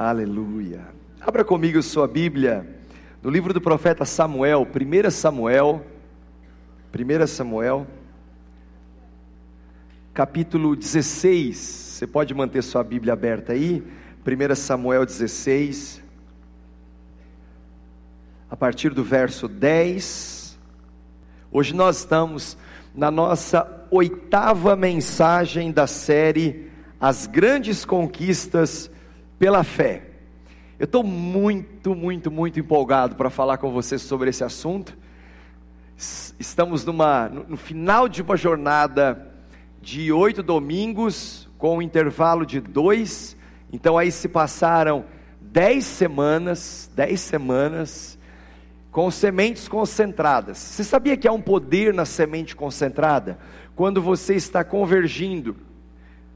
Aleluia. 0.00 0.86
Abra 1.20 1.44
comigo 1.44 1.82
sua 1.82 2.06
Bíblia 2.06 2.64
no 3.20 3.28
livro 3.28 3.52
do 3.52 3.60
profeta 3.60 4.04
Samuel, 4.04 4.64
1 4.64 5.10
Samuel, 5.10 5.84
1 6.94 7.26
Samuel, 7.26 7.84
capítulo 10.14 10.76
16. 10.76 11.56
Você 11.56 12.06
pode 12.06 12.32
manter 12.32 12.62
sua 12.62 12.84
Bíblia 12.84 13.12
aberta 13.12 13.54
aí? 13.54 13.82
1 14.24 14.54
Samuel 14.54 15.04
16, 15.04 16.00
a 18.48 18.56
partir 18.56 18.90
do 18.90 19.02
verso 19.02 19.48
10. 19.48 20.56
Hoje 21.50 21.74
nós 21.74 21.98
estamos 21.98 22.56
na 22.94 23.10
nossa 23.10 23.84
oitava 23.90 24.76
mensagem 24.76 25.72
da 25.72 25.88
série 25.88 26.70
As 27.00 27.26
Grandes 27.26 27.84
Conquistas 27.84 28.88
pela 29.38 29.62
fé. 29.62 30.02
Eu 30.78 30.84
estou 30.84 31.02
muito, 31.02 31.94
muito, 31.94 32.30
muito 32.30 32.60
empolgado 32.60 33.16
para 33.16 33.30
falar 33.30 33.58
com 33.58 33.70
você 33.70 33.98
sobre 33.98 34.30
esse 34.30 34.44
assunto. 34.44 34.96
Estamos 36.38 36.84
numa, 36.84 37.28
no 37.28 37.56
final 37.56 38.08
de 38.08 38.22
uma 38.22 38.36
jornada 38.36 39.32
de 39.80 40.12
oito 40.12 40.42
domingos, 40.42 41.48
com 41.58 41.78
um 41.78 41.82
intervalo 41.82 42.46
de 42.46 42.60
dois, 42.60 43.36
então 43.72 43.98
aí 43.98 44.12
se 44.12 44.28
passaram 44.28 45.04
dez 45.40 45.84
semanas, 45.84 46.90
dez 46.94 47.20
semanas, 47.20 48.18
com 48.92 49.10
sementes 49.10 49.66
concentradas. 49.66 50.58
Você 50.58 50.84
sabia 50.84 51.16
que 51.16 51.26
há 51.26 51.32
um 51.32 51.40
poder 51.40 51.92
na 51.92 52.04
semente 52.04 52.54
concentrada? 52.54 53.38
Quando 53.74 54.00
você 54.00 54.34
está 54.34 54.62
convergindo 54.62 55.56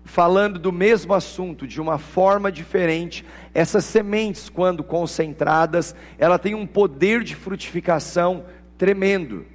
falando 0.05 0.59
do 0.59 0.73
mesmo 0.73 1.15
assunto 1.15 1.66
de 1.66 1.80
uma 1.80 1.98
forma 1.98 2.51
diferente, 2.51 3.24
essas 3.55 3.84
sementes, 3.84 4.48
quando 4.48 4.83
concentradas, 4.83 5.95
ela 6.19 6.38
tem 6.38 6.55
um 6.55 6.66
poder 6.66 7.23
de 7.23 7.35
frutificação 7.35 8.45
tremendo. 8.77 9.46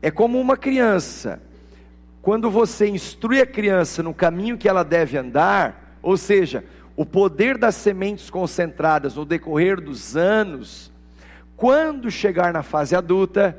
É 0.00 0.10
como 0.10 0.40
uma 0.40 0.56
criança. 0.56 1.42
Quando 2.22 2.50
você 2.50 2.88
instrui 2.88 3.40
a 3.40 3.46
criança 3.46 4.02
no 4.02 4.14
caminho 4.14 4.58
que 4.58 4.68
ela 4.68 4.82
deve 4.82 5.16
andar, 5.16 5.98
ou 6.02 6.16
seja, 6.16 6.64
o 6.96 7.04
poder 7.04 7.58
das 7.58 7.74
sementes 7.74 8.30
concentradas 8.30 9.14
no 9.14 9.24
decorrer 9.24 9.80
dos 9.80 10.16
anos, 10.16 10.90
quando 11.56 12.10
chegar 12.10 12.52
na 12.52 12.62
fase 12.62 12.96
adulta, 12.96 13.56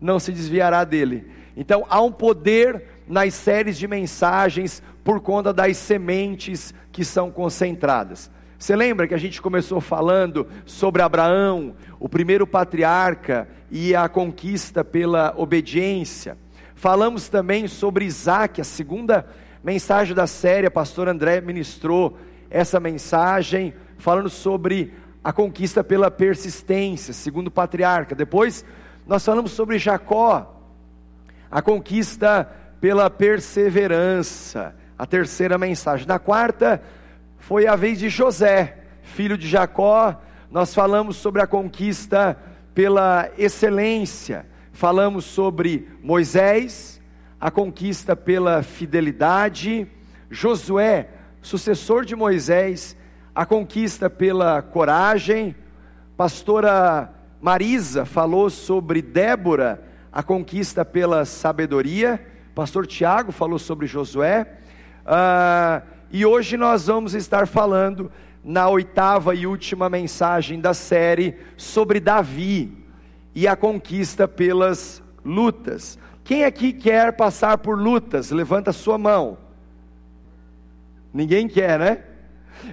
não 0.00 0.18
se 0.18 0.32
desviará 0.32 0.84
dele. 0.84 1.30
Então 1.56 1.84
há 1.90 2.00
um 2.00 2.12
poder 2.12 2.84
nas 3.06 3.34
séries 3.34 3.76
de 3.76 3.88
mensagens 3.88 4.82
por 5.04 5.20
conta 5.20 5.52
das 5.52 5.76
sementes 5.76 6.74
que 6.92 7.04
são 7.04 7.30
concentradas. 7.30 8.30
Você 8.58 8.74
lembra 8.74 9.06
que 9.06 9.14
a 9.14 9.18
gente 9.18 9.40
começou 9.40 9.80
falando 9.80 10.46
sobre 10.66 11.00
Abraão, 11.00 11.76
o 12.00 12.08
primeiro 12.08 12.46
patriarca 12.46 13.48
e 13.70 13.94
a 13.94 14.08
conquista 14.08 14.84
pela 14.84 15.32
obediência? 15.36 16.36
Falamos 16.74 17.28
também 17.28 17.68
sobre 17.68 18.04
Isaac, 18.04 18.60
a 18.60 18.64
segunda 18.64 19.26
mensagem 19.62 20.14
da 20.14 20.26
série, 20.26 20.66
a 20.66 20.70
pastor 20.70 21.08
André 21.08 21.40
ministrou 21.40 22.18
essa 22.50 22.80
mensagem, 22.80 23.74
falando 23.96 24.28
sobre 24.28 24.92
a 25.22 25.32
conquista 25.32 25.84
pela 25.84 26.10
persistência, 26.10 27.12
segundo 27.12 27.50
patriarca. 27.50 28.14
Depois 28.14 28.64
nós 29.06 29.24
falamos 29.24 29.52
sobre 29.52 29.78
Jacó, 29.78 30.62
a 31.50 31.62
conquista 31.62 32.50
pela 32.80 33.08
perseverança 33.08 34.74
a 34.98 35.06
terceira 35.06 35.56
mensagem. 35.56 36.06
Na 36.06 36.18
quarta, 36.18 36.82
foi 37.38 37.66
a 37.68 37.76
vez 37.76 37.98
de 38.00 38.08
José, 38.08 38.78
filho 39.02 39.38
de 39.38 39.46
Jacó. 39.46 40.20
Nós 40.50 40.74
falamos 40.74 41.16
sobre 41.16 41.40
a 41.40 41.46
conquista 41.46 42.36
pela 42.74 43.30
excelência, 43.38 44.44
falamos 44.72 45.24
sobre 45.24 45.88
Moisés, 46.02 47.00
a 47.40 47.50
conquista 47.50 48.16
pela 48.16 48.62
fidelidade, 48.62 49.86
Josué, 50.30 51.08
sucessor 51.40 52.04
de 52.04 52.16
Moisés, 52.16 52.96
a 53.34 53.46
conquista 53.46 54.10
pela 54.10 54.60
coragem, 54.60 55.54
pastora 56.16 57.12
Marisa 57.40 58.04
falou 58.04 58.50
sobre 58.50 59.00
Débora, 59.00 59.82
a 60.12 60.22
conquista 60.22 60.84
pela 60.84 61.24
sabedoria, 61.24 62.20
pastor 62.54 62.86
Tiago 62.86 63.30
falou 63.30 63.58
sobre 63.58 63.86
Josué, 63.86 64.57
Uh, 65.08 65.82
e 66.10 66.26
hoje 66.26 66.58
nós 66.58 66.86
vamos 66.86 67.14
estar 67.14 67.46
falando 67.46 68.12
na 68.44 68.68
oitava 68.68 69.34
e 69.34 69.46
última 69.46 69.88
mensagem 69.88 70.60
da 70.60 70.74
série 70.74 71.34
sobre 71.56 71.98
Davi 71.98 72.76
e 73.34 73.48
a 73.48 73.56
conquista 73.56 74.28
pelas 74.28 75.02
lutas. 75.24 75.98
Quem 76.22 76.44
aqui 76.44 76.74
quer 76.74 77.16
passar 77.16 77.56
por 77.56 77.78
lutas? 77.78 78.30
Levanta 78.30 78.70
sua 78.70 78.98
mão. 78.98 79.38
Ninguém 81.12 81.48
quer, 81.48 81.78
né? 81.78 82.02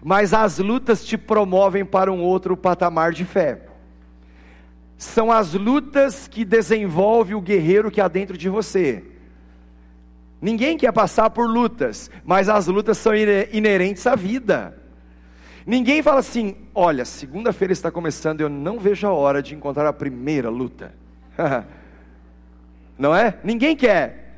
Mas 0.03 0.34
as 0.34 0.59
lutas 0.59 1.06
te 1.06 1.18
promovem 1.18 1.85
para 1.85 2.12
um 2.12 2.22
outro 2.22 2.57
patamar 2.57 3.13
de 3.13 3.24
fé. 3.24 3.62
São 4.97 5.31
as 5.31 5.53
lutas 5.53 6.28
que 6.28 6.44
desenvolve 6.44 7.34
o 7.34 7.40
guerreiro 7.40 7.90
que 7.90 8.01
há 8.01 8.09
dentro 8.09 8.38
de 8.38 8.50
você. 8.50 9.14
Ninguém 10.41 10.78
quer 10.78 10.91
passar 10.91 11.29
por 11.29 11.47
lutas, 11.47 12.12
mas 12.23 12.50
as 12.50 12.68
lutas 12.68 12.97
são 12.97 13.13
inerentes 13.16 14.06
à 14.06 14.16
vida. 14.16 14.78
Ninguém 15.66 16.03
fala 16.03 16.19
assim: 16.19 16.56
olha, 16.73 17.06
segunda-feira 17.06 17.73
está 17.73 17.90
começando, 17.90 18.41
eu 18.41 18.50
não 18.50 18.79
vejo 18.79 19.07
a 19.07 19.13
hora 19.13 19.41
de 19.41 19.56
encontrar 19.56 19.88
a 19.88 19.94
primeira 19.94 20.50
luta. 20.50 20.94
não 22.97 23.16
é? 23.16 23.38
Ninguém 23.44 23.75
quer. 23.75 24.38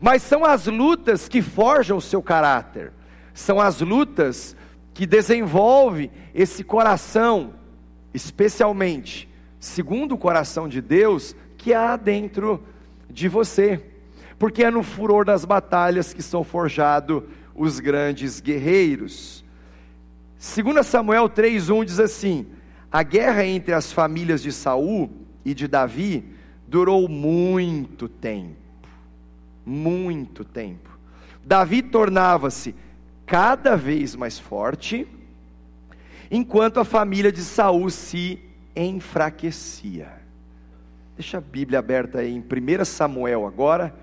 Mas 0.00 0.22
são 0.22 0.44
as 0.44 0.66
lutas 0.66 1.28
que 1.28 1.42
forjam 1.42 1.96
o 1.96 2.02
seu 2.02 2.22
caráter. 2.22 2.92
São 3.32 3.60
as 3.60 3.80
lutas 3.80 4.54
que 4.92 5.06
desenvolvem 5.06 6.10
esse 6.34 6.62
coração, 6.62 7.54
especialmente 8.12 9.30
segundo 9.60 10.14
o 10.14 10.18
coração 10.18 10.66
de 10.66 10.80
Deus, 10.80 11.36
que 11.58 11.74
há 11.74 11.94
dentro 11.96 12.64
de 13.10 13.28
você 13.28 13.84
porque 14.40 14.64
é 14.64 14.70
no 14.70 14.82
furor 14.82 15.22
das 15.22 15.44
batalhas 15.44 16.14
que 16.14 16.22
são 16.22 16.42
forjados 16.42 17.24
os 17.54 17.78
grandes 17.78 18.40
guerreiros. 18.40 19.44
2 20.38 20.86
Samuel 20.86 21.28
3:1 21.28 21.84
diz 21.84 22.00
assim: 22.00 22.46
A 22.90 23.02
guerra 23.02 23.44
entre 23.44 23.74
as 23.74 23.92
famílias 23.92 24.42
de 24.42 24.50
Saul 24.50 25.10
e 25.44 25.52
de 25.52 25.68
Davi 25.68 26.24
durou 26.66 27.06
muito 27.06 28.08
tempo. 28.08 28.56
Muito 29.66 30.42
tempo. 30.42 30.88
Davi 31.44 31.82
tornava-se 31.82 32.74
cada 33.26 33.76
vez 33.76 34.16
mais 34.16 34.38
forte, 34.38 35.06
enquanto 36.30 36.80
a 36.80 36.84
família 36.84 37.30
de 37.30 37.42
Saul 37.42 37.90
se 37.90 38.40
enfraquecia. 38.74 40.10
Deixa 41.14 41.36
a 41.36 41.42
Bíblia 41.42 41.78
aberta 41.78 42.20
aí 42.20 42.34
em 42.34 42.40
1 42.40 42.86
Samuel 42.86 43.46
agora 43.46 43.94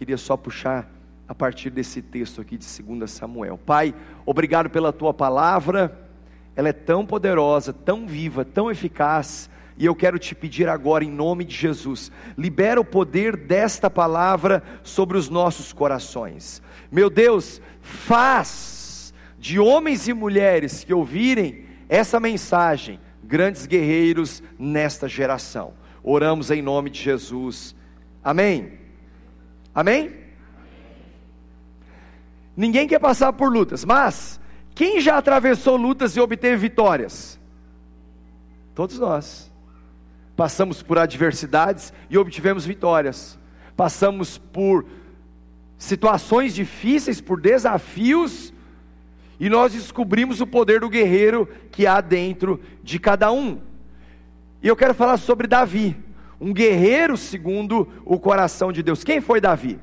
Queria 0.00 0.16
só 0.16 0.34
puxar 0.34 0.90
a 1.28 1.34
partir 1.34 1.68
desse 1.68 2.00
texto 2.00 2.40
aqui 2.40 2.56
de 2.56 2.82
2 2.82 3.10
Samuel. 3.10 3.58
Pai, 3.58 3.94
obrigado 4.24 4.70
pela 4.70 4.94
tua 4.94 5.12
palavra, 5.12 6.08
ela 6.56 6.70
é 6.70 6.72
tão 6.72 7.04
poderosa, 7.04 7.70
tão 7.70 8.06
viva, 8.06 8.42
tão 8.42 8.70
eficaz. 8.70 9.50
E 9.76 9.84
eu 9.84 9.94
quero 9.94 10.18
te 10.18 10.34
pedir 10.34 10.70
agora, 10.70 11.04
em 11.04 11.10
nome 11.10 11.44
de 11.44 11.54
Jesus, 11.54 12.10
libera 12.34 12.80
o 12.80 12.84
poder 12.84 13.36
desta 13.36 13.90
palavra 13.90 14.62
sobre 14.82 15.18
os 15.18 15.28
nossos 15.28 15.70
corações. 15.70 16.62
Meu 16.90 17.10
Deus, 17.10 17.60
faz 17.82 19.12
de 19.38 19.60
homens 19.60 20.08
e 20.08 20.14
mulheres 20.14 20.82
que 20.82 20.94
ouvirem 20.94 21.66
essa 21.90 22.18
mensagem 22.18 22.98
grandes 23.22 23.66
guerreiros 23.66 24.42
nesta 24.58 25.06
geração. 25.06 25.74
Oramos 26.02 26.50
em 26.50 26.62
nome 26.62 26.88
de 26.88 27.02
Jesus. 27.02 27.76
Amém. 28.24 28.79
Amém? 29.74 30.12
Ninguém 32.56 32.86
quer 32.86 32.98
passar 32.98 33.32
por 33.32 33.52
lutas, 33.52 33.84
mas 33.84 34.40
quem 34.74 35.00
já 35.00 35.16
atravessou 35.16 35.76
lutas 35.76 36.16
e 36.16 36.20
obteve 36.20 36.56
vitórias? 36.56 37.38
Todos 38.74 38.98
nós. 38.98 39.50
Passamos 40.36 40.82
por 40.82 40.98
adversidades 40.98 41.92
e 42.08 42.16
obtivemos 42.16 42.64
vitórias. 42.64 43.38
Passamos 43.76 44.38
por 44.38 44.86
situações 45.76 46.54
difíceis, 46.54 47.20
por 47.20 47.40
desafios, 47.40 48.52
e 49.38 49.48
nós 49.48 49.72
descobrimos 49.72 50.40
o 50.40 50.46
poder 50.46 50.80
do 50.80 50.88
guerreiro 50.88 51.48
que 51.70 51.86
há 51.86 52.00
dentro 52.00 52.60
de 52.82 52.98
cada 52.98 53.32
um. 53.32 53.60
E 54.62 54.68
eu 54.68 54.76
quero 54.76 54.92
falar 54.92 55.16
sobre 55.16 55.46
Davi 55.46 55.96
um 56.40 56.52
guerreiro 56.52 57.16
segundo 57.16 57.86
o 58.04 58.18
coração 58.18 58.72
de 58.72 58.82
Deus. 58.82 59.04
Quem 59.04 59.20
foi 59.20 59.40
Davi? 59.40 59.78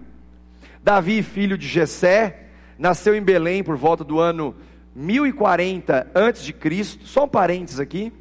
Davi, 0.84 1.22
filho 1.22 1.58
de 1.58 1.68
Jessé, 1.68 2.48
nasceu 2.80 3.16
em 3.16 3.22
Belém 3.22 3.64
por 3.64 3.76
volta 3.76 4.04
do 4.04 4.20
ano 4.20 4.56
1040 4.96 6.12
antes 6.16 6.44
de 6.44 6.54
Cristo. 6.54 7.06
Só 7.06 7.26
um 7.26 7.28
parênteses 7.28 7.80
aqui. 7.80 8.12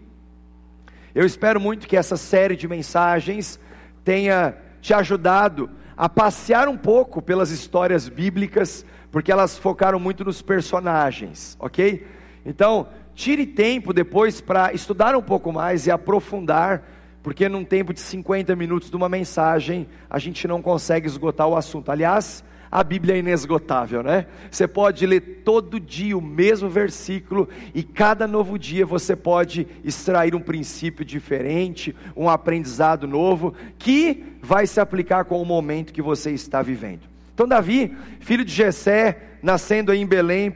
Eu 1.14 1.24
espero 1.24 1.58
muito 1.58 1.86
que 1.86 1.96
essa 1.96 2.16
série 2.16 2.56
de 2.56 2.68
mensagens 2.68 3.58
tenha 4.04 4.54
te 4.82 4.92
ajudado 4.92 5.70
a 5.96 6.08
passear 6.08 6.68
um 6.68 6.76
pouco 6.76 7.22
pelas 7.22 7.50
histórias 7.50 8.06
bíblicas, 8.06 8.84
porque 9.10 9.32
elas 9.32 9.56
focaram 9.56 9.98
muito 9.98 10.24
nos 10.24 10.42
personagens, 10.42 11.56
ok? 11.58 12.06
Então, 12.44 12.88
tire 13.14 13.46
tempo 13.46 13.94
depois 13.94 14.42
para 14.42 14.74
estudar 14.74 15.16
um 15.16 15.22
pouco 15.22 15.50
mais 15.50 15.86
e 15.86 15.90
aprofundar, 15.90 16.82
porque 17.26 17.48
num 17.48 17.64
tempo 17.64 17.92
de 17.92 17.98
50 17.98 18.54
minutos 18.54 18.88
de 18.88 18.94
uma 18.94 19.08
mensagem, 19.08 19.88
a 20.08 20.16
gente 20.16 20.46
não 20.46 20.62
consegue 20.62 21.08
esgotar 21.08 21.48
o 21.48 21.56
assunto. 21.56 21.90
Aliás, 21.90 22.44
a 22.70 22.84
Bíblia 22.84 23.16
é 23.16 23.18
inesgotável, 23.18 24.00
né? 24.00 24.26
Você 24.48 24.68
pode 24.68 25.04
ler 25.04 25.42
todo 25.44 25.80
dia 25.80 26.16
o 26.16 26.20
mesmo 26.20 26.68
versículo 26.68 27.48
e 27.74 27.82
cada 27.82 28.28
novo 28.28 28.56
dia 28.56 28.86
você 28.86 29.16
pode 29.16 29.66
extrair 29.82 30.36
um 30.36 30.40
princípio 30.40 31.04
diferente, 31.04 31.96
um 32.16 32.28
aprendizado 32.28 33.08
novo 33.08 33.54
que 33.76 34.22
vai 34.40 34.64
se 34.64 34.78
aplicar 34.78 35.24
com 35.24 35.42
o 35.42 35.44
momento 35.44 35.92
que 35.92 36.00
você 36.00 36.30
está 36.30 36.62
vivendo. 36.62 37.08
Então 37.34 37.48
Davi, 37.48 37.92
filho 38.20 38.44
de 38.44 38.52
Jessé, 38.52 39.20
nascendo 39.42 39.92
em 39.92 40.06
Belém 40.06 40.54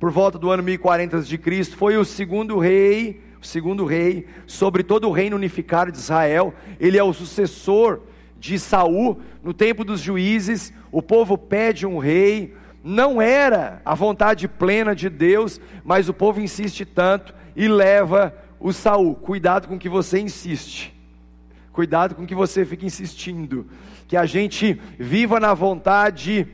por 0.00 0.10
volta 0.10 0.38
do 0.38 0.50
ano 0.50 0.62
1040 0.62 1.18
a.C., 1.18 1.64
foi 1.76 1.98
o 1.98 2.06
segundo 2.06 2.58
rei, 2.58 3.20
segundo 3.46 3.84
rei 3.84 4.26
sobre 4.46 4.82
todo 4.82 5.08
o 5.08 5.12
reino 5.12 5.36
unificado 5.36 5.92
de 5.92 5.98
Israel. 5.98 6.54
Ele 6.78 6.98
é 6.98 7.02
o 7.02 7.12
sucessor 7.12 8.00
de 8.38 8.58
Saul, 8.58 9.20
no 9.42 9.54
tempo 9.54 9.84
dos 9.84 10.00
juízes, 10.00 10.72
o 10.92 11.02
povo 11.02 11.38
pede 11.38 11.86
um 11.86 11.98
rei, 11.98 12.54
não 12.82 13.20
era 13.20 13.80
a 13.84 13.94
vontade 13.94 14.46
plena 14.46 14.94
de 14.94 15.08
Deus, 15.08 15.60
mas 15.84 16.08
o 16.08 16.14
povo 16.14 16.40
insiste 16.40 16.84
tanto 16.84 17.34
e 17.54 17.66
leva 17.66 18.34
o 18.60 18.72
Saul. 18.72 19.14
Cuidado 19.14 19.68
com 19.68 19.78
que 19.78 19.88
você 19.88 20.20
insiste. 20.20 20.94
Cuidado 21.72 22.14
com 22.14 22.26
que 22.26 22.34
você 22.34 22.64
fica 22.64 22.86
insistindo. 22.86 23.66
Que 24.06 24.16
a 24.16 24.26
gente 24.26 24.80
viva 24.98 25.40
na 25.40 25.52
vontade 25.52 26.46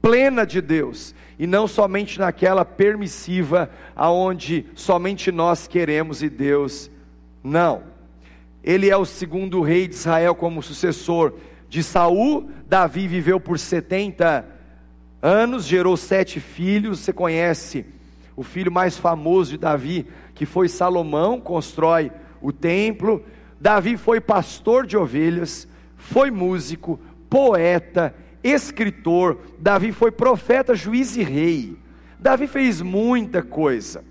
plena 0.00 0.44
de 0.44 0.60
Deus 0.60 1.14
e 1.42 1.46
não 1.48 1.66
somente 1.66 2.20
naquela 2.20 2.64
permissiva 2.64 3.68
aonde 3.96 4.64
somente 4.76 5.32
nós 5.32 5.66
queremos 5.66 6.22
e 6.22 6.28
Deus 6.30 6.88
não. 7.42 7.82
Ele 8.62 8.88
é 8.88 8.96
o 8.96 9.04
segundo 9.04 9.60
rei 9.60 9.88
de 9.88 9.96
Israel 9.96 10.36
como 10.36 10.62
sucessor 10.62 11.34
de 11.68 11.82
Saul. 11.82 12.48
Davi 12.68 13.08
viveu 13.08 13.40
por 13.40 13.58
70 13.58 14.46
anos, 15.20 15.64
gerou 15.64 15.96
sete 15.96 16.38
filhos. 16.38 17.00
Você 17.00 17.12
conhece 17.12 17.86
o 18.36 18.44
filho 18.44 18.70
mais 18.70 18.96
famoso 18.96 19.50
de 19.50 19.58
Davi, 19.58 20.06
que 20.36 20.46
foi 20.46 20.68
Salomão, 20.68 21.40
constrói 21.40 22.12
o 22.40 22.52
templo. 22.52 23.20
Davi 23.60 23.96
foi 23.96 24.20
pastor 24.20 24.86
de 24.86 24.96
ovelhas, 24.96 25.66
foi 25.96 26.30
músico, 26.30 27.00
poeta, 27.28 28.14
escritor. 28.42 29.38
Davi 29.58 29.92
foi 29.92 30.10
profeta, 30.10 30.74
juiz 30.74 31.16
e 31.16 31.22
rei. 31.22 31.78
Davi 32.18 32.46
fez 32.46 32.80
muita 32.80 33.42
coisa. 33.42 34.04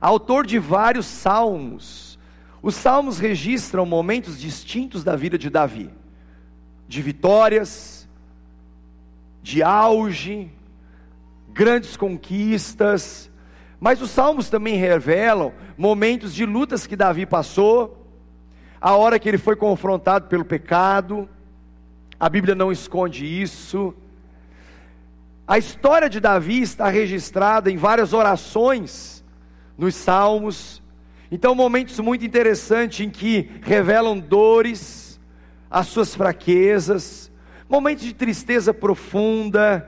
Autor 0.00 0.46
de 0.46 0.58
vários 0.58 1.06
salmos 1.06 2.08
os 2.62 2.74
salmos 2.74 3.18
registram 3.18 3.86
momentos 3.86 4.38
distintos 4.38 5.04
da 5.04 5.14
vida 5.14 5.38
de 5.38 5.48
Davi, 5.48 5.90
de 6.88 7.00
vitórias, 7.00 8.08
de 9.42 9.62
auge, 9.62 10.50
grandes 11.50 11.96
conquistas, 11.96 13.30
mas 13.78 14.02
os 14.02 14.10
salmos 14.10 14.50
também 14.50 14.74
revelam 14.74 15.52
momentos 15.76 16.34
de 16.34 16.44
lutas 16.44 16.86
que 16.86 16.96
Davi 16.96 17.24
passou, 17.24 18.06
a 18.80 18.96
hora 18.96 19.18
que 19.18 19.28
ele 19.28 19.38
foi 19.38 19.54
confrontado 19.54 20.26
pelo 20.26 20.44
pecado, 20.44 21.28
a 22.18 22.28
Bíblia 22.28 22.54
não 22.54 22.72
esconde 22.72 23.24
isso. 23.24 23.94
A 25.46 25.58
história 25.58 26.08
de 26.08 26.20
Davi 26.20 26.60
está 26.60 26.88
registrada 26.88 27.70
em 27.70 27.76
várias 27.76 28.12
orações 28.12 29.24
nos 29.76 29.94
salmos, 29.94 30.82
então, 31.30 31.54
momentos 31.54 31.98
muito 32.00 32.24
interessantes 32.24 33.04
em 33.04 33.10
que 33.10 33.50
revelam 33.60 34.18
dores, 34.18 35.20
as 35.70 35.86
suas 35.88 36.14
fraquezas, 36.14 37.30
momentos 37.68 38.04
de 38.04 38.14
tristeza 38.14 38.72
profunda, 38.72 39.86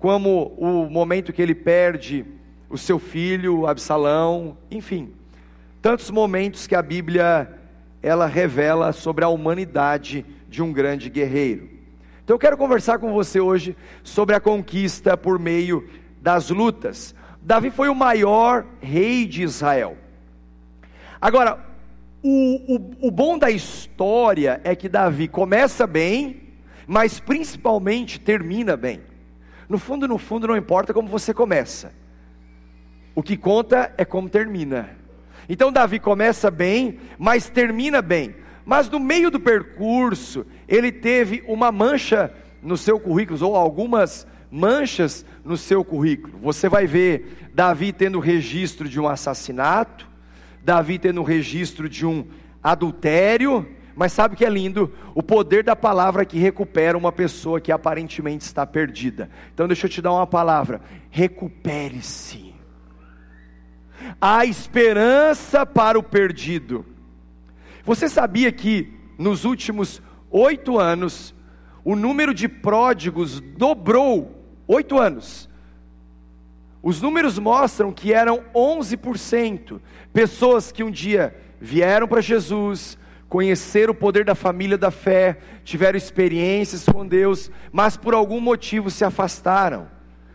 como 0.00 0.52
o 0.58 0.90
momento 0.90 1.32
que 1.32 1.40
ele 1.40 1.54
perde 1.54 2.26
o 2.68 2.76
seu 2.76 2.98
filho, 2.98 3.68
Absalão, 3.68 4.56
enfim, 4.68 5.12
tantos 5.80 6.10
momentos 6.10 6.66
que 6.66 6.74
a 6.74 6.82
Bíblia 6.82 7.56
ela 8.02 8.26
revela 8.26 8.92
sobre 8.92 9.24
a 9.24 9.28
humanidade 9.28 10.26
de 10.50 10.62
um 10.62 10.72
grande 10.72 11.08
guerreiro. 11.08 11.70
Então 12.24 12.34
eu 12.34 12.38
quero 12.38 12.56
conversar 12.56 12.98
com 12.98 13.12
você 13.12 13.40
hoje 13.40 13.76
sobre 14.02 14.34
a 14.34 14.40
conquista 14.40 15.16
por 15.16 15.38
meio 15.38 15.88
das 16.20 16.50
lutas. 16.50 17.14
Davi 17.40 17.70
foi 17.70 17.88
o 17.88 17.94
maior 17.94 18.66
rei 18.82 19.26
de 19.26 19.42
Israel. 19.42 19.96
Agora, 21.20 21.64
o, 22.22 22.74
o, 22.76 23.08
o 23.08 23.10
bom 23.10 23.38
da 23.38 23.50
história 23.50 24.60
é 24.64 24.74
que 24.74 24.88
Davi 24.88 25.28
começa 25.28 25.86
bem, 25.86 26.42
mas 26.86 27.20
principalmente 27.20 28.20
termina 28.20 28.76
bem. 28.76 29.00
No 29.68 29.78
fundo, 29.78 30.08
no 30.08 30.18
fundo, 30.18 30.48
não 30.48 30.56
importa 30.56 30.92
como 30.92 31.08
você 31.08 31.32
começa, 31.32 31.92
o 33.14 33.22
que 33.22 33.36
conta 33.36 33.94
é 33.96 34.04
como 34.04 34.28
termina. 34.28 34.90
Então, 35.48 35.72
Davi 35.72 35.98
começa 35.98 36.50
bem, 36.50 36.98
mas 37.18 37.48
termina 37.48 38.02
bem. 38.02 38.34
Mas 38.64 38.88
no 38.88 39.00
meio 39.00 39.30
do 39.30 39.40
percurso, 39.40 40.46
ele 40.68 40.92
teve 40.92 41.42
uma 41.46 41.72
mancha 41.72 42.32
no 42.62 42.76
seu 42.76 43.00
currículo, 43.00 43.44
ou 43.44 43.56
algumas 43.56 44.26
manchas 44.50 45.24
no 45.44 45.56
seu 45.56 45.84
currículo. 45.84 46.38
Você 46.42 46.68
vai 46.68 46.86
ver 46.86 47.50
Davi 47.54 47.92
tendo 47.92 48.18
registro 48.18 48.88
de 48.88 49.00
um 49.00 49.08
assassinato, 49.08 50.08
Davi 50.62 50.98
tendo 50.98 51.22
registro 51.22 51.88
de 51.88 52.04
um 52.04 52.26
adultério, 52.62 53.66
mas 53.94 54.12
sabe 54.12 54.34
o 54.34 54.36
que 54.36 54.44
é 54.44 54.50
lindo? 54.50 54.92
O 55.14 55.22
poder 55.22 55.62
da 55.62 55.76
palavra 55.76 56.24
que 56.24 56.38
recupera 56.38 56.96
uma 56.96 57.12
pessoa 57.12 57.60
que 57.60 57.72
aparentemente 57.72 58.44
está 58.44 58.66
perdida. 58.66 59.30
Então 59.52 59.66
deixa 59.66 59.86
eu 59.86 59.90
te 59.90 60.00
dar 60.00 60.12
uma 60.12 60.26
palavra: 60.26 60.80
recupere-se. 61.10 62.54
Há 64.20 64.46
esperança 64.46 65.66
para 65.66 65.98
o 65.98 66.02
perdido. 66.02 66.84
Você 67.90 68.08
sabia 68.08 68.52
que 68.52 68.88
nos 69.18 69.44
últimos 69.44 70.00
oito 70.30 70.78
anos 70.78 71.34
o 71.84 71.96
número 71.96 72.32
de 72.32 72.46
pródigos 72.46 73.40
dobrou? 73.40 74.44
Oito 74.68 74.96
anos. 74.96 75.50
Os 76.80 77.02
números 77.02 77.36
mostram 77.36 77.90
que 77.90 78.12
eram 78.12 78.44
11% 78.54 79.80
pessoas 80.12 80.70
que 80.70 80.84
um 80.84 80.90
dia 80.90 81.36
vieram 81.60 82.06
para 82.06 82.20
Jesus, 82.20 82.96
conheceram 83.28 83.90
o 83.90 83.96
poder 83.96 84.24
da 84.24 84.36
família 84.36 84.78
da 84.78 84.92
fé, 84.92 85.38
tiveram 85.64 85.98
experiências 85.98 86.84
com 86.84 87.04
Deus, 87.04 87.50
mas 87.72 87.96
por 87.96 88.14
algum 88.14 88.40
motivo 88.40 88.88
se 88.88 89.04
afastaram, 89.04 89.88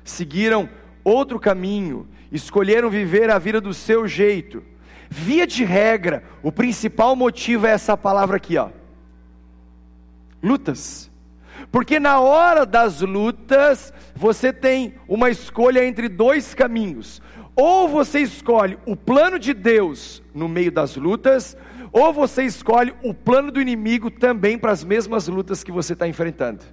seguiram 0.04 0.68
outro 1.06 1.40
caminho, 1.40 2.06
escolheram 2.34 2.90
viver 2.90 3.30
a 3.30 3.40
vida 3.40 3.62
do 3.62 3.74
seu 3.74 4.06
jeito. 4.06 4.62
Via 5.10 5.46
de 5.46 5.64
regra, 5.64 6.24
o 6.42 6.52
principal 6.52 7.16
motivo 7.16 7.68
é 7.68 7.72
essa 7.72 7.96
palavra 7.96 8.38
aqui, 8.38 8.58
ó. 8.58 8.70
Lutas. 10.42 11.12
Porque 11.72 12.00
na 12.00 12.20
hora 12.20 12.66
das 12.66 13.02
lutas, 13.02 13.94
você 14.16 14.54
tem 14.54 14.96
uma 15.08 15.30
escolha 15.30 15.86
entre 15.86 16.08
dois 16.08 16.54
caminhos. 16.54 17.22
Ou 17.56 17.88
você 17.88 18.20
escolhe 18.20 18.78
o 18.86 18.96
plano 18.96 19.40
de 19.40 19.54
Deus 19.54 20.22
no 20.34 20.48
meio 20.48 20.72
das 20.72 20.96
lutas, 20.96 21.58
ou 21.92 22.12
você 22.12 22.44
escolhe 22.44 22.94
o 23.02 23.14
plano 23.14 23.52
do 23.52 23.62
inimigo 23.62 24.12
também 24.12 24.58
para 24.58 24.72
as 24.72 24.84
mesmas 24.84 25.28
lutas 25.28 25.64
que 25.64 25.72
você 25.72 25.94
está 25.94 26.08
enfrentando. 26.08 26.64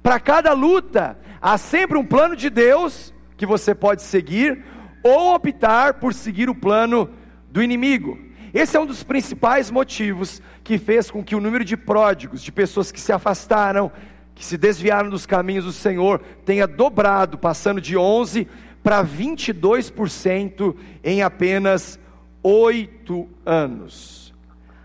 Para 0.00 0.20
cada 0.20 0.52
luta, 0.52 1.18
há 1.42 1.58
sempre 1.58 1.98
um 1.98 2.04
plano 2.04 2.36
de 2.36 2.48
Deus 2.48 3.12
que 3.36 3.44
você 3.44 3.74
pode 3.74 4.02
seguir, 4.02 4.64
ou 5.02 5.34
optar 5.34 5.94
por 5.94 6.14
seguir 6.14 6.48
o 6.48 6.54
plano 6.54 7.10
do 7.58 7.62
inimigo. 7.62 8.16
Esse 8.54 8.76
é 8.76 8.80
um 8.80 8.86
dos 8.86 9.02
principais 9.02 9.68
motivos 9.68 10.40
que 10.62 10.78
fez 10.78 11.10
com 11.10 11.24
que 11.24 11.34
o 11.34 11.40
número 11.40 11.64
de 11.64 11.76
pródigos, 11.76 12.40
de 12.40 12.52
pessoas 12.52 12.92
que 12.92 13.00
se 13.00 13.12
afastaram, 13.12 13.90
que 14.32 14.44
se 14.44 14.56
desviaram 14.56 15.10
dos 15.10 15.26
caminhos 15.26 15.64
do 15.64 15.72
Senhor, 15.72 16.20
tenha 16.44 16.68
dobrado, 16.68 17.36
passando 17.36 17.80
de 17.80 17.96
11 17.96 18.46
para 18.80 19.04
22% 19.04 20.76
em 21.02 21.20
apenas 21.20 21.98
oito 22.44 23.28
anos. 23.44 24.32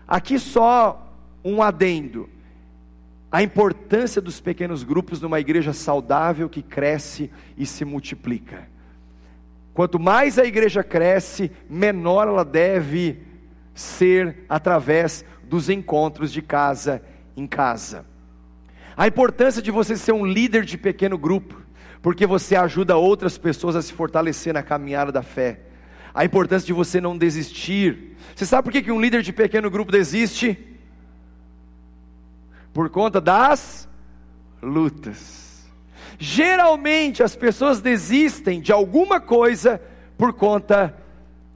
Aqui 0.06 0.36
só 0.36 1.14
um 1.44 1.62
adendo. 1.62 2.28
A 3.30 3.40
importância 3.40 4.20
dos 4.20 4.40
pequenos 4.40 4.82
grupos 4.82 5.20
numa 5.20 5.38
igreja 5.38 5.72
saudável 5.72 6.48
que 6.48 6.60
cresce 6.60 7.30
e 7.56 7.64
se 7.64 7.84
multiplica. 7.84 8.73
Quanto 9.74 9.98
mais 9.98 10.38
a 10.38 10.44
igreja 10.44 10.84
cresce, 10.84 11.50
menor 11.68 12.28
ela 12.28 12.44
deve 12.44 13.18
ser 13.74 14.44
através 14.48 15.24
dos 15.42 15.68
encontros 15.68 16.32
de 16.32 16.40
casa 16.40 17.02
em 17.36 17.44
casa. 17.44 18.06
A 18.96 19.08
importância 19.08 19.60
de 19.60 19.72
você 19.72 19.96
ser 19.96 20.12
um 20.12 20.24
líder 20.24 20.64
de 20.64 20.78
pequeno 20.78 21.18
grupo, 21.18 21.60
porque 22.00 22.24
você 22.24 22.54
ajuda 22.54 22.96
outras 22.96 23.36
pessoas 23.36 23.74
a 23.74 23.82
se 23.82 23.92
fortalecer 23.92 24.54
na 24.54 24.62
caminhada 24.62 25.10
da 25.10 25.24
fé. 25.24 25.58
A 26.14 26.24
importância 26.24 26.66
de 26.66 26.72
você 26.72 27.00
não 27.00 27.18
desistir. 27.18 28.16
Você 28.36 28.46
sabe 28.46 28.70
por 28.70 28.80
que 28.80 28.92
um 28.92 29.00
líder 29.00 29.22
de 29.22 29.32
pequeno 29.32 29.68
grupo 29.68 29.90
desiste? 29.90 30.56
Por 32.72 32.88
conta 32.90 33.20
das 33.20 33.88
lutas. 34.62 35.43
Geralmente 36.24 37.22
as 37.22 37.36
pessoas 37.36 37.82
desistem 37.82 38.58
de 38.58 38.72
alguma 38.72 39.20
coisa 39.20 39.78
por 40.16 40.32
conta 40.32 40.96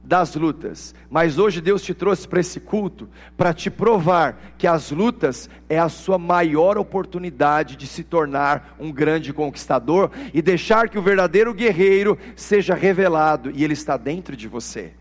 das 0.03 0.35
lutas. 0.35 0.93
Mas 1.09 1.39
hoje 1.39 1.59
Deus 1.59 1.81
te 1.81 1.91
trouxe 1.91 2.27
para 2.27 2.39
esse 2.39 2.59
culto 2.59 3.09
para 3.35 3.51
te 3.51 3.71
provar 3.71 4.39
que 4.59 4.67
as 4.67 4.91
lutas 4.91 5.49
é 5.67 5.79
a 5.79 5.89
sua 5.89 6.19
maior 6.19 6.77
oportunidade 6.77 7.75
de 7.75 7.87
se 7.87 8.03
tornar 8.03 8.75
um 8.79 8.91
grande 8.91 9.33
conquistador 9.33 10.11
e 10.35 10.39
deixar 10.39 10.87
que 10.87 10.99
o 10.99 11.01
verdadeiro 11.01 11.51
guerreiro 11.51 12.15
seja 12.35 12.75
revelado 12.75 13.49
e 13.49 13.63
ele 13.63 13.73
está 13.73 13.97
dentro 13.97 14.37
de 14.37 14.47
você. 14.47 14.93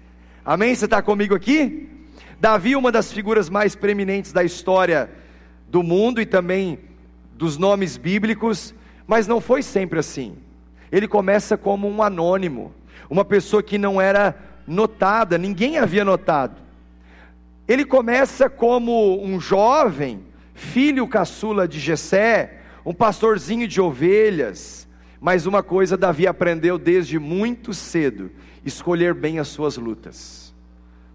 Amém? 0.46 0.74
Você 0.74 0.86
está 0.86 1.02
comigo 1.02 1.34
aqui? 1.34 1.90
Davi, 2.40 2.74
uma 2.74 2.90
das 2.90 3.12
figuras 3.12 3.50
mais 3.50 3.76
preeminentes 3.76 4.32
da 4.32 4.42
história 4.42 5.10
do 5.68 5.82
mundo 5.82 6.22
e 6.22 6.24
também 6.24 6.78
dos 7.34 7.58
nomes 7.58 7.98
bíblicos, 7.98 8.74
mas 9.08 9.26
não 9.26 9.40
foi 9.40 9.62
sempre 9.62 9.98
assim. 9.98 10.36
Ele 10.92 11.08
começa 11.08 11.56
como 11.56 11.88
um 11.88 12.02
anônimo, 12.02 12.74
uma 13.08 13.24
pessoa 13.24 13.62
que 13.62 13.78
não 13.78 13.98
era 13.98 14.36
notada, 14.66 15.38
ninguém 15.38 15.78
havia 15.78 16.04
notado. 16.04 16.60
Ele 17.66 17.86
começa 17.86 18.50
como 18.50 19.22
um 19.24 19.40
jovem, 19.40 20.20
filho 20.54 21.08
caçula 21.08 21.66
de 21.66 21.80
Jessé, 21.80 22.60
um 22.84 22.92
pastorzinho 22.92 23.66
de 23.66 23.80
ovelhas, 23.80 24.86
mas 25.18 25.46
uma 25.46 25.62
coisa 25.62 25.96
Davi 25.96 26.26
aprendeu 26.26 26.78
desde 26.78 27.18
muito 27.18 27.72
cedo: 27.72 28.30
escolher 28.64 29.14
bem 29.14 29.38
as 29.38 29.48
suas 29.48 29.78
lutas. 29.78 30.54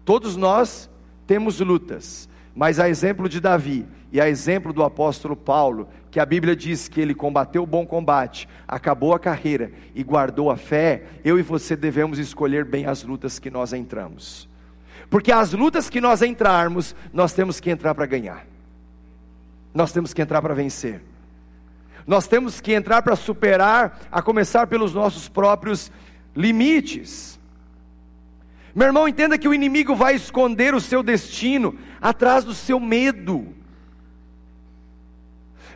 Todos 0.04 0.36
nós 0.36 0.90
temos 1.26 1.60
lutas, 1.60 2.28
mas 2.54 2.80
a 2.80 2.88
exemplo 2.88 3.28
de 3.28 3.40
Davi 3.40 3.86
e 4.12 4.20
a 4.20 4.28
exemplo 4.28 4.72
do 4.72 4.84
apóstolo 4.84 5.34
Paulo, 5.34 5.88
que 6.14 6.20
a 6.20 6.24
Bíblia 6.24 6.54
diz 6.54 6.86
que 6.86 7.00
ele 7.00 7.12
combateu 7.12 7.64
o 7.64 7.66
bom 7.66 7.84
combate, 7.84 8.48
acabou 8.68 9.14
a 9.14 9.18
carreira 9.18 9.72
e 9.96 10.04
guardou 10.04 10.48
a 10.48 10.56
fé, 10.56 11.02
eu 11.24 11.40
e 11.40 11.42
você 11.42 11.74
devemos 11.74 12.20
escolher 12.20 12.64
bem 12.64 12.86
as 12.86 13.02
lutas 13.02 13.40
que 13.40 13.50
nós 13.50 13.72
entramos. 13.72 14.48
Porque 15.10 15.32
as 15.32 15.52
lutas 15.52 15.90
que 15.90 16.00
nós 16.00 16.22
entrarmos, 16.22 16.94
nós 17.12 17.32
temos 17.32 17.58
que 17.58 17.68
entrar 17.68 17.96
para 17.96 18.06
ganhar. 18.06 18.46
Nós 19.74 19.90
temos 19.90 20.14
que 20.14 20.22
entrar 20.22 20.40
para 20.40 20.54
vencer. 20.54 21.02
Nós 22.06 22.28
temos 22.28 22.60
que 22.60 22.72
entrar 22.72 23.02
para 23.02 23.16
superar, 23.16 23.98
a 24.12 24.22
começar 24.22 24.68
pelos 24.68 24.94
nossos 24.94 25.28
próprios 25.28 25.90
limites. 26.32 27.40
Meu 28.72 28.86
irmão, 28.86 29.08
entenda 29.08 29.36
que 29.36 29.48
o 29.48 29.54
inimigo 29.54 29.96
vai 29.96 30.14
esconder 30.14 30.76
o 30.76 30.80
seu 30.80 31.02
destino 31.02 31.76
atrás 32.00 32.44
do 32.44 32.54
seu 32.54 32.78
medo. 32.78 33.52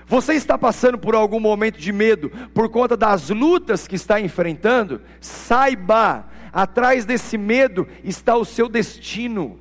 Você 0.09 0.33
está 0.33 0.57
passando 0.57 0.97
por 0.97 1.15
algum 1.15 1.39
momento 1.39 1.79
de 1.79 1.93
medo 1.93 2.31
por 2.55 2.71
conta 2.71 2.97
das 2.97 3.29
lutas 3.29 3.87
que 3.87 3.95
está 3.95 4.19
enfrentando? 4.19 5.03
Saiba, 5.21 6.27
atrás 6.51 7.05
desse 7.05 7.37
medo 7.37 7.87
está 8.03 8.35
o 8.35 8.45
seu 8.45 8.71
destino. 8.71 9.61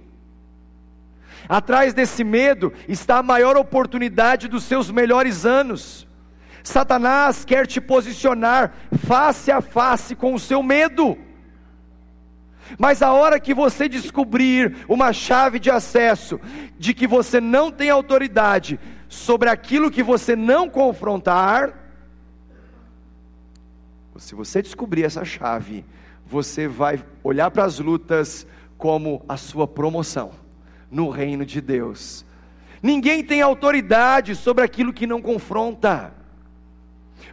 Atrás 1.49 1.93
desse 1.93 2.23
medo 2.23 2.71
está 2.87 3.17
a 3.17 3.23
maior 3.23 3.57
oportunidade 3.57 4.47
dos 4.47 4.63
seus 4.63 4.89
melhores 4.89 5.45
anos. 5.45 6.07
Satanás 6.63 7.43
quer 7.43 7.67
te 7.67 7.81
posicionar 7.81 8.73
face 9.05 9.51
a 9.51 9.59
face 9.59 10.15
com 10.15 10.33
o 10.33 10.39
seu 10.39 10.63
medo. 10.63 11.17
Mas 12.77 13.01
a 13.01 13.11
hora 13.11 13.39
que 13.39 13.53
você 13.53 13.87
descobrir 13.87 14.77
uma 14.87 15.11
chave 15.11 15.59
de 15.59 15.69
acesso 15.69 16.39
de 16.77 16.93
que 16.93 17.07
você 17.07 17.39
não 17.39 17.71
tem 17.71 17.89
autoridade 17.89 18.79
sobre 19.07 19.49
aquilo 19.49 19.91
que 19.91 20.03
você 20.03 20.35
não 20.35 20.69
confrontar, 20.69 21.87
se 24.17 24.33
você 24.33 24.61
descobrir 24.61 25.03
essa 25.03 25.23
chave, 25.23 25.85
você 26.25 26.67
vai 26.67 27.03
olhar 27.23 27.51
para 27.51 27.63
as 27.63 27.79
lutas 27.79 28.47
como 28.77 29.23
a 29.27 29.37
sua 29.37 29.67
promoção 29.67 30.31
no 30.89 31.09
reino 31.09 31.45
de 31.45 31.61
Deus. 31.61 32.25
Ninguém 32.81 33.23
tem 33.23 33.41
autoridade 33.41 34.35
sobre 34.35 34.63
aquilo 34.63 34.93
que 34.93 35.07
não 35.07 35.21
confronta. 35.21 36.13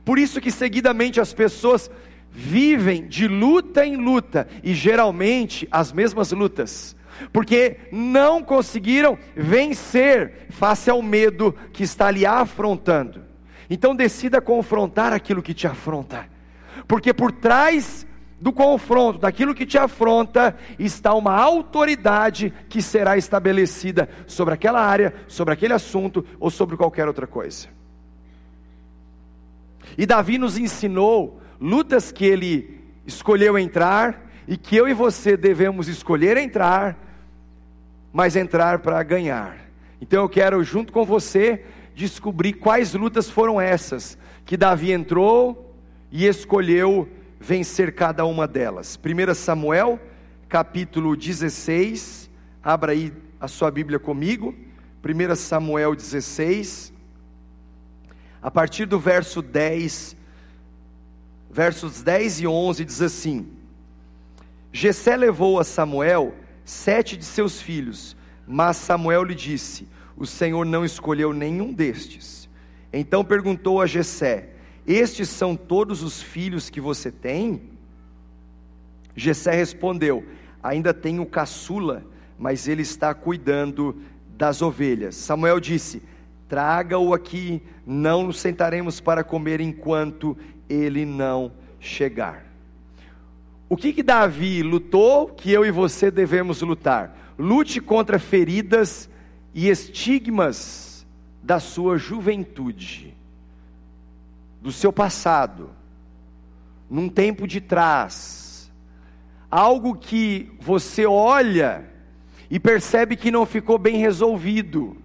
Por 0.04 0.19
isso 0.19 0.40
que 0.40 0.50
seguidamente 0.50 1.21
as 1.21 1.33
pessoas 1.33 1.90
vivem 2.31 3.07
de 3.07 3.28
luta 3.28 3.87
em 3.87 3.97
luta 3.97 4.49
e 4.62 4.75
geralmente 4.75 5.69
as 5.71 5.93
mesmas 5.93 6.33
lutas, 6.33 6.97
porque 7.33 7.78
não 7.92 8.42
conseguiram 8.42 9.18
vencer 9.35 10.47
face 10.50 10.90
ao 10.90 11.02
medo 11.02 11.54
que 11.73 11.83
está 11.83 12.11
lhe 12.11 12.26
afrontando. 12.26 13.23
Então 13.68 13.94
decida 13.94 14.40
confrontar 14.40 15.12
aquilo 15.12 15.42
que 15.42 15.54
te 15.54 15.66
afronta, 15.66 16.28
porque 16.87 17.12
por 17.12 17.33
trás 17.33 18.06
do 18.40 18.52
confronto, 18.52 19.21
daquilo 19.21 19.54
que 19.54 19.64
te 19.64 19.78
afronta, 19.78 20.54
está 20.78 21.14
uma 21.14 21.35
autoridade 21.35 22.52
que 22.68 22.83
será 22.83 23.16
estabelecida 23.16 24.06
sobre 24.26 24.52
aquela 24.52 24.83
área, 24.83 25.14
sobre 25.26 25.54
aquele 25.54 25.73
assunto 25.73 26.25
ou 26.38 26.50
sobre 26.50 26.76
qualquer 26.76 27.09
outra 27.09 27.26
coisa. 27.26 27.68
E 29.97 30.04
Davi 30.04 30.37
nos 30.37 30.59
ensinou 30.59 31.40
lutas 31.61 32.12
que 32.12 32.25
ele 32.25 32.80
escolheu 33.06 33.59
entrar 33.59 34.24
e 34.47 34.57
que 34.57 34.77
eu 34.77 34.89
e 34.89 34.95
você 34.95 35.37
devemos 35.37 35.89
escolher 35.89 36.37
entrar, 36.37 36.97
mas 38.13 38.37
entrar 38.37 38.81
para 38.81 39.03
ganhar. 39.03 39.57
Então 40.01 40.23
eu 40.23 40.29
quero, 40.29 40.63
junto 40.63 40.93
com 40.93 41.05
você, 41.05 41.65
descobrir 41.95 42.55
quais 42.55 42.95
lutas 42.95 43.31
foram 43.31 43.61
essas 43.61 44.19
que 44.45 44.57
Davi 44.57 44.93
entrou 44.93 45.75
e 46.13 46.27
escolheu 46.27 47.09
vencer 47.41 47.95
cada 47.95 48.25
uma 48.25 48.47
delas. 48.47 48.99
1 48.99 49.35
Samuel, 49.35 49.99
capítulo 50.49 51.17
16, 51.17 52.29
abra 52.63 52.93
aí 52.93 53.13
a 53.41 53.49
sua 53.49 53.71
Bíblia 53.71 53.99
comigo. 53.99 54.55
1 55.03 55.35
Samuel 55.37 55.95
16, 55.95 56.93
a 58.43 58.51
partir 58.51 58.87
do 58.87 58.99
verso 58.99 59.41
10 59.41 60.17
versos 61.55 62.03
10 62.03 62.41
e 62.41 62.47
11 62.49 62.85
diz 62.85 63.01
assim: 63.01 63.47
Jessé 64.76 65.16
levou 65.16 65.61
a 65.61 65.64
Samuel 65.64 66.35
sete 66.64 67.16
de 67.16 67.25
seus 67.25 67.62
filhos, 67.62 68.16
mas 68.45 68.76
Samuel 68.76 69.23
lhe 69.23 69.35
disse: 69.35 69.87
O 70.16 70.26
Senhor 70.26 70.66
não 70.66 70.85
escolheu 70.85 71.33
nenhum 71.33 71.73
destes. 71.73 72.50
Então 72.93 73.25
perguntou 73.25 73.81
a 73.81 73.87
Jessé: 73.87 74.49
Estes 74.85 75.28
são 75.28 75.54
todos 75.54 76.02
os 76.02 76.21
filhos 76.21 76.71
que 76.71 76.81
você 76.81 77.12
tem? 77.12 77.62
Jessé 79.14 79.52
respondeu: 79.54 80.26
Ainda 80.61 80.93
tenho 80.93 81.25
caçula, 81.25 82.04
mas 82.37 82.66
ele 82.66 82.83
está 82.83 83.14
cuidando 83.14 84.02
das 84.37 84.61
ovelhas. 84.61 85.14
Samuel 85.14 85.61
disse: 85.61 86.02
Traga-o 86.49 87.14
aqui, 87.14 87.62
não 87.87 88.25
nos 88.25 88.40
sentaremos 88.40 88.99
para 88.99 89.23
comer 89.23 89.61
enquanto 89.61 90.37
ele 90.69 91.07
não 91.07 91.52
chegar. 91.78 92.53
O 93.75 93.76
que 93.76 93.93
que 93.93 94.04
Davi 94.04 94.62
lutou 94.62 95.26
que 95.26 95.50
eu 95.50 95.66
e 95.66 95.71
você 95.73 96.09
devemos 96.09 96.62
lutar? 96.62 97.35
Lute 97.37 97.81
contra 97.81 98.21
feridas 98.21 99.11
e 99.52 99.69
estigmas 99.69 101.04
da 101.43 101.59
sua 101.59 101.99
juventude, 101.99 103.16
do 104.62 104.71
seu 104.71 104.93
passado, 104.93 105.71
num 106.88 107.09
tempo 107.09 107.49
de 107.49 107.61
trás, 107.61 108.71
algo 109.50 109.97
que 109.97 110.52
você 110.61 111.04
olha 111.04 111.85
e 112.49 112.61
percebe 112.61 113.16
que 113.16 113.33
não 113.33 113.45
ficou 113.45 113.76
bem 113.76 113.97
resolvido. 113.97 114.97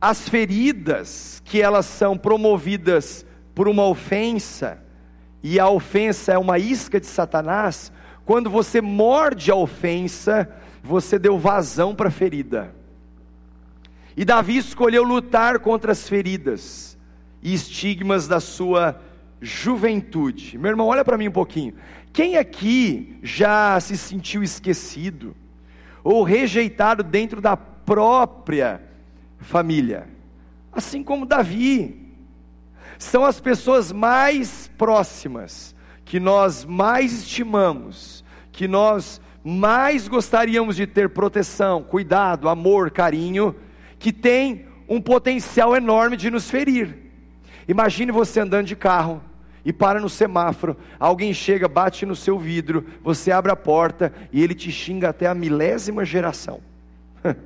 As 0.00 0.28
feridas 0.28 1.42
que 1.44 1.60
elas 1.60 1.86
são 1.86 2.16
promovidas 2.16 3.26
por 3.56 3.66
uma 3.66 3.88
ofensa, 3.88 4.80
e 5.42 5.58
a 5.58 5.68
ofensa 5.68 6.32
é 6.32 6.38
uma 6.38 6.58
isca 6.58 7.00
de 7.00 7.06
Satanás, 7.06 7.92
quando 8.24 8.48
você 8.48 8.80
morde 8.80 9.50
a 9.50 9.56
ofensa, 9.56 10.48
você 10.82 11.18
deu 11.18 11.38
vazão 11.38 11.94
para 11.94 12.08
a 12.08 12.12
ferida. 12.12 12.74
E 14.16 14.24
Davi 14.24 14.58
escolheu 14.58 15.02
lutar 15.02 15.58
contra 15.58 15.92
as 15.92 16.08
feridas 16.08 16.96
e 17.42 17.52
estigmas 17.52 18.28
da 18.28 18.38
sua 18.38 19.00
juventude. 19.40 20.56
Meu 20.56 20.70
irmão, 20.70 20.86
olha 20.86 21.04
para 21.04 21.18
mim 21.18 21.28
um 21.28 21.32
pouquinho. 21.32 21.74
Quem 22.12 22.36
aqui 22.36 23.18
já 23.22 23.80
se 23.80 23.96
sentiu 23.96 24.42
esquecido 24.42 25.34
ou 26.04 26.22
rejeitado 26.22 27.02
dentro 27.02 27.40
da 27.40 27.56
própria 27.56 28.82
família? 29.38 30.08
Assim 30.70 31.02
como 31.02 31.26
Davi. 31.26 32.01
São 33.02 33.24
as 33.24 33.40
pessoas 33.40 33.90
mais 33.90 34.70
próximas, 34.78 35.74
que 36.04 36.20
nós 36.20 36.64
mais 36.64 37.12
estimamos, 37.12 38.24
que 38.52 38.68
nós 38.68 39.20
mais 39.44 40.06
gostaríamos 40.06 40.76
de 40.76 40.86
ter 40.86 41.08
proteção, 41.08 41.82
cuidado, 41.82 42.48
amor, 42.48 42.90
carinho, 42.90 43.56
que 43.98 44.12
tem 44.12 44.66
um 44.88 45.00
potencial 45.00 45.74
enorme 45.74 46.16
de 46.16 46.30
nos 46.30 46.48
ferir. 46.48 46.96
Imagine 47.66 48.12
você 48.12 48.38
andando 48.38 48.66
de 48.66 48.76
carro 48.76 49.20
e 49.64 49.72
para 49.72 50.00
no 50.00 50.08
semáforo, 50.08 50.76
alguém 50.98 51.34
chega, 51.34 51.68
bate 51.68 52.06
no 52.06 52.14
seu 52.14 52.38
vidro, 52.38 52.86
você 53.02 53.32
abre 53.32 53.50
a 53.50 53.56
porta 53.56 54.12
e 54.32 54.42
ele 54.42 54.54
te 54.54 54.70
xinga 54.70 55.08
até 55.08 55.26
a 55.26 55.34
milésima 55.34 56.04
geração. 56.04 56.60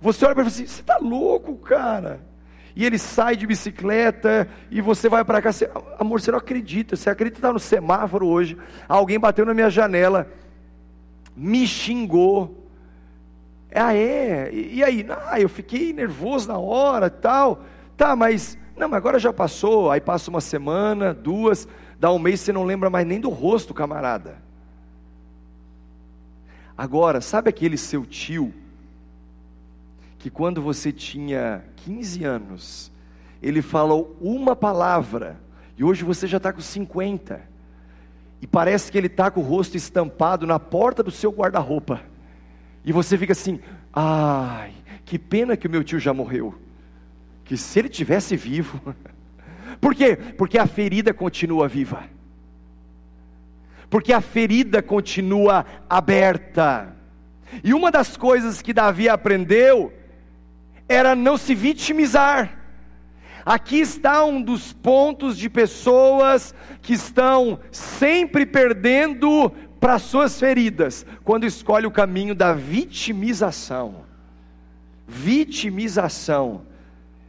Você 0.00 0.24
olha 0.24 0.34
para 0.34 0.42
ele 0.42 0.50
e 0.50 0.52
fala 0.52 0.64
assim: 0.64 0.74
você 0.74 0.80
está 0.80 0.98
louco, 0.98 1.54
cara? 1.58 2.31
E 2.74 2.84
ele 2.84 2.98
sai 2.98 3.36
de 3.36 3.46
bicicleta 3.46 4.48
e 4.70 4.80
você 4.80 5.08
vai 5.08 5.24
para 5.24 5.42
cá. 5.42 5.52
Você, 5.52 5.70
amor, 5.98 6.20
você 6.20 6.30
não 6.30 6.38
acredita. 6.38 6.96
Você 6.96 7.10
acredita 7.10 7.34
que 7.34 7.38
está 7.38 7.52
no 7.52 7.58
semáforo 7.58 8.26
hoje? 8.26 8.56
Alguém 8.88 9.18
bateu 9.18 9.44
na 9.44 9.52
minha 9.52 9.68
janela, 9.68 10.28
me 11.36 11.66
xingou. 11.66 12.66
Ah, 13.74 13.94
é? 13.94 14.50
E, 14.52 14.76
e 14.76 14.84
aí? 14.84 15.06
Ah, 15.26 15.40
eu 15.40 15.48
fiquei 15.48 15.92
nervoso 15.92 16.48
na 16.48 16.58
hora 16.58 17.10
tal. 17.10 17.62
Tá, 17.96 18.16
mas 18.16 18.58
não, 18.76 18.88
mas 18.88 18.96
agora 18.96 19.18
já 19.18 19.32
passou. 19.32 19.90
Aí 19.90 20.00
passa 20.00 20.30
uma 20.30 20.40
semana, 20.40 21.12
duas, 21.12 21.68
dá 21.98 22.10
um 22.10 22.18
mês, 22.18 22.40
você 22.40 22.52
não 22.52 22.64
lembra 22.64 22.88
mais 22.88 23.06
nem 23.06 23.20
do 23.20 23.28
rosto, 23.28 23.74
camarada. 23.74 24.42
Agora, 26.76 27.20
sabe 27.20 27.50
aquele 27.50 27.76
seu 27.76 28.06
tio 28.06 28.52
que 30.22 30.30
quando 30.30 30.62
você 30.62 30.92
tinha 30.92 31.64
15 31.78 32.22
anos, 32.22 32.92
ele 33.42 33.60
falou 33.60 34.16
uma 34.20 34.54
palavra, 34.54 35.36
e 35.76 35.82
hoje 35.82 36.04
você 36.04 36.28
já 36.28 36.36
está 36.36 36.52
com 36.52 36.60
50, 36.60 37.42
e 38.40 38.46
parece 38.46 38.92
que 38.92 38.96
ele 38.96 39.08
está 39.08 39.32
com 39.32 39.40
o 39.40 39.42
rosto 39.42 39.76
estampado 39.76 40.46
na 40.46 40.60
porta 40.60 41.02
do 41.02 41.10
seu 41.10 41.32
guarda-roupa, 41.32 42.02
e 42.84 42.92
você 42.92 43.18
fica 43.18 43.32
assim: 43.32 43.58
ai, 43.92 44.72
que 45.04 45.18
pena 45.18 45.56
que 45.56 45.66
o 45.66 45.70
meu 45.70 45.82
tio 45.82 45.98
já 45.98 46.14
morreu 46.14 46.54
que 47.44 47.56
se 47.56 47.80
ele 47.80 47.88
tivesse 47.88 48.36
vivo, 48.36 48.80
por 49.80 49.92
quê? 49.92 50.14
Porque 50.14 50.56
a 50.56 50.68
ferida 50.68 51.12
continua 51.12 51.66
viva, 51.66 52.04
porque 53.90 54.12
a 54.12 54.20
ferida 54.20 54.80
continua 54.80 55.66
aberta, 55.90 56.94
e 57.64 57.74
uma 57.74 57.90
das 57.90 58.16
coisas 58.16 58.62
que 58.62 58.72
Davi 58.72 59.08
aprendeu 59.08 59.92
era 60.92 61.14
não 61.14 61.36
se 61.36 61.54
vitimizar. 61.54 62.58
Aqui 63.44 63.80
está 63.80 64.24
um 64.24 64.40
dos 64.40 64.72
pontos 64.72 65.36
de 65.36 65.48
pessoas 65.48 66.54
que 66.80 66.92
estão 66.92 67.58
sempre 67.72 68.46
perdendo 68.46 69.50
para 69.80 69.98
suas 69.98 70.38
feridas, 70.38 71.04
quando 71.24 71.44
escolhe 71.44 71.86
o 71.86 71.90
caminho 71.90 72.34
da 72.36 72.52
vitimização. 72.52 74.04
Vitimização. 75.08 76.62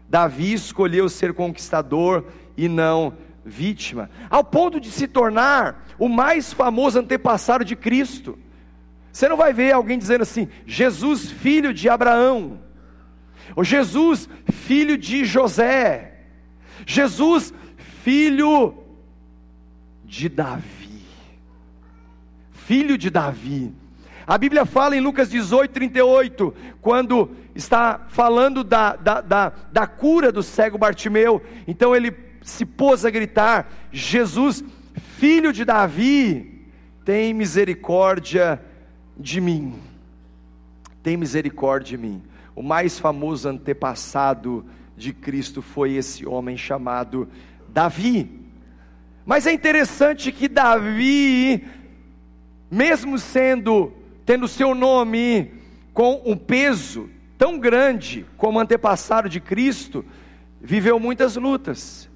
Davi 0.07 0.53
escolheu 0.53 1.09
ser 1.09 1.33
conquistador 1.33 2.25
e 2.55 2.67
não 2.67 3.13
vítima, 3.45 4.09
ao 4.29 4.43
ponto 4.43 4.79
de 4.79 4.89
se 4.91 5.07
tornar 5.07 5.87
o 5.97 6.07
mais 6.07 6.53
famoso 6.53 6.99
antepassado 6.99 7.65
de 7.65 7.75
Cristo. 7.75 8.37
Você 9.11 9.27
não 9.27 9.35
vai 9.35 9.51
ver 9.53 9.71
alguém 9.71 9.97
dizendo 9.97 10.21
assim: 10.21 10.47
Jesus, 10.65 11.29
filho 11.29 11.73
de 11.73 11.89
Abraão, 11.89 12.59
ou 13.55 13.63
Jesus, 13.63 14.29
filho 14.51 14.97
de 14.97 15.25
José, 15.25 16.13
Jesus, 16.85 17.53
filho 18.03 18.75
de 20.05 20.29
Davi, 20.29 21.01
filho 22.51 22.97
de 22.97 23.09
Davi. 23.09 23.73
A 24.25 24.37
Bíblia 24.37 24.65
fala 24.65 24.95
em 24.95 25.01
Lucas 25.01 25.29
18, 25.29 25.71
38, 25.71 26.53
quando 26.81 27.31
está 27.53 28.05
falando 28.07 28.63
da, 28.63 28.95
da, 28.95 29.21
da, 29.21 29.53
da 29.71 29.87
cura 29.87 30.31
do 30.31 30.41
cego 30.41 30.77
Bartimeu, 30.77 31.41
então 31.67 31.95
ele 31.95 32.13
se 32.41 32.65
pôs 32.65 33.05
a 33.05 33.09
gritar: 33.09 33.69
Jesus, 33.91 34.63
filho 35.17 35.51
de 35.51 35.65
Davi, 35.65 36.67
tem 37.03 37.33
misericórdia 37.33 38.61
de 39.17 39.41
mim. 39.41 39.79
Tem 41.01 41.17
misericórdia 41.17 41.97
de 41.97 42.03
mim. 42.03 42.21
O 42.55 42.61
mais 42.61 42.99
famoso 42.99 43.49
antepassado 43.49 44.65
de 44.95 45.13
Cristo 45.13 45.61
foi 45.61 45.93
esse 45.93 46.25
homem 46.25 46.55
chamado 46.55 47.27
Davi. 47.69 48.39
Mas 49.25 49.47
é 49.47 49.53
interessante 49.53 50.31
que 50.31 50.47
Davi, 50.47 51.65
mesmo 52.69 53.17
sendo 53.17 53.93
tendo 54.25 54.47
seu 54.47 54.73
nome 54.73 55.51
com 55.93 56.21
um 56.25 56.35
peso 56.35 57.09
tão 57.37 57.59
grande 57.59 58.25
como 58.37 58.59
antepassado 58.59 59.27
de 59.27 59.39
Cristo, 59.39 60.05
viveu 60.61 60.99
muitas 60.99 61.35
lutas. 61.35 62.09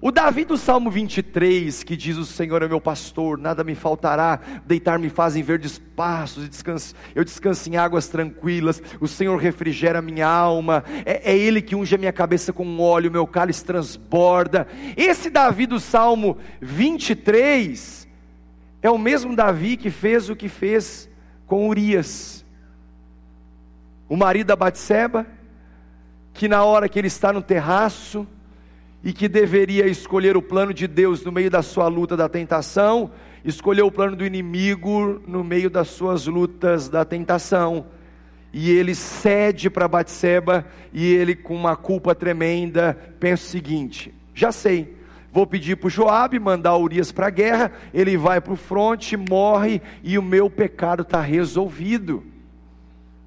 O 0.00 0.12
Davi 0.12 0.44
do 0.44 0.56
Salmo 0.56 0.90
23, 0.90 1.82
que 1.82 1.96
diz: 1.96 2.16
O 2.16 2.24
Senhor 2.24 2.62
é 2.62 2.68
meu 2.68 2.80
pastor, 2.80 3.36
nada 3.36 3.64
me 3.64 3.74
faltará, 3.74 4.38
deitar-me 4.64 5.08
fazem 5.08 5.42
verdes 5.42 5.78
passos, 5.96 6.44
e 6.44 6.48
descanso, 6.48 6.94
eu 7.16 7.24
descanso 7.24 7.68
em 7.68 7.76
águas 7.76 8.06
tranquilas, 8.06 8.80
o 9.00 9.08
Senhor 9.08 9.36
refrigera 9.36 10.00
minha 10.00 10.28
alma, 10.28 10.84
é, 11.04 11.32
é 11.32 11.36
Ele 11.36 11.60
que 11.60 11.74
unge 11.74 11.96
a 11.96 11.98
minha 11.98 12.12
cabeça 12.12 12.52
com 12.52 12.78
óleo, 12.78 13.10
meu 13.10 13.26
cálice 13.26 13.64
transborda. 13.64 14.68
Esse 14.96 15.30
Davi 15.30 15.66
do 15.66 15.80
Salmo 15.80 16.38
23 16.60 18.06
é 18.80 18.88
o 18.88 18.98
mesmo 18.98 19.34
Davi 19.34 19.76
que 19.76 19.90
fez 19.90 20.30
o 20.30 20.36
que 20.36 20.48
fez 20.48 21.10
com 21.44 21.68
Urias, 21.68 22.44
o 24.08 24.16
marido 24.16 24.46
da 24.46 24.56
Batseba, 24.56 25.26
que 26.32 26.46
na 26.46 26.62
hora 26.62 26.88
que 26.88 27.00
ele 27.00 27.08
está 27.08 27.32
no 27.32 27.42
terraço 27.42 28.24
e 29.02 29.12
que 29.12 29.28
deveria 29.28 29.86
escolher 29.86 30.36
o 30.36 30.42
plano 30.42 30.74
de 30.74 30.86
Deus 30.86 31.24
no 31.24 31.32
meio 31.32 31.50
da 31.50 31.62
sua 31.62 31.88
luta 31.88 32.16
da 32.16 32.28
tentação, 32.28 33.10
escolheu 33.44 33.86
o 33.86 33.92
plano 33.92 34.16
do 34.16 34.26
inimigo 34.26 35.22
no 35.26 35.44
meio 35.44 35.70
das 35.70 35.88
suas 35.88 36.26
lutas 36.26 36.88
da 36.88 37.04
tentação. 37.04 37.86
E 38.52 38.70
ele 38.70 38.94
cede 38.94 39.68
para 39.68 39.86
Batseba 39.86 40.66
e 40.92 41.12
ele 41.12 41.36
com 41.36 41.54
uma 41.54 41.76
culpa 41.76 42.14
tremenda 42.14 42.98
pensa 43.20 43.44
o 43.44 43.50
seguinte: 43.50 44.12
já 44.34 44.50
sei, 44.50 44.96
Vou 45.30 45.46
pedir 45.46 45.76
para 45.76 45.90
Joabe 45.90 46.38
mandar 46.38 46.76
Urias 46.76 47.12
para 47.12 47.26
a 47.26 47.30
guerra, 47.30 47.72
ele 47.92 48.16
vai 48.16 48.40
para 48.40 48.52
o 48.52 48.56
fronte, 48.56 49.16
morre 49.16 49.80
e 50.02 50.18
o 50.18 50.22
meu 50.22 50.48
pecado 50.48 51.02
está 51.02 51.20
resolvido. 51.20 52.24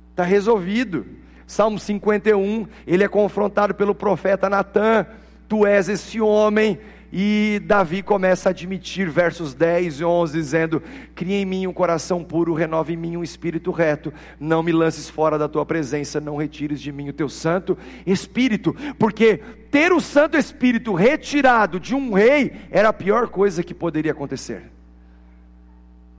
Está 0.09 0.23
resolvido. 0.23 1.05
Salmo 1.45 1.77
51, 1.77 2.65
ele 2.87 3.03
é 3.03 3.07
confrontado 3.07 3.75
pelo 3.75 3.93
profeta 3.93 4.49
Natan, 4.49 5.05
tu 5.51 5.67
és 5.67 5.89
esse 5.89 6.21
homem, 6.21 6.79
e 7.11 7.61
Davi 7.65 8.01
começa 8.01 8.47
a 8.47 8.51
admitir, 8.51 9.09
versos 9.09 9.53
10 9.53 9.99
e 9.99 10.05
11, 10.05 10.31
dizendo: 10.31 10.81
Cria 11.13 11.35
em 11.35 11.45
mim 11.45 11.67
um 11.67 11.73
coração 11.73 12.23
puro, 12.23 12.53
renova 12.53 12.93
em 12.93 12.95
mim 12.95 13.17
um 13.17 13.23
espírito 13.23 13.69
reto, 13.69 14.13
não 14.39 14.63
me 14.63 14.71
lances 14.71 15.09
fora 15.09 15.37
da 15.37 15.49
tua 15.49 15.65
presença, 15.65 16.21
não 16.21 16.37
retires 16.37 16.79
de 16.79 16.89
mim 16.89 17.09
o 17.09 17.13
teu 17.13 17.27
santo 17.27 17.77
espírito, 18.05 18.73
porque 18.97 19.41
ter 19.69 19.91
o 19.91 19.99
santo 19.99 20.37
espírito 20.37 20.93
retirado 20.93 21.81
de 21.81 21.93
um 21.93 22.13
rei 22.13 22.53
era 22.71 22.87
a 22.87 22.93
pior 22.93 23.27
coisa 23.27 23.61
que 23.61 23.73
poderia 23.73 24.13
acontecer. 24.13 24.71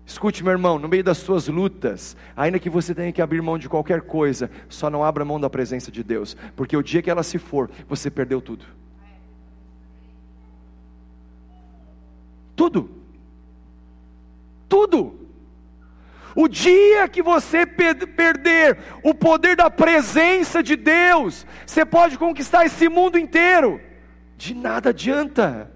Escute, 0.04 0.44
meu 0.44 0.52
irmão, 0.52 0.78
no 0.78 0.88
meio 0.88 1.02
das 1.02 1.16
suas 1.16 1.48
lutas, 1.48 2.18
ainda 2.36 2.58
que 2.58 2.68
você 2.68 2.94
tenha 2.94 3.12
que 3.12 3.22
abrir 3.22 3.40
mão 3.40 3.56
de 3.56 3.66
qualquer 3.66 4.02
coisa, 4.02 4.50
só 4.68 4.90
não 4.90 5.02
abra 5.02 5.24
mão 5.24 5.40
da 5.40 5.48
presença 5.48 5.90
de 5.90 6.04
Deus, 6.04 6.36
porque 6.54 6.76
o 6.76 6.82
dia 6.82 7.00
que 7.00 7.08
ela 7.08 7.22
se 7.22 7.38
for, 7.38 7.70
você 7.88 8.10
perdeu 8.10 8.38
tudo. 8.42 8.66
Tudo. 12.62 12.88
Tudo. 14.68 15.18
O 16.32 16.46
dia 16.46 17.08
que 17.08 17.20
você 17.20 17.66
perder 17.66 18.78
o 19.02 19.12
poder 19.12 19.56
da 19.56 19.68
presença 19.68 20.62
de 20.62 20.76
Deus, 20.76 21.44
você 21.66 21.84
pode 21.84 22.16
conquistar 22.16 22.64
esse 22.64 22.88
mundo 22.88 23.18
inteiro. 23.18 23.80
De 24.36 24.54
nada 24.54 24.90
adianta. 24.90 25.72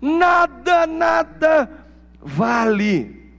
Nada, 0.00 0.84
nada 0.84 1.70
vale. 2.20 3.32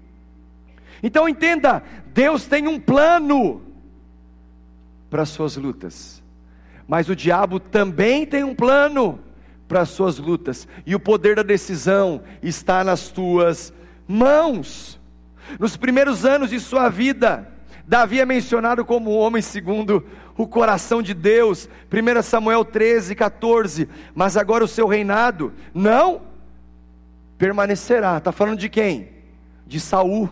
Então 1.03 1.27
entenda: 1.27 1.83
Deus 2.05 2.47
tem 2.47 2.69
um 2.69 2.79
plano 2.79 3.61
para 5.09 5.23
as 5.23 5.29
suas 5.29 5.57
lutas, 5.57 6.23
mas 6.87 7.09
o 7.09 7.15
diabo 7.15 7.59
também 7.59 8.25
tem 8.25 8.45
um 8.45 8.55
plano 8.55 9.19
para 9.69 9.81
as 9.81 9.89
suas 9.89 10.17
lutas, 10.17 10.67
e 10.83 10.95
o 10.95 10.99
poder 10.99 11.35
da 11.35 11.43
decisão 11.43 12.23
está 12.41 12.83
nas 12.83 13.09
tuas 13.09 13.71
mãos. 14.07 14.99
Nos 15.59 15.77
primeiros 15.77 16.25
anos 16.25 16.49
de 16.49 16.59
sua 16.59 16.89
vida, 16.89 17.47
Davi 17.87 18.19
é 18.19 18.25
mencionado 18.25 18.83
como 18.83 19.11
um 19.11 19.17
homem 19.17 19.43
segundo 19.43 20.03
o 20.35 20.47
coração 20.47 21.03
de 21.03 21.13
Deus, 21.13 21.69
1 21.91 22.21
Samuel 22.23 22.65
13, 22.65 23.13
14. 23.13 23.87
Mas 24.15 24.35
agora 24.37 24.63
o 24.63 24.67
seu 24.67 24.87
reinado 24.87 25.53
não 25.73 26.21
permanecerá. 27.37 28.17
Está 28.17 28.31
falando 28.31 28.57
de 28.57 28.69
quem? 28.69 29.09
De 29.67 29.79
Saul. 29.79 30.29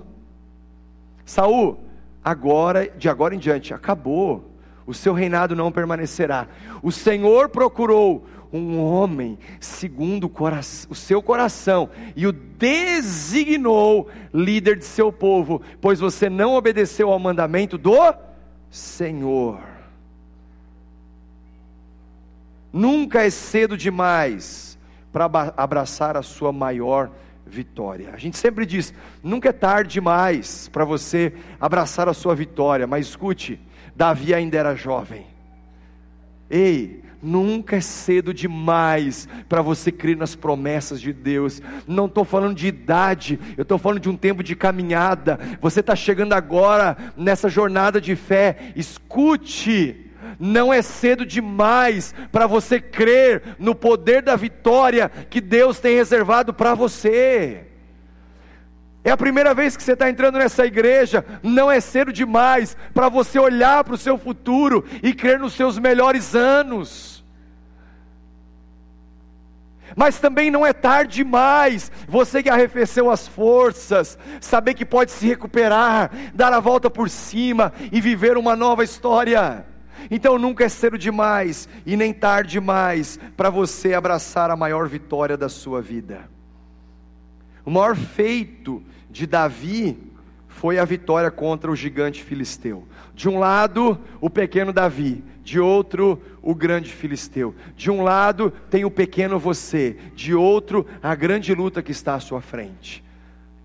Saul, 1.25 1.77
agora, 2.23 2.89
de 2.89 3.07
agora 3.07 3.35
em 3.35 3.39
diante, 3.39 3.73
acabou. 3.73 4.51
O 4.85 4.93
seu 4.93 5.13
reinado 5.13 5.55
não 5.55 5.71
permanecerá. 5.71 6.47
O 6.81 6.91
Senhor 6.91 7.49
procurou 7.49 8.25
um 8.51 8.79
homem 8.81 9.37
segundo 9.59 10.25
o, 10.25 10.29
coração, 10.29 10.89
o 10.91 10.95
seu 10.95 11.21
coração 11.21 11.89
e 12.15 12.25
o 12.25 12.31
designou 12.31 14.09
líder 14.33 14.77
de 14.77 14.85
seu 14.85 15.11
povo, 15.11 15.61
pois 15.81 15.99
você 15.99 16.29
não 16.29 16.53
obedeceu 16.55 17.11
ao 17.11 17.19
mandamento 17.19 17.77
do 17.77 18.13
Senhor. 18.69 19.59
Nunca 22.71 23.25
é 23.25 23.29
cedo 23.29 23.77
demais 23.77 24.77
para 25.11 25.25
abraçar 25.55 26.15
a 26.15 26.21
sua 26.21 26.51
maior 26.51 27.09
vitória. 27.45 28.11
A 28.13 28.17
gente 28.17 28.37
sempre 28.37 28.65
diz: 28.65 28.93
nunca 29.23 29.49
é 29.49 29.53
tarde 29.53 29.93
demais 29.93 30.69
para 30.69 30.85
você 30.85 31.33
abraçar 31.59 32.07
a 32.07 32.13
sua 32.13 32.35
vitória, 32.35 32.85
mas 32.85 33.07
escute, 33.07 33.59
Davi 33.95 34.33
ainda 34.33 34.57
era 34.57 34.75
jovem. 34.75 35.25
Ei, 36.49 37.03
nunca 37.21 37.77
é 37.77 37.81
cedo 37.81 38.33
demais 38.33 39.27
para 39.47 39.61
você 39.61 39.91
crer 39.91 40.17
nas 40.17 40.35
promessas 40.35 40.99
de 40.99 41.13
Deus. 41.13 41.61
Não 41.87 42.05
estou 42.05 42.23
falando 42.25 42.55
de 42.55 42.67
idade, 42.67 43.39
eu 43.57 43.63
estou 43.63 43.77
falando 43.77 43.99
de 43.99 44.09
um 44.09 44.17
tempo 44.17 44.43
de 44.43 44.55
caminhada. 44.55 45.39
Você 45.61 45.79
está 45.79 45.95
chegando 45.95 46.33
agora 46.33 46.97
nessa 47.15 47.49
jornada 47.49 47.99
de 47.99 48.15
fé. 48.15 48.71
Escute 48.75 50.07
não 50.39 50.73
é 50.73 50.81
cedo 50.81 51.25
demais 51.25 52.13
para 52.31 52.45
você 52.45 52.79
crer 52.79 53.41
no 53.57 53.73
poder 53.73 54.21
da 54.21 54.35
vitória 54.35 55.09
que 55.29 55.41
Deus 55.41 55.79
tem 55.79 55.95
reservado 55.95 56.53
para 56.53 56.75
você. 56.75 57.66
É 59.07 59.11
a 59.11 59.15
primeira 59.15 59.53
vez 59.53 59.77
que 59.77 59.81
você 59.81 59.93
está 59.93 60.09
entrando 60.09 60.37
nessa 60.37 60.65
igreja, 60.65 61.23
não 61.41 61.71
é 61.71 61.79
cedo 61.79 62.11
demais 62.11 62.75
para 62.93 63.07
você 63.07 63.39
olhar 63.39 63.81
para 63.85 63.93
o 63.93 63.97
seu 63.97 64.17
futuro 64.17 64.83
e 65.01 65.13
crer 65.13 65.39
nos 65.39 65.53
seus 65.53 65.79
melhores 65.79 66.35
anos. 66.35 67.23
Mas 69.95 70.19
também 70.19 70.51
não 70.51 70.65
é 70.65 70.73
tarde 70.73 71.23
demais, 71.23 71.89
você 72.05 72.43
que 72.43 72.49
arrefeceu 72.49 73.09
as 73.09 73.25
forças, 73.25 74.19
saber 74.41 74.73
que 74.73 74.83
pode 74.83 75.11
se 75.11 75.25
recuperar, 75.25 76.11
dar 76.33 76.51
a 76.51 76.59
volta 76.59 76.89
por 76.89 77.09
cima 77.09 77.71
e 77.89 78.01
viver 78.01 78.35
uma 78.35 78.57
nova 78.57 78.83
história. 78.83 79.65
Então 80.11 80.37
nunca 80.37 80.65
é 80.65 80.69
cedo 80.69 80.97
demais 80.97 81.69
e 81.85 81.95
nem 81.95 82.13
tarde 82.13 82.51
demais 82.51 83.17
para 83.37 83.49
você 83.49 83.93
abraçar 83.93 84.51
a 84.51 84.57
maior 84.57 84.85
vitória 84.89 85.37
da 85.37 85.47
sua 85.47 85.81
vida. 85.81 86.29
O 87.63 87.71
maior 87.71 87.95
feito 87.95 88.83
de 89.09 89.25
Davi 89.25 89.97
foi 90.47 90.79
a 90.79 90.85
vitória 90.85 91.29
contra 91.29 91.71
o 91.71 91.75
gigante 91.75 92.23
filisteu. 92.23 92.87
De 93.13 93.29
um 93.29 93.37
lado, 93.37 93.99
o 94.19 94.29
pequeno 94.29 94.73
Davi, 94.73 95.23
de 95.43 95.59
outro, 95.59 96.21
o 96.41 96.55
grande 96.55 96.91
filisteu. 96.91 97.55
De 97.75 97.91
um 97.91 98.03
lado, 98.03 98.51
tem 98.69 98.83
o 98.83 98.91
pequeno 98.91 99.37
você, 99.37 99.97
de 100.15 100.33
outro, 100.33 100.85
a 101.01 101.13
grande 101.15 101.53
luta 101.53 101.81
que 101.83 101.91
está 101.91 102.15
à 102.15 102.19
sua 102.19 102.41
frente. 102.41 103.03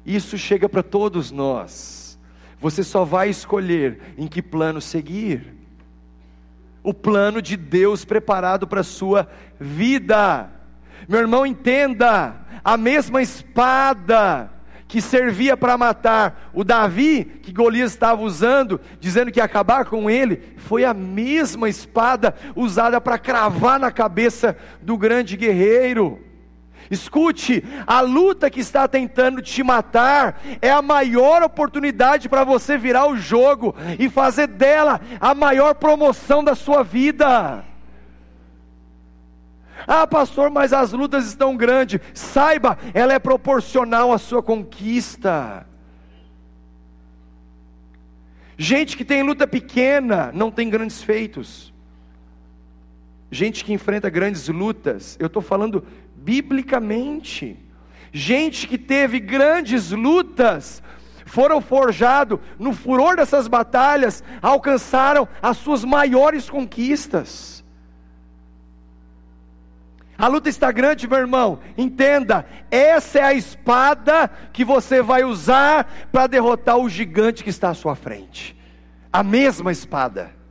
Isso 0.05 0.37
chega 0.37 0.69
para 0.69 0.83
todos 0.83 1.31
nós. 1.31 2.19
Você 2.61 2.85
só 2.85 3.05
vai 3.05 3.31
escolher 3.31 4.15
em 4.17 4.27
que 4.27 4.43
plano 4.43 4.81
seguir 4.81 5.55
o 6.83 6.93
plano 6.93 7.41
de 7.41 7.57
Deus 7.57 8.05
preparado 8.05 8.67
para 8.67 8.81
a 8.81 8.85
sua 8.85 9.29
vida. 9.59 10.51
Meu 11.09 11.21
irmão, 11.21 11.47
entenda: 11.47 12.37
a 12.63 12.77
mesma 12.77 13.23
espada 13.23 14.51
que 14.93 15.01
servia 15.01 15.57
para 15.57 15.79
matar 15.79 16.51
o 16.53 16.63
Davi, 16.63 17.25
que 17.25 17.51
Golias 17.51 17.93
estava 17.93 18.21
usando, 18.21 18.79
dizendo 19.01 19.33
que 19.33 19.41
ia 19.41 19.45
acabar 19.45 19.87
com 19.87 20.11
ele, 20.11 20.43
foi 20.59 20.85
a 20.85 20.93
mesma 20.93 21.67
espada 21.67 22.35
usada 22.55 23.01
para 23.01 23.17
cravar 23.17 23.81
na 23.81 23.91
cabeça 23.91 24.55
do 24.83 24.99
grande 24.99 25.35
guerreiro. 25.35 26.21
Escute, 26.91 27.65
a 27.87 28.03
luta 28.03 28.51
que 28.51 28.61
está 28.61 28.87
tentando 28.87 29.41
te 29.41 29.63
matar 29.63 30.43
é 30.61 30.71
a 30.71 30.83
maior 30.83 31.43
oportunidade 31.43 32.29
para 32.29 32.45
você 32.45 32.77
virar 32.77 33.07
o 33.07 33.17
jogo 33.17 33.75
e 33.99 34.11
fazer 34.11 34.47
dela 34.47 35.01
a 35.19 35.35
maior 35.35 35.75
promoção 35.75 36.45
da 36.45 36.55
sua 36.55 36.83
vida. 36.83 37.65
Ah, 39.87 40.07
pastor, 40.07 40.51
mas 40.51 40.73
as 40.73 40.93
lutas 40.93 41.27
estão 41.27 41.57
grandes. 41.57 42.01
Saiba, 42.15 42.79
ela 42.95 43.13
é 43.13 43.19
proporcional 43.19 44.13
à 44.13 44.19
sua 44.19 44.43
conquista. 44.43 45.67
Gente 48.57 48.97
que 48.97 49.05
tem 49.05 49.23
luta 49.23 49.47
pequena 49.47 50.31
não 50.33 50.51
tem 50.51 50.71
grandes 50.71 51.03
feitos. 51.03 51.73
Gente 53.31 53.65
que 53.65 53.73
enfrenta 53.73 54.11
grandes 54.11 54.47
lutas, 54.49 55.17
eu 55.19 55.27
estou 55.27 55.43
falando 55.43 55.85
biblicamente. 56.15 57.59
Gente 58.13 58.69
que 58.69 58.77
teve 58.77 59.19
grandes 59.19 59.91
lutas, 59.91 60.83
foram 61.33 61.63
forjados 61.63 62.39
no 62.59 62.75
furor 62.75 63.17
dessas 63.17 63.49
batalhas, 63.49 64.23
alcançaram 64.43 65.27
as 65.41 65.57
suas 65.57 65.83
maiores 65.83 66.51
conquistas. 66.51 67.62
A 70.17 70.29
luta 70.29 70.49
está 70.49 70.71
grande, 70.71 71.09
meu 71.09 71.19
irmão. 71.19 71.59
Entenda, 71.77 72.47
essa 72.71 73.19
é 73.19 73.23
a 73.23 73.35
espada 73.35 74.31
que 74.53 74.65
você 74.65 75.03
vai 75.03 75.25
usar 75.25 76.09
para 76.13 76.27
derrotar 76.27 76.79
o 76.79 76.89
gigante 76.89 77.43
que 77.43 77.51
está 77.51 77.71
à 77.71 77.75
sua 77.75 77.95
frente. 77.95 78.57
A 79.13 79.23
mesma 79.23 79.73
espada 79.73 80.43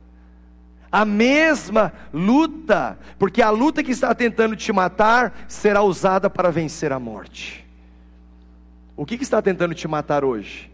a 0.92 1.06
mesma 1.06 1.90
luta, 2.12 2.98
porque 3.18 3.40
a 3.40 3.48
luta 3.48 3.82
que 3.82 3.92
está 3.92 4.14
tentando 4.14 4.54
te 4.54 4.70
matar 4.74 5.46
será 5.48 5.80
usada 5.82 6.28
para 6.28 6.50
vencer 6.50 6.92
a 6.92 7.00
morte. 7.00 7.66
O 8.94 9.06
que, 9.06 9.16
que 9.16 9.22
está 9.22 9.40
tentando 9.40 9.74
te 9.74 9.88
matar 9.88 10.22
hoje? 10.22 10.70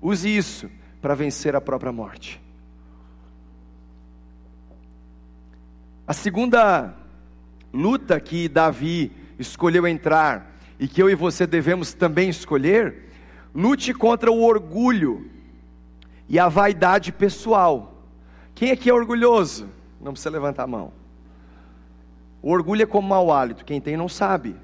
Use 0.00 0.34
isso 0.34 0.70
para 1.02 1.14
vencer 1.14 1.54
a 1.54 1.60
própria 1.60 1.92
morte. 1.92 2.40
A 6.06 6.14
segunda 6.14 6.94
luta 7.72 8.18
que 8.20 8.48
Davi 8.48 9.12
escolheu 9.38 9.86
entrar 9.86 10.58
e 10.78 10.86
que 10.86 11.02
eu 11.02 11.10
e 11.10 11.14
você 11.14 11.46
devemos 11.46 11.92
também 11.92 12.28
escolher, 12.28 13.08
lute 13.54 13.92
contra 13.92 14.30
o 14.30 14.42
orgulho 14.42 15.30
e 16.28 16.38
a 16.38 16.48
vaidade 16.48 17.12
pessoal. 17.12 18.04
Quem 18.54 18.70
aqui 18.70 18.90
é 18.90 18.94
orgulhoso? 18.94 19.68
Não 20.00 20.12
precisa 20.12 20.30
levantar 20.30 20.64
a 20.64 20.66
mão. 20.66 20.92
O 22.40 22.50
orgulho 22.50 22.82
é 22.82 22.86
como 22.86 23.08
mau 23.08 23.32
hálito, 23.32 23.64
quem 23.64 23.80
tem 23.80 23.96
não 23.96 24.08
sabe. 24.08 24.54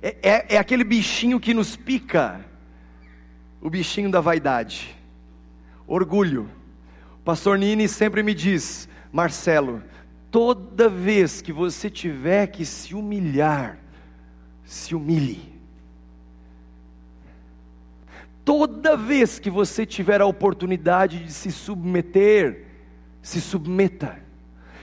É, 0.00 0.16
é, 0.22 0.54
é 0.54 0.58
aquele 0.58 0.84
bichinho 0.84 1.40
que 1.40 1.54
nos 1.54 1.76
pica, 1.76 2.44
o 3.60 3.70
bichinho 3.70 4.10
da 4.10 4.20
vaidade. 4.20 4.96
Orgulho. 5.86 6.48
O 7.14 7.24
pastor 7.24 7.58
Nini 7.58 7.88
sempre 7.88 8.22
me 8.22 8.34
diz, 8.34 8.88
Marcelo, 9.12 9.82
toda 10.32 10.88
vez 10.88 11.42
que 11.42 11.52
você 11.52 11.90
tiver 11.90 12.46
que 12.46 12.64
se 12.64 12.94
humilhar, 12.94 13.78
se 14.64 14.94
humilhe. 14.94 15.52
Toda 18.42 18.96
vez 18.96 19.38
que 19.38 19.50
você 19.50 19.84
tiver 19.84 20.22
a 20.22 20.26
oportunidade 20.26 21.22
de 21.22 21.32
se 21.32 21.52
submeter, 21.52 22.64
se 23.20 23.42
submeta. 23.42 24.18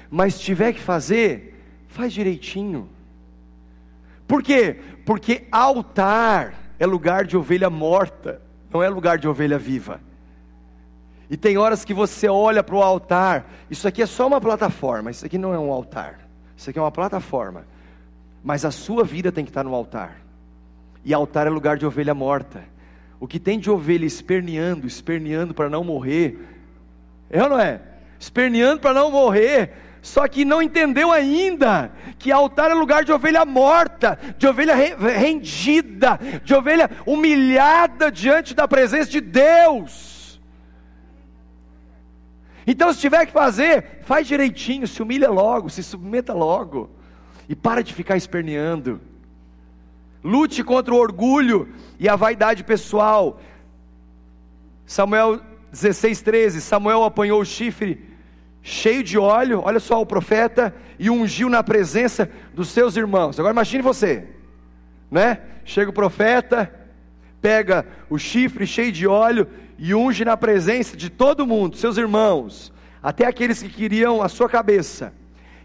Mas 0.10 0.40
tiver 0.40 0.72
que 0.72 0.80
fazer, 0.80 1.60
faz 1.88 2.14
direitinho. 2.14 2.88
Por 4.28 4.44
quê? 4.44 4.80
Porque 5.04 5.48
altar 5.52 6.54
é 6.78 6.86
lugar 6.86 7.26
de 7.26 7.36
ovelha 7.36 7.72
morta, 7.72 8.40
não 8.72 8.84
é 8.84 8.88
lugar 8.88 9.18
de 9.18 9.28
ovelha 9.28 9.58
viva. 9.58 10.00
E 11.30 11.38
tem 11.38 11.58
horas 11.58 11.86
que 11.86 11.94
você 11.94 12.28
olha 12.28 12.63
para 12.63 12.76
o 12.76 12.82
altar, 12.82 13.46
isso 13.70 13.88
aqui 13.88 14.02
é 14.02 14.06
só 14.06 14.26
uma 14.26 14.42
plataforma, 14.42 15.12
isso 15.12 15.26
aqui 15.26 15.38
não 15.38 15.54
é 15.54 15.60
um 15.60 15.72
altar, 15.72 16.20
isso 16.58 16.70
aqui 16.70 16.80
é 16.80 16.82
uma 16.82 16.92
plataforma, 16.92 17.65
mas 18.44 18.65
a 18.65 18.72
sua 18.72 19.04
vida 19.04 19.32
tem 19.32 19.46
que 19.46 19.52
estar 19.52 19.63
no 19.63 19.76
altar, 19.76 20.18
e 21.06 21.13
altar 21.13 21.46
é 21.46 21.50
lugar 21.50 21.78
de 21.78 21.86
ovelha 21.86 22.15
morta. 22.15 22.63
O 23.20 23.28
que 23.28 23.38
tem 23.39 23.60
de 23.60 23.70
ovelha 23.70 24.06
esperneando, 24.06 24.88
esperneando 24.88 25.54
para 25.54 25.70
não 25.70 25.84
morrer, 25.84 26.39
é 27.30 27.44
ou 27.44 27.50
não 27.50 27.60
é? 27.60 27.82
Esperneando 28.18 28.82
para 28.82 28.94
não 28.94 29.12
morrer, 29.12 29.74
Só 30.02 30.28
que 30.28 30.46
não 30.46 30.62
entendeu 30.62 31.12
ainda 31.12 31.92
que 32.18 32.32
altar 32.32 32.72
é 32.72 32.74
lugar 32.74 33.04
de 33.04 33.12
ovelha 33.12 33.44
morta, 33.46 34.18
de 34.38 34.48
ovelha 34.48 34.74
rendida, 34.76 36.20
de 36.44 36.54
ovelha 36.54 36.89
humilhada 37.06 38.12
diante 38.12 38.54
da 38.54 38.68
presença 38.68 39.10
de 39.10 39.20
Deus. 39.20 40.09
Então, 42.72 42.94
se 42.94 43.00
tiver 43.00 43.26
que 43.26 43.32
fazer, 43.32 43.84
faz 44.04 44.28
direitinho, 44.28 44.88
se 44.88 45.02
humilha 45.02 45.32
logo, 45.32 45.72
se 45.72 45.82
submeta 45.82 46.34
logo, 46.34 46.88
e 47.50 47.56
para 47.56 47.82
de 47.82 47.96
ficar 47.96 48.16
esperneando. 48.16 49.02
Lute 50.24 50.64
contra 50.64 50.94
o 50.94 50.98
orgulho 51.00 51.68
e 51.98 52.08
a 52.08 52.16
vaidade 52.16 52.64
pessoal. 52.64 53.42
Samuel 54.86 55.42
16, 55.72 56.22
13: 56.22 56.62
Samuel 56.62 57.04
apanhou 57.04 57.42
o 57.42 57.46
chifre 57.46 58.06
cheio 58.62 59.04
de 59.04 59.18
óleo, 59.18 59.64
olha 59.66 59.80
só 59.80 60.00
o 60.00 60.06
profeta, 60.06 60.72
e 61.00 61.10
ungiu 61.10 61.50
na 61.50 61.64
presença 61.64 62.30
dos 62.54 62.70
seus 62.70 62.96
irmãos. 62.96 63.40
Agora 63.40 63.52
imagine 63.52 63.82
você, 63.82 64.28
né? 65.10 65.42
Chega 65.66 65.90
o 65.90 65.94
profeta, 65.94 66.72
pega 67.42 67.84
o 68.12 68.20
chifre 68.20 68.68
cheio 68.68 68.92
de 68.92 69.08
óleo 69.08 69.48
e 69.80 69.96
unge 69.96 70.26
na 70.26 70.36
presença 70.36 70.98
de 70.98 71.10
todo 71.10 71.48
mundo, 71.48 71.78
seus 71.78 71.98
irmãos, 71.98 72.72
até 73.02 73.26
aqueles 73.26 73.63
que 73.63 73.70
queriam 73.70 74.22
a 74.22 74.28
sua 74.28 74.50
cabeça. 74.50 75.13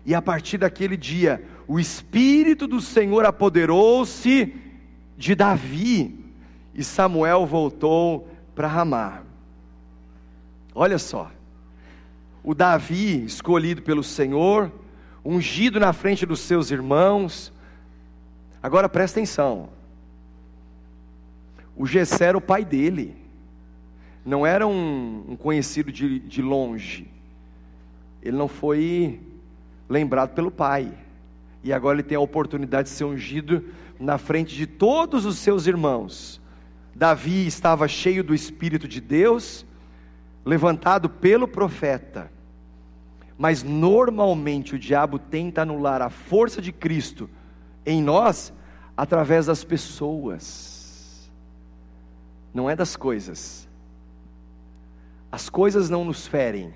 E 0.06 0.14
a 0.14 0.22
partir 0.22 0.58
daquele 0.58 0.96
dia, 0.96 1.44
o 1.66 1.80
Espírito 1.80 2.68
do 2.68 2.80
Senhor 2.80 3.26
apoderou-se 3.26 4.54
de 5.18 5.34
Davi, 5.34 6.16
e 6.72 6.84
Samuel 6.84 7.44
voltou 7.44 8.28
para 8.54 8.68
Ramá. 8.68 9.22
Olha 10.72 10.98
só, 10.98 11.30
o 12.42 12.54
Davi 12.54 13.24
escolhido 13.24 13.82
pelo 13.82 14.04
Senhor, 14.04 14.70
ungido 15.24 15.80
na 15.80 15.92
frente 15.92 16.24
dos 16.24 16.40
seus 16.40 16.70
irmãos. 16.70 17.52
Agora 18.62 18.88
presta 18.88 19.18
atenção. 19.18 19.70
O 21.76 21.86
Gessé 21.86 22.26
era 22.26 22.38
o 22.38 22.40
pai 22.40 22.64
dele, 22.64 23.23
não 24.24 24.46
era 24.46 24.66
um, 24.66 25.24
um 25.28 25.36
conhecido 25.36 25.92
de, 25.92 26.18
de 26.18 26.40
longe. 26.40 27.06
Ele 28.22 28.36
não 28.36 28.48
foi 28.48 29.20
lembrado 29.88 30.34
pelo 30.34 30.50
pai. 30.50 30.92
E 31.62 31.72
agora 31.72 31.96
ele 31.96 32.02
tem 32.02 32.16
a 32.16 32.20
oportunidade 32.20 32.88
de 32.88 32.94
ser 32.94 33.04
ungido 33.04 33.64
na 33.98 34.18
frente 34.18 34.54
de 34.54 34.66
todos 34.66 35.24
os 35.24 35.38
seus 35.38 35.66
irmãos. 35.66 36.40
Davi 36.94 37.46
estava 37.46 37.86
cheio 37.88 38.24
do 38.24 38.34
Espírito 38.34 38.86
de 38.88 39.00
Deus, 39.00 39.66
levantado 40.44 41.08
pelo 41.08 41.46
profeta. 41.46 42.30
Mas 43.36 43.62
normalmente 43.62 44.74
o 44.74 44.78
diabo 44.78 45.18
tenta 45.18 45.62
anular 45.62 46.00
a 46.00 46.08
força 46.08 46.62
de 46.62 46.72
Cristo 46.72 47.28
em 47.84 48.02
nós 48.02 48.52
através 48.96 49.46
das 49.46 49.64
pessoas, 49.64 51.30
não 52.52 52.70
é 52.70 52.76
das 52.76 52.94
coisas. 52.94 53.68
As 55.34 55.50
coisas 55.50 55.90
não 55.90 56.04
nos 56.04 56.28
ferem, 56.28 56.72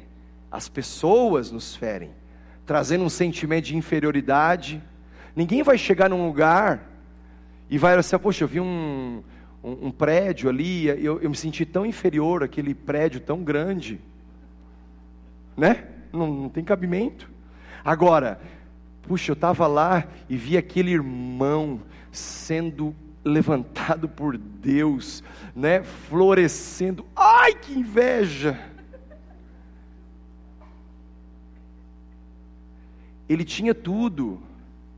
as 0.50 0.68
pessoas 0.68 1.52
nos 1.52 1.76
ferem, 1.76 2.10
trazendo 2.66 3.04
um 3.04 3.08
sentimento 3.08 3.66
de 3.66 3.76
inferioridade. 3.76 4.82
Ninguém 5.36 5.62
vai 5.62 5.78
chegar 5.78 6.10
num 6.10 6.26
lugar 6.26 6.90
e 7.70 7.78
vai 7.78 7.94
assim, 7.94 8.18
poxa, 8.18 8.42
eu 8.42 8.48
vi 8.48 8.58
um, 8.58 9.22
um, 9.62 9.86
um 9.86 9.90
prédio 9.92 10.48
ali, 10.48 10.88
eu, 10.88 11.20
eu 11.20 11.30
me 11.30 11.36
senti 11.36 11.64
tão 11.64 11.86
inferior 11.86 12.42
àquele 12.42 12.74
prédio 12.74 13.20
tão 13.20 13.44
grande, 13.44 14.00
né? 15.56 15.84
Não, 16.12 16.26
não 16.26 16.48
tem 16.48 16.64
cabimento. 16.64 17.30
Agora, 17.84 18.40
puxa, 19.02 19.30
eu 19.30 19.34
estava 19.34 19.68
lá 19.68 20.04
e 20.28 20.36
vi 20.36 20.56
aquele 20.56 20.90
irmão 20.90 21.80
sendo 22.10 22.92
levantado 23.28 24.08
por 24.08 24.36
Deus, 24.36 25.22
né, 25.54 25.82
florescendo. 25.82 27.04
Ai, 27.14 27.54
que 27.54 27.72
inveja! 27.72 28.58
Ele 33.28 33.44
tinha 33.44 33.74
tudo 33.74 34.40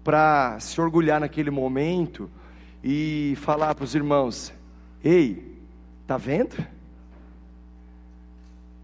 para 0.04 0.58
se 0.60 0.80
orgulhar 0.80 1.20
naquele 1.20 1.50
momento, 1.50 2.30
e 2.82 3.34
falar 3.36 3.74
para 3.74 3.84
os 3.84 3.94
irmãos: 3.94 4.52
Ei, 5.02 5.58
tá 6.06 6.16
vendo? 6.16 6.56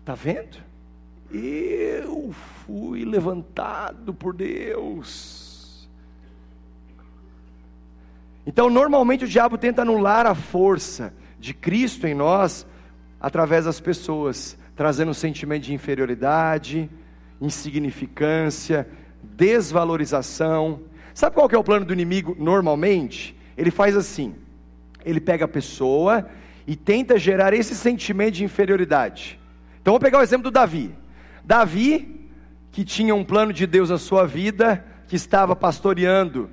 Tá 0.05 0.15
vendo? 0.15 0.59
Eu 1.31 2.33
fui 2.65 3.05
levantado 3.05 4.15
por 4.15 4.35
Deus. 4.35 5.46
Então, 8.47 8.71
normalmente 8.71 9.25
o 9.25 9.29
diabo 9.29 9.59
tenta 9.59 9.83
anular 9.83 10.25
a 10.27 10.35
força 10.35 11.13
de 11.39 11.53
Cristo 11.53 12.07
em 12.07 12.15
nós 12.15 12.67
através 13.21 13.65
das 13.65 13.81
pessoas, 13.81 14.57
trazendo 14.77 15.11
um 15.11 15.15
sentimento 15.15 15.65
de 15.65 15.75
inferioridade, 15.75 16.89
insignificância, 17.41 18.89
desvalorização. 19.23 20.81
Sabe 21.13 21.35
qual 21.35 21.49
que 21.49 21.55
é 21.55 21.59
o 21.59 21.65
plano 21.65 21.85
do 21.85 21.93
inimigo 21.93 22.37
normalmente? 22.39 23.37
ele 23.57 23.71
faz 23.71 23.97
assim: 23.97 24.35
ele 25.05 25.21
pega 25.21 25.47
a 25.47 25.49
pessoa 25.49 26.29
e 26.67 26.77
tenta 26.77 27.19
gerar 27.19 27.55
esse 27.55 27.75
sentimento 27.75 28.35
de 28.35 28.45
inferioridade. 28.45 29.41
Então 29.81 29.93
vamos 29.93 30.05
pegar 30.05 30.19
o 30.19 30.23
exemplo 30.23 30.45
do 30.45 30.51
Davi. 30.51 30.95
Davi, 31.45 32.29
que 32.71 32.85
tinha 32.85 33.15
um 33.15 33.25
plano 33.25 33.53
de 33.53 33.67
Deus 33.67 33.89
na 33.89 33.99
sua 33.99 34.27
vida, 34.27 34.85
que 35.09 35.17
estava 35.17 35.55
pastoreando 35.57 36.51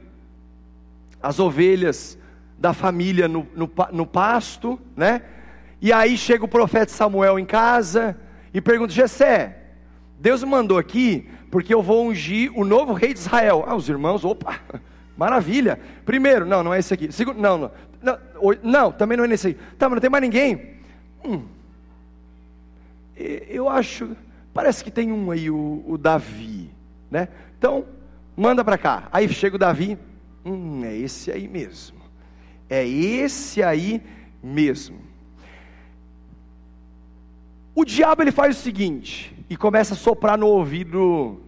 as 1.23 1.39
ovelhas 1.39 2.17
da 2.59 2.73
família 2.73 3.29
no, 3.29 3.47
no, 3.55 3.71
no 3.93 4.05
pasto, 4.05 4.77
né? 4.95 5.21
E 5.81 5.91
aí 5.91 6.17
chega 6.17 6.43
o 6.43 6.47
profeta 6.47 6.91
Samuel 6.91 7.39
em 7.39 7.45
casa 7.45 8.17
e 8.53 8.59
pergunta: 8.59 8.93
Jessé, 8.93 9.57
Deus 10.19 10.43
me 10.43 10.49
mandou 10.49 10.77
aqui 10.77 11.29
porque 11.49 11.73
eu 11.73 11.81
vou 11.81 12.07
ungir 12.07 12.51
o 12.57 12.65
novo 12.65 12.93
rei 12.93 13.13
de 13.13 13.19
Israel. 13.19 13.63
Ah, 13.65 13.75
os 13.75 13.87
irmãos, 13.87 14.25
opa, 14.25 14.59
Maravilha. 15.15 15.79
Primeiro, 16.05 16.45
não, 16.45 16.63
não 16.63 16.73
é 16.73 16.79
esse 16.79 16.93
aqui. 16.93 17.11
Segundo, 17.11 17.39
não, 17.39 17.57
não, 17.57 17.71
não, 18.01 18.19
não 18.63 18.91
também 18.91 19.17
não 19.17 19.23
é 19.23 19.27
nesse 19.27 19.47
aí. 19.47 19.53
Tá, 19.77 19.87
mas 19.87 19.95
não 19.95 20.01
tem 20.01 20.09
mais 20.09 20.23
ninguém. 20.23 20.73
Hum, 21.23 21.43
eu 23.15 23.69
acho, 23.69 24.17
parece 24.53 24.83
que 24.83 24.91
tem 24.91 25.11
um 25.11 25.31
aí, 25.31 25.49
o, 25.49 25.83
o 25.87 25.97
Davi, 25.97 26.69
né? 27.09 27.29
Então, 27.57 27.85
manda 28.35 28.63
para 28.63 28.77
cá. 28.77 29.07
Aí 29.11 29.29
chega 29.29 29.55
o 29.55 29.59
Davi, 29.59 29.97
hum, 30.45 30.83
é 30.83 30.95
esse 30.95 31.31
aí 31.31 31.47
mesmo. 31.47 32.01
É 32.69 32.87
esse 32.87 33.61
aí 33.61 34.01
mesmo. 34.41 34.99
O 37.75 37.83
diabo 37.83 38.21
ele 38.21 38.31
faz 38.31 38.57
o 38.57 38.61
seguinte 38.61 39.35
e 39.49 39.57
começa 39.57 39.93
a 39.93 39.97
soprar 39.97 40.37
no 40.37 40.47
ouvido 40.47 41.41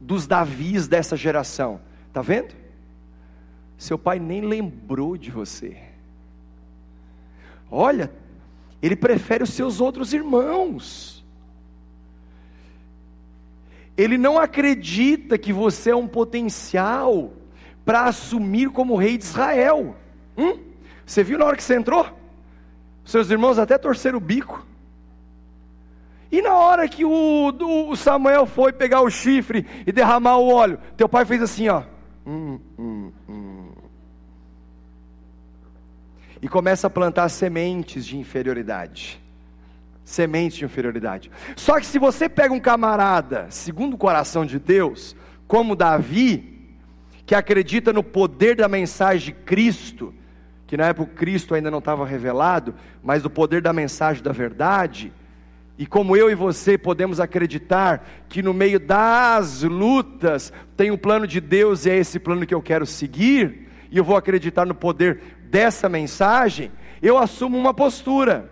dos 0.00 0.26
Davis 0.26 0.88
dessa 0.88 1.16
geração. 1.16 1.80
Tá 2.12 2.22
vendo? 2.22 2.54
Seu 3.76 3.98
pai 3.98 4.18
nem 4.18 4.40
lembrou 4.40 5.16
de 5.16 5.30
você. 5.30 5.76
Olha, 7.70 8.10
ele 8.80 8.96
prefere 8.96 9.44
os 9.44 9.50
seus 9.50 9.80
outros 9.80 10.14
irmãos. 10.14 11.24
Ele 13.96 14.16
não 14.16 14.38
acredita 14.38 15.36
que 15.36 15.52
você 15.52 15.90
é 15.90 15.96
um 15.96 16.06
potencial 16.06 17.32
para 17.86 18.02
assumir 18.02 18.68
como 18.70 18.96
rei 18.96 19.16
de 19.16 19.24
Israel. 19.24 19.94
Hum? 20.36 20.58
Você 21.06 21.22
viu 21.22 21.38
na 21.38 21.44
hora 21.44 21.56
que 21.56 21.62
você 21.62 21.76
entrou? 21.76 22.04
Seus 23.04 23.30
irmãos 23.30 23.60
até 23.60 23.78
torceram 23.78 24.18
o 24.18 24.20
bico. 24.20 24.66
E 26.30 26.42
na 26.42 26.54
hora 26.54 26.88
que 26.88 27.04
o, 27.04 27.88
o 27.88 27.94
Samuel 27.94 28.44
foi 28.44 28.72
pegar 28.72 29.02
o 29.02 29.08
chifre 29.08 29.64
e 29.86 29.92
derramar 29.92 30.38
o 30.38 30.52
óleo, 30.52 30.80
teu 30.96 31.08
pai 31.08 31.24
fez 31.24 31.40
assim, 31.40 31.68
ó. 31.68 31.84
Hum, 32.26 32.58
hum, 32.76 33.12
hum. 33.28 33.68
E 36.42 36.48
começa 36.48 36.88
a 36.88 36.90
plantar 36.90 37.28
sementes 37.28 38.04
de 38.04 38.18
inferioridade. 38.18 39.22
Sementes 40.04 40.58
de 40.58 40.64
inferioridade. 40.64 41.30
Só 41.54 41.78
que 41.78 41.86
se 41.86 42.00
você 42.00 42.28
pega 42.28 42.52
um 42.52 42.60
camarada, 42.60 43.46
segundo 43.48 43.94
o 43.94 43.98
coração 43.98 44.44
de 44.44 44.58
Deus, 44.58 45.14
como 45.46 45.76
Davi, 45.76 46.55
que 47.26 47.34
acredita 47.34 47.92
no 47.92 48.04
poder 48.04 48.54
da 48.56 48.68
mensagem 48.68 49.34
de 49.34 49.40
Cristo, 49.40 50.14
que 50.66 50.76
na 50.76 50.86
época 50.86 51.12
Cristo 51.14 51.54
ainda 51.54 51.70
não 51.70 51.80
estava 51.80 52.06
revelado, 52.06 52.74
mas 53.02 53.22
do 53.22 53.28
poder 53.28 53.60
da 53.60 53.72
mensagem 53.72 54.22
da 54.22 54.32
verdade, 54.32 55.12
e 55.78 55.84
como 55.84 56.16
eu 56.16 56.30
e 56.30 56.34
você 56.34 56.78
podemos 56.78 57.20
acreditar 57.20 58.08
que 58.28 58.42
no 58.42 58.54
meio 58.54 58.80
das 58.80 59.62
lutas 59.62 60.52
tem 60.76 60.90
um 60.90 60.96
plano 60.96 61.26
de 61.26 61.40
Deus 61.40 61.84
e 61.84 61.90
é 61.90 61.96
esse 61.96 62.18
plano 62.18 62.46
que 62.46 62.54
eu 62.54 62.62
quero 62.62 62.86
seguir, 62.86 63.68
e 63.90 63.98
eu 63.98 64.04
vou 64.04 64.16
acreditar 64.16 64.64
no 64.64 64.74
poder 64.74 65.20
dessa 65.50 65.88
mensagem, 65.88 66.70
eu 67.02 67.18
assumo 67.18 67.58
uma 67.58 67.74
postura. 67.74 68.50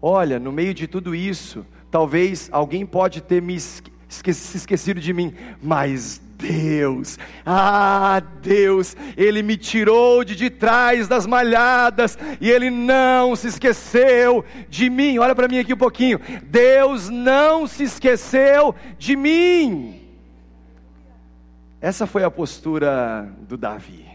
Olha, 0.00 0.38
no 0.38 0.52
meio 0.52 0.72
de 0.72 0.86
tudo 0.86 1.14
isso, 1.14 1.66
talvez 1.90 2.48
alguém 2.52 2.86
pode 2.86 3.20
ter 3.22 3.42
me 3.42 3.58
se 3.58 3.82
esquecido 4.56 5.00
de 5.00 5.12
mim, 5.12 5.34
mas 5.62 6.20
Deus, 6.42 7.18
ah 7.46 8.20
Deus, 8.42 8.96
Ele 9.16 9.42
me 9.42 9.56
tirou 9.56 10.24
de, 10.24 10.34
de 10.34 10.50
trás 10.50 11.06
das 11.06 11.24
malhadas 11.24 12.18
e 12.40 12.50
Ele 12.50 12.68
não 12.68 13.36
se 13.36 13.46
esqueceu 13.46 14.44
de 14.68 14.90
mim. 14.90 15.18
Olha 15.18 15.34
para 15.34 15.46
mim 15.46 15.58
aqui 15.58 15.72
um 15.72 15.78
pouquinho. 15.78 16.20
Deus 16.42 17.08
não 17.08 17.66
se 17.68 17.84
esqueceu 17.84 18.74
de 18.98 19.14
mim. 19.14 20.00
Essa 21.80 22.06
foi 22.06 22.24
a 22.24 22.30
postura 22.30 23.32
do 23.48 23.56
Davi. 23.56 24.11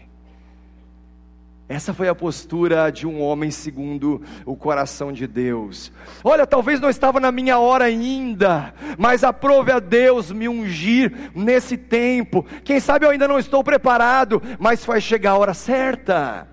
Essa 1.68 1.92
foi 1.92 2.08
a 2.08 2.14
postura 2.14 2.90
de 2.90 3.06
um 3.06 3.20
homem 3.20 3.50
segundo 3.50 4.22
o 4.46 4.56
coração 4.56 5.12
de 5.12 5.26
Deus. 5.26 5.92
Olha, 6.24 6.46
talvez 6.46 6.80
não 6.80 6.88
estava 6.88 7.20
na 7.20 7.30
minha 7.30 7.58
hora 7.58 7.84
ainda, 7.84 8.72
mas 8.96 9.22
aprove 9.22 9.70
a 9.70 9.78
Deus 9.78 10.32
me 10.32 10.48
ungir 10.48 11.30
nesse 11.34 11.76
tempo. 11.76 12.46
Quem 12.64 12.80
sabe 12.80 13.04
eu 13.04 13.10
ainda 13.10 13.28
não 13.28 13.38
estou 13.38 13.62
preparado, 13.62 14.40
mas 14.58 14.82
vai 14.86 14.98
chegar 14.98 15.32
a 15.32 15.38
hora 15.38 15.52
certa. 15.52 16.48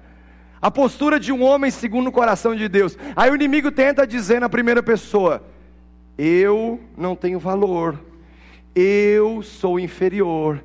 A 0.62 0.70
postura 0.70 1.18
de 1.18 1.32
um 1.32 1.44
homem 1.44 1.72
segundo 1.72 2.08
o 2.08 2.12
coração 2.12 2.54
de 2.54 2.68
Deus. 2.68 2.98
Aí 3.16 3.32
o 3.32 3.36
inimigo 3.36 3.72
tenta 3.72 4.06
dizer 4.06 4.42
na 4.42 4.50
primeira 4.50 4.84
pessoa: 4.84 5.46
Eu 6.18 6.82
não 6.98 7.16
tenho 7.16 7.40
valor, 7.40 7.98
eu 8.76 9.42
sou 9.42 9.80
inferior, 9.80 10.62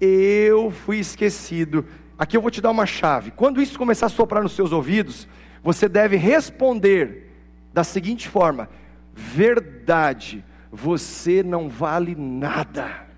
eu 0.00 0.70
fui 0.70 0.98
esquecido. 0.98 1.84
Aqui 2.22 2.36
eu 2.36 2.40
vou 2.40 2.52
te 2.52 2.60
dar 2.60 2.70
uma 2.70 2.86
chave. 2.86 3.32
Quando 3.32 3.60
isso 3.60 3.76
começar 3.76 4.06
a 4.06 4.08
soprar 4.08 4.44
nos 4.44 4.52
seus 4.52 4.70
ouvidos, 4.70 5.26
você 5.60 5.88
deve 5.88 6.14
responder 6.14 7.28
da 7.74 7.82
seguinte 7.82 8.28
forma: 8.28 8.68
verdade, 9.12 10.44
você 10.70 11.42
não 11.42 11.68
vale 11.68 12.14
nada. 12.14 13.08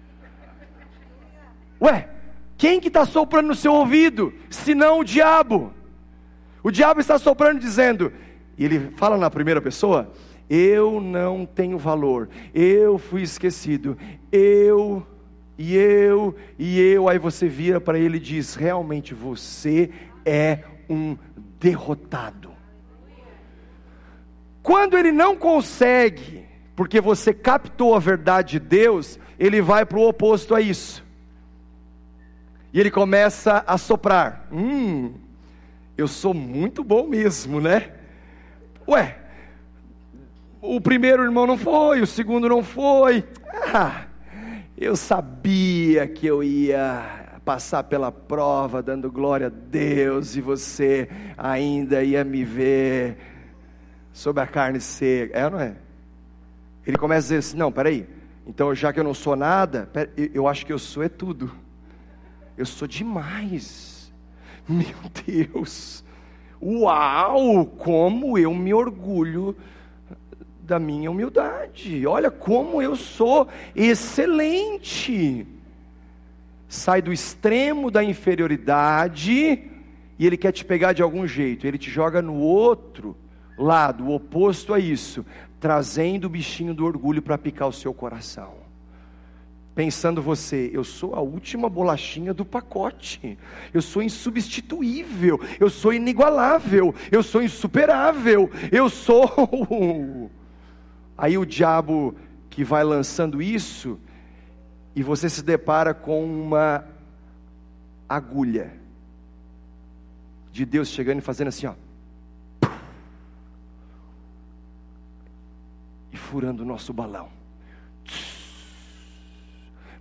Ué, 1.83 2.09
quem 2.57 2.81
que 2.81 2.89
está 2.89 3.05
soprando 3.05 3.49
no 3.49 3.55
seu 3.55 3.75
ouvido, 3.75 4.33
senão 4.49 5.01
o 5.01 5.05
diabo? 5.05 5.71
O 6.63 6.71
diabo 6.71 6.99
está 6.99 7.19
soprando 7.19 7.61
dizendo, 7.61 8.11
e 8.57 8.65
ele 8.65 8.91
fala 8.97 9.19
na 9.19 9.29
primeira 9.29 9.61
pessoa: 9.61 10.11
eu 10.49 10.99
não 10.99 11.45
tenho 11.45 11.77
valor, 11.77 12.31
eu 12.55 12.97
fui 12.97 13.21
esquecido, 13.21 13.99
eu 14.33 15.07
e 15.57 15.77
eu, 15.77 16.35
e 16.59 16.81
eu, 16.81 17.09
aí 17.09 17.19
você 17.19 17.49
vira 17.49 17.81
para 17.81 17.99
ele 17.99 18.17
e 18.17 18.21
diz: 18.21 18.55
realmente 18.55 19.15
você 19.15 19.91
é 20.25 20.61
um 20.89 21.17
derrotado. 21.61 22.53
Quando 24.63 24.97
ele 24.97 25.13
não 25.13 25.37
consegue, 25.37 26.45
porque 26.75 27.01
você 27.01 27.33
captou 27.33 27.95
a 27.95 27.99
verdade 27.99 28.53
de 28.53 28.61
Deus, 28.61 29.19
ele 29.39 29.61
vai 29.61 29.85
para 29.85 29.99
o 29.99 30.09
oposto 30.09 30.55
a 30.55 30.61
isso. 30.61 31.05
E 32.73 32.81
ele 32.81 32.91
começa 32.91 33.63
a 33.67 33.79
soprar. 33.79 34.49
Hum, 34.51 35.15
eu 35.97 36.09
sou 36.09 36.35
muito 36.35 36.83
bom 36.83 37.07
mesmo, 37.07 37.61
né? 37.61 37.93
Ué, 38.89 39.19
o 40.61 40.81
primeiro 40.81 41.23
irmão 41.23 41.47
não 41.47 41.57
foi, 41.57 42.01
o 42.01 42.07
segundo 42.07 42.49
não 42.49 42.63
foi. 42.63 43.25
Ah, 43.73 44.07
eu 44.77 44.97
sabia 44.97 46.07
que 46.09 46.27
eu 46.27 46.43
ia 46.43 47.41
passar 47.45 47.85
pela 47.85 48.11
prova 48.11 48.83
dando 48.83 49.11
glória 49.11 49.47
a 49.47 49.51
Deus 49.51 50.35
e 50.35 50.41
você 50.41 51.09
ainda 51.37 52.03
ia 52.03 52.25
me 52.25 52.45
ver 52.45 53.17
sobre 54.13 54.43
a 54.43 54.47
carne 54.47 54.81
seca. 54.81 55.39
É 55.39 55.45
ou 55.45 55.51
não 55.53 55.61
é? 55.61 55.77
Ele 56.87 56.97
começa 56.97 57.21
a 57.21 57.23
dizer 57.23 57.37
assim: 57.39 57.57
não, 57.57 57.71
peraí, 57.71 58.07
então 58.47 58.75
já 58.75 58.93
que 58.93 58.99
eu 58.99 59.05
não 59.05 59.15
sou 59.15 59.37
nada, 59.37 59.89
eu 60.17 60.49
acho 60.49 60.67
que 60.67 60.73
eu 60.73 60.79
sou 60.79 61.03
é 61.03 61.09
tudo. 61.09 61.53
Eu 62.57 62.67
sou 62.67 62.89
demais. 62.89 64.13
Meu 64.69 64.97
Deus. 65.27 66.05
Uau, 66.63 67.67
como 67.67 68.39
eu 68.39 68.55
me 68.55 68.73
orgulho 68.73 69.55
da 70.65 70.79
minha 70.79 71.11
humildade. 71.11 72.07
Olha 72.07 72.31
como 72.31 72.81
eu 72.81 72.97
sou 72.97 73.49
excelente. 73.77 75.47
Sai 76.69 77.03
do 77.03 77.13
extremo 77.13 77.91
da 77.91 78.03
inferioridade 78.03 79.71
e 80.19 80.27
ele 80.27 80.37
quer 80.37 80.53
te 80.53 80.65
pegar 80.65 80.93
de 80.93 81.03
algum 81.03 81.27
jeito, 81.27 81.67
ele 81.67 81.79
te 81.79 81.91
joga 81.91 82.23
no 82.23 82.37
outro 82.37 83.17
lado, 83.59 84.05
o 84.05 84.15
oposto 84.15 84.73
a 84.73 84.79
isso, 84.79 85.25
trazendo 85.61 86.25
o 86.25 86.31
bichinho 86.31 86.75
do 86.75 86.85
orgulho 86.85 87.23
para 87.23 87.39
picar 87.39 87.69
o 87.69 87.73
seu 87.73 87.93
coração. 87.93 88.65
Pensando 89.75 90.23
você, 90.23 90.71
eu 90.73 90.85
sou 90.85 91.17
a 91.17 91.21
última 91.21 91.69
bolachinha 91.69 92.33
do 92.33 92.45
pacote, 92.45 93.37
eu 93.73 93.83
sou 93.83 94.03
insubstituível, 94.03 95.41
eu 95.59 95.69
sou 95.69 95.93
inigualável, 95.93 96.95
eu 97.11 97.25
sou 97.25 97.43
insuperável, 97.43 98.49
eu 98.71 98.89
sou 98.89 99.29
Aí 101.17 101.39
o 101.39 101.47
diabo 101.47 102.15
que 102.51 102.65
vai 102.65 102.85
lançando 102.85 103.41
isso, 103.43 103.99
e 104.95 105.03
você 105.03 105.29
se 105.29 105.43
depara 105.43 105.93
com 105.93 106.25
uma 106.25 106.85
agulha 108.09 108.73
de 110.53 110.65
Deus 110.65 110.89
chegando 110.89 111.19
e 111.19 111.23
fazendo 111.23 111.49
assim, 111.49 111.67
ó. 111.67 111.75
E 116.13 116.17
furando 116.17 116.63
o 116.63 116.67
nosso 116.67 116.93
balão. 116.93 117.29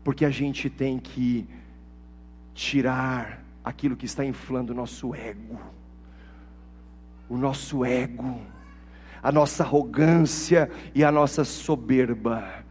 Porque 0.04 0.26
a 0.26 0.30
gente 0.30 0.70
tem 0.70 1.00
que 1.00 1.48
tirar 2.54 3.44
aquilo 3.64 3.96
que 3.96 4.06
está 4.06 4.24
inflando 4.24 4.74
o 4.74 4.76
nosso 4.76 5.16
ego. 5.16 5.60
O 7.28 7.38
nosso 7.38 7.84
ego 7.84 8.40
a 9.24 9.32
nossa 9.32 9.64
arrogância 9.64 10.70
e 10.94 11.02
a 11.02 11.10
nossa 11.10 11.46
soberba. 11.46 12.62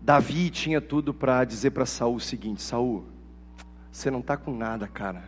Davi 0.00 0.50
tinha 0.50 0.80
tudo 0.80 1.14
para 1.14 1.44
dizer 1.44 1.70
para 1.70 1.86
Saul 1.86 2.16
o 2.16 2.20
seguinte: 2.20 2.60
Saul, 2.60 3.06
você 3.92 4.10
não 4.10 4.18
está 4.18 4.36
com 4.36 4.52
nada, 4.52 4.88
cara. 4.88 5.22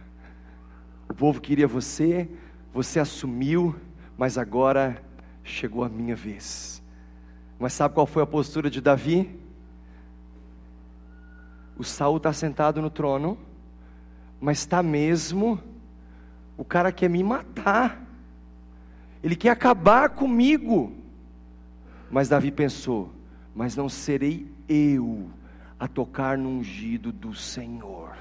O 1.09 1.15
povo 1.15 1.41
queria 1.41 1.69
você, 1.69 2.29
você 2.73 2.99
assumiu, 2.99 3.77
mas 4.19 4.37
agora 4.37 5.01
chegou 5.45 5.85
a 5.85 5.89
minha 5.89 6.17
vez. 6.17 6.83
Mas 7.59 7.75
sabe 7.75 7.95
qual 7.95 8.07
foi 8.07 8.23
a 8.23 8.27
postura 8.27 8.71
de 8.71 8.81
Davi? 8.81 9.39
O 11.77 11.85
Saul 11.85 12.17
está 12.17 12.33
sentado 12.33 12.81
no 12.83 12.91
trono 12.91 13.50
mas 14.41 14.59
está 14.59 14.83
mesmo, 14.83 15.61
o 16.57 16.65
cara 16.65 16.91
quer 16.91 17.11
me 17.11 17.23
matar, 17.23 18.03
ele 19.23 19.37
quer 19.37 19.51
acabar 19.51 20.11
comigo. 20.11 20.93
Mas 22.11 22.29
Davi 22.29 22.51
pensou: 22.51 23.13
mas 23.55 23.77
não 23.77 23.89
serei 23.89 24.51
eu 24.69 25.29
a 25.79 25.87
tocar 25.87 26.39
no 26.39 26.49
ungido 26.49 27.13
do 27.13 27.35
Senhor. 27.35 28.17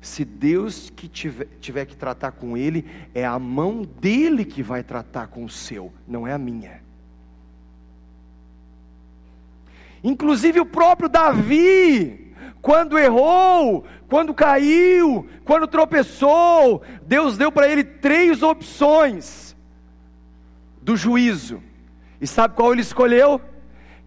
Se 0.00 0.24
Deus 0.24 0.90
que 0.90 1.06
tiver, 1.06 1.46
tiver 1.60 1.86
que 1.86 1.96
tratar 1.96 2.32
com 2.32 2.56
ele, 2.56 2.84
é 3.14 3.24
a 3.24 3.38
mão 3.38 3.82
dele 3.82 4.44
que 4.44 4.62
vai 4.62 4.82
tratar 4.82 5.28
com 5.28 5.44
o 5.44 5.48
seu, 5.48 5.92
não 6.06 6.26
é 6.26 6.32
a 6.32 6.38
minha. 6.38 6.82
Inclusive 10.02 10.58
o 10.58 10.66
próprio 10.66 11.08
Davi, 11.08 12.21
quando 12.60 12.98
errou, 12.98 13.84
quando 14.08 14.32
caiu, 14.32 15.28
quando 15.44 15.66
tropeçou, 15.66 16.82
Deus 17.06 17.36
deu 17.36 17.50
para 17.50 17.68
ele 17.68 17.82
três 17.82 18.42
opções 18.42 19.56
do 20.80 20.96
juízo. 20.96 21.62
E 22.20 22.26
sabe 22.26 22.54
qual 22.54 22.72
ele 22.72 22.82
escolheu? 22.82 23.40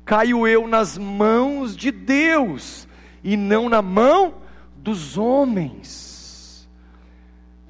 Caiu 0.06 0.48
eu 0.48 0.68
nas 0.68 0.98
mãos 0.98 1.76
de 1.76 1.92
Deus 1.92 2.88
e 3.24 3.36
não 3.36 3.68
na 3.68 3.82
mão 3.82 4.36
dos 4.78 5.18
homens. 5.18 6.70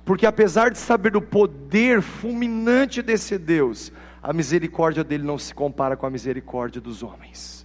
Porque 0.04 0.26
apesar 0.26 0.70
de 0.70 0.78
saber 0.78 1.12
do 1.12 1.22
poder 1.22 2.02
fulminante 2.02 3.02
desse 3.02 3.38
Deus, 3.38 3.92
a 4.22 4.32
misericórdia 4.32 5.04
dele 5.04 5.24
não 5.24 5.39
se 5.39 5.54
compara 5.54 5.98
com 5.98 6.06
a 6.06 6.10
misericórdia 6.12 6.80
dos 6.80 7.02
homens 7.02 7.64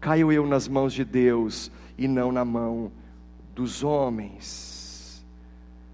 caio 0.00 0.32
eu 0.32 0.46
nas 0.46 0.66
mãos 0.66 0.92
de 0.92 1.04
Deus 1.04 1.70
e 1.98 2.08
não 2.08 2.32
na 2.32 2.44
mão 2.44 2.90
dos 3.54 3.84
homens. 3.84 5.24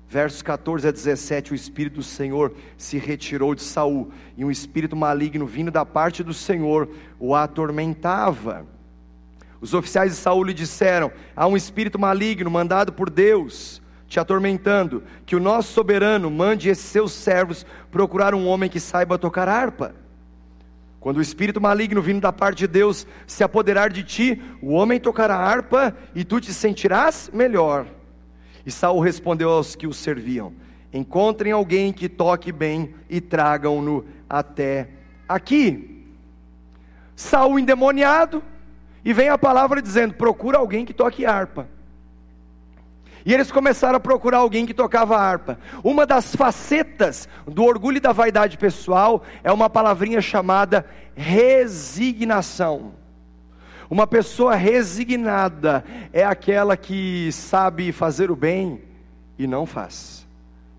Versos 0.09 0.41
14 0.41 0.87
a 0.87 0.93
17: 0.93 1.53
O 1.53 1.55
Espírito 1.55 1.97
do 1.97 2.03
Senhor 2.03 2.55
se 2.79 2.97
retirou 2.97 3.55
de 3.55 3.63
Saul, 3.63 4.13
e 4.37 4.45
um 4.45 4.51
espírito 4.51 4.95
maligno 4.95 5.45
vindo 5.45 5.71
da 5.71 5.85
parte 5.85 6.23
do 6.23 6.33
Senhor 6.33 6.89
o 7.19 7.35
atormentava. 7.35 8.65
Os 9.61 9.75
oficiais 9.75 10.13
de 10.13 10.19
Saul 10.19 10.45
lhe 10.45 10.55
disseram: 10.55 11.11
Há 11.35 11.47
um 11.49 11.57
espírito 11.57 11.99
maligno 11.99 12.51
mandado 12.51 12.93
por 12.93 13.11
Deus 13.11 13.83
te 14.09 14.21
atormentando, 14.21 15.03
que 15.25 15.35
o 15.35 15.41
nosso 15.41 15.73
soberano 15.73 16.31
mande 16.31 16.69
esses 16.69 16.85
seus 16.85 17.13
servos 17.13 17.67
procurar 17.91 18.35
um 18.35 18.47
homem 18.47 18.71
que 18.71 18.79
saiba 18.79 19.19
tocar 19.19 19.49
harpa. 19.49 19.95
Quando 21.07 21.19
o 21.19 21.23
espírito 21.23 21.61
maligno 21.61 22.03
vindo 22.03 22.21
da 22.21 22.33
parte 22.33 22.59
de 22.59 22.67
Deus 22.67 23.07
se 23.29 23.45
apoderar 23.45 23.91
de 23.91 24.03
ti, 24.03 24.43
o 24.61 24.73
homem 24.73 24.99
tocará 24.99 25.37
harpa 25.37 25.97
e 26.17 26.25
tu 26.25 26.41
te 26.41 26.53
sentirás 26.53 27.31
melhor. 27.33 27.87
E 28.67 28.73
Saul 28.73 28.99
respondeu 28.99 29.51
aos 29.51 29.77
que 29.77 29.87
o 29.87 29.93
serviam: 29.93 30.53
Encontrem 30.93 31.53
alguém 31.53 31.93
que 31.93 32.09
toque 32.09 32.51
bem 32.51 32.93
e 33.09 33.21
tragam-no 33.21 34.05
até 34.29 34.89
aqui. 35.29 36.09
Saul 37.15 37.61
endemoniado, 37.61 38.43
e 39.05 39.13
vem 39.13 39.29
a 39.29 39.39
palavra 39.39 39.81
dizendo: 39.81 40.13
procura 40.15 40.59
alguém 40.59 40.85
que 40.85 40.93
toque 40.93 41.25
harpa. 41.25 41.69
E 43.27 43.35
eles 43.35 43.51
começaram 43.51 43.97
a 43.97 44.01
procurar 44.01 44.39
alguém 44.39 44.65
que 44.65 44.73
tocava 44.73 45.19
harpa. 45.19 45.59
Uma 45.83 46.07
das 46.07 46.37
facetas 46.37 47.29
do 47.45 47.65
orgulho 47.65 47.97
e 47.97 48.01
da 48.01 48.13
vaidade 48.13 48.57
pessoal 48.57 49.25
é 49.43 49.51
uma 49.51 49.69
palavrinha 49.69 50.21
chamada 50.21 50.87
resignação. 51.17 52.93
Uma 53.91 54.07
pessoa 54.07 54.55
resignada 54.55 55.85
é 56.13 56.25
aquela 56.25 56.77
que 56.77 57.33
sabe 57.33 57.91
fazer 57.91 58.31
o 58.31 58.37
bem 58.37 58.81
e 59.37 59.45
não 59.45 59.67
faz, 59.67 60.25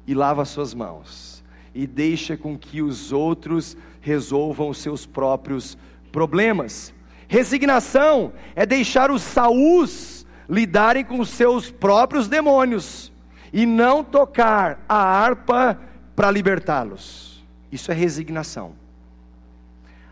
e 0.06 0.14
lava 0.14 0.46
suas 0.46 0.74
mãos, 0.74 1.44
e 1.76 1.86
deixa 1.86 2.38
com 2.38 2.58
que 2.58 2.82
os 2.82 3.12
outros 3.12 3.76
resolvam 4.00 4.70
os 4.70 4.78
seus 4.78 5.06
próprios 5.06 5.78
problemas. 6.14 6.94
Resignação 7.28 8.32
é 8.56 8.66
deixar 8.66 9.12
os 9.12 9.22
saús 9.22 10.17
lidarem 10.50 11.04
com 11.04 11.24
seus 11.26 11.70
próprios 11.70 12.28
demônios 12.28 13.12
e 13.52 13.66
não 13.66 14.04
tocar 14.04 14.84
a 14.88 14.98
harpa 14.98 15.80
para 16.16 16.32
libertá-los. 16.32 17.46
Isso 17.72 17.92
é 17.92 17.96
resignação. 17.96 18.74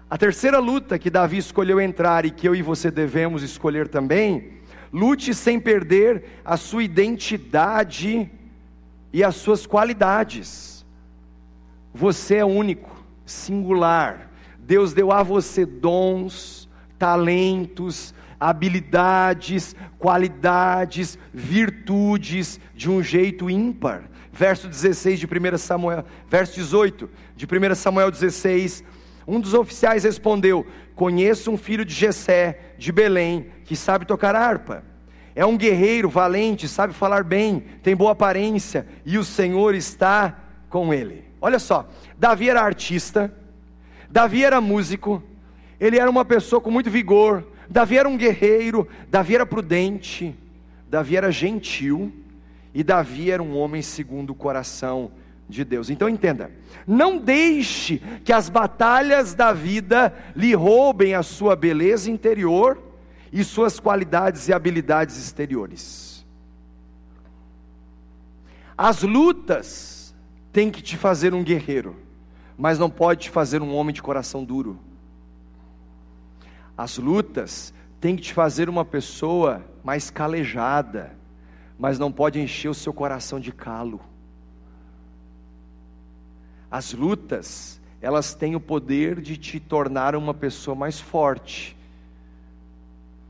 A 0.10 0.18
terceira 0.18 0.60
luta 0.60 1.00
que 1.00 1.10
Davi 1.10 1.38
escolheu 1.38 1.82
entrar 1.82 2.26
e 2.26 2.32
que 2.32 2.48
eu 2.48 2.56
e 2.56 2.62
você 2.62 2.92
devemos 2.92 3.42
escolher 3.42 3.88
também, 3.88 4.60
lute 4.94 5.34
sem 5.34 5.60
perder 5.60 6.42
a 6.44 6.58
sua 6.58 6.84
identidade 6.84 8.30
e 9.12 9.24
as 9.24 9.36
suas 9.36 9.66
qualidades. 9.66 10.86
Você 11.94 12.36
é 12.36 12.46
único, 12.46 13.04
singular. 13.26 14.30
Deus 14.60 14.94
deu 14.94 15.12
a 15.12 15.24
você 15.24 15.66
dons, 15.66 16.70
talentos, 17.00 18.14
habilidades, 18.40 19.76
qualidades, 19.98 21.18
virtudes 21.34 22.60
de 22.76 22.90
um 22.90 23.02
jeito 23.02 23.50
ímpar. 23.50 24.04
Verso 24.32 24.68
16 24.68 25.20
de 25.20 25.26
1 25.26 25.58
Samuel, 25.58 26.06
verso 26.30 26.56
18 26.56 27.10
de 27.36 27.46
1 27.46 27.76
Samuel 27.76 28.12
16. 28.12 28.84
Um 29.28 29.40
dos 29.40 29.54
oficiais 29.54 30.04
respondeu: 30.04 30.66
Conheço 30.94 31.52
um 31.52 31.58
filho 31.58 31.86
de 31.86 31.94
Jessé, 31.94 32.74
de 32.78 32.92
Belém, 32.92 33.48
que 33.64 33.76
sabe 33.76 34.06
tocar 34.06 34.36
harpa. 34.36 34.84
É 35.36 35.46
um 35.46 35.58
guerreiro 35.58 36.10
valente, 36.10 36.68
sabe 36.68 36.94
falar 36.94 37.24
bem, 37.24 37.64
tem 37.84 37.96
boa 37.96 38.12
aparência, 38.12 38.88
e 39.06 39.18
o 39.18 39.24
Senhor 39.24 39.76
está 39.76 40.38
com 40.70 40.94
ele. 40.94 41.26
Olha 41.42 41.60
só, 41.60 41.90
Davi 42.18 42.50
era 42.50 42.62
artista, 42.62 43.34
Davi 44.10 44.46
era 44.46 44.62
músico, 44.62 45.22
ele 45.78 46.00
era 46.00 46.10
uma 46.10 46.24
pessoa 46.24 46.62
com 46.62 46.72
muito 46.72 46.90
vigor, 46.90 47.46
Davi 47.70 47.98
era 47.98 48.08
um 48.08 48.18
guerreiro, 48.18 48.88
Davi 49.10 49.36
era 49.36 49.46
prudente, 49.46 50.36
Davi 50.88 51.16
era 51.16 51.32
gentil 51.32 52.14
e 52.74 52.84
Davi 52.84 53.32
era 53.32 53.42
um 53.42 53.58
homem 53.58 53.82
segundo 53.82 54.32
o 54.32 54.36
coração 54.36 55.12
de 55.48 55.64
Deus. 55.64 55.90
Então 55.90 56.10
entenda, 56.10 56.52
não 56.86 57.18
deixe 57.18 58.00
que 58.24 58.34
as 58.34 58.50
batalhas 58.50 59.34
da 59.34 59.54
vida 59.54 60.14
lhe 60.36 60.54
roubem 60.54 61.14
a 61.14 61.24
sua 61.24 61.56
beleza 61.56 62.10
interior 62.10 62.82
e 63.32 63.44
suas 63.44 63.80
qualidades 63.80 64.48
e 64.48 64.54
habilidades 64.54 65.18
exteriores. 65.18 66.26
As 68.78 69.04
lutas 69.04 70.14
têm 70.52 70.70
que 70.70 70.82
te 70.82 70.98
fazer 70.98 71.34
um 71.34 71.44
guerreiro, 71.44 71.96
mas 72.58 72.78
não 72.78 72.90
pode 72.90 73.24
te 73.24 73.30
fazer 73.30 73.62
um 73.62 73.74
homem 73.74 73.94
de 73.94 74.02
coração 74.02 74.44
duro. 74.44 74.80
As 76.78 76.98
lutas 76.98 77.74
têm 78.02 78.16
que 78.16 78.24
te 78.24 78.34
fazer 78.34 78.70
uma 78.70 78.84
pessoa 78.84 79.64
mais 79.84 80.10
calejada, 80.10 81.16
mas 81.78 81.98
não 81.98 82.12
pode 82.12 82.40
encher 82.40 82.70
o 82.70 82.74
seu 82.74 82.94
coração 82.94 83.40
de 83.40 83.52
calo. 83.52 84.02
As 86.70 86.94
lutas, 86.94 87.80
elas 88.02 88.34
têm 88.34 88.56
o 88.56 88.60
poder 88.60 89.22
de 89.22 89.38
te 89.38 89.60
tornar 89.60 90.16
uma 90.16 90.34
pessoa 90.34 90.76
mais 90.76 91.00
forte, 91.00 91.76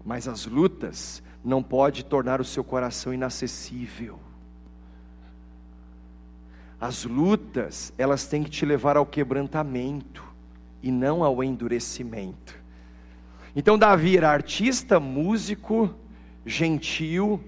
mas 0.03 0.27
as 0.27 0.45
lutas 0.45 1.21
não 1.43 1.61
pode 1.61 2.03
tornar 2.03 2.41
o 2.41 2.45
seu 2.45 2.63
coração 2.63 3.13
inacessível. 3.13 4.19
As 6.81 7.05
lutas, 7.05 7.93
elas 7.97 8.25
têm 8.25 8.43
que 8.43 8.49
te 8.49 8.65
levar 8.65 8.97
ao 8.97 9.05
quebrantamento 9.05 10.23
e 10.81 10.91
não 10.91 11.23
ao 11.23 11.43
endurecimento. 11.43 12.64
Então 13.55 13.77
Davi 13.77 14.17
era 14.17 14.29
artista, 14.29 14.99
músico, 14.99 15.95
gentil, 16.45 17.41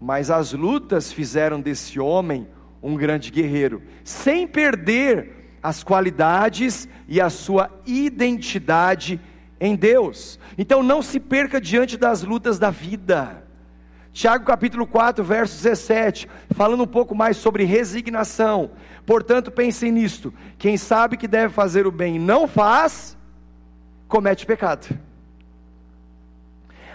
mas 0.00 0.30
as 0.30 0.52
lutas 0.52 1.12
fizeram 1.12 1.60
desse 1.60 2.00
homem 2.00 2.46
um 2.82 2.96
grande 2.96 3.30
guerreiro, 3.30 3.82
sem 4.02 4.46
perder 4.46 5.58
as 5.62 5.82
qualidades 5.82 6.88
e 7.08 7.20
a 7.20 7.30
sua 7.30 7.70
identidade 7.86 9.20
em 9.60 9.74
Deus. 9.74 10.38
Então 10.56 10.82
não 10.82 11.02
se 11.02 11.18
perca 11.18 11.60
diante 11.60 11.96
das 11.96 12.22
lutas 12.22 12.58
da 12.58 12.70
vida. 12.70 13.44
Tiago 14.12 14.44
capítulo 14.44 14.86
4, 14.86 15.22
verso 15.22 15.54
17, 15.62 16.28
falando 16.50 16.82
um 16.82 16.86
pouco 16.86 17.14
mais 17.14 17.36
sobre 17.36 17.62
resignação. 17.64 18.72
Portanto, 19.06 19.50
pensem 19.50 19.92
nisto: 19.92 20.34
quem 20.56 20.76
sabe 20.76 21.16
que 21.16 21.28
deve 21.28 21.54
fazer 21.54 21.86
o 21.86 21.92
bem 21.92 22.16
e 22.16 22.18
não 22.18 22.48
faz, 22.48 23.16
comete 24.08 24.44
pecado. 24.44 24.98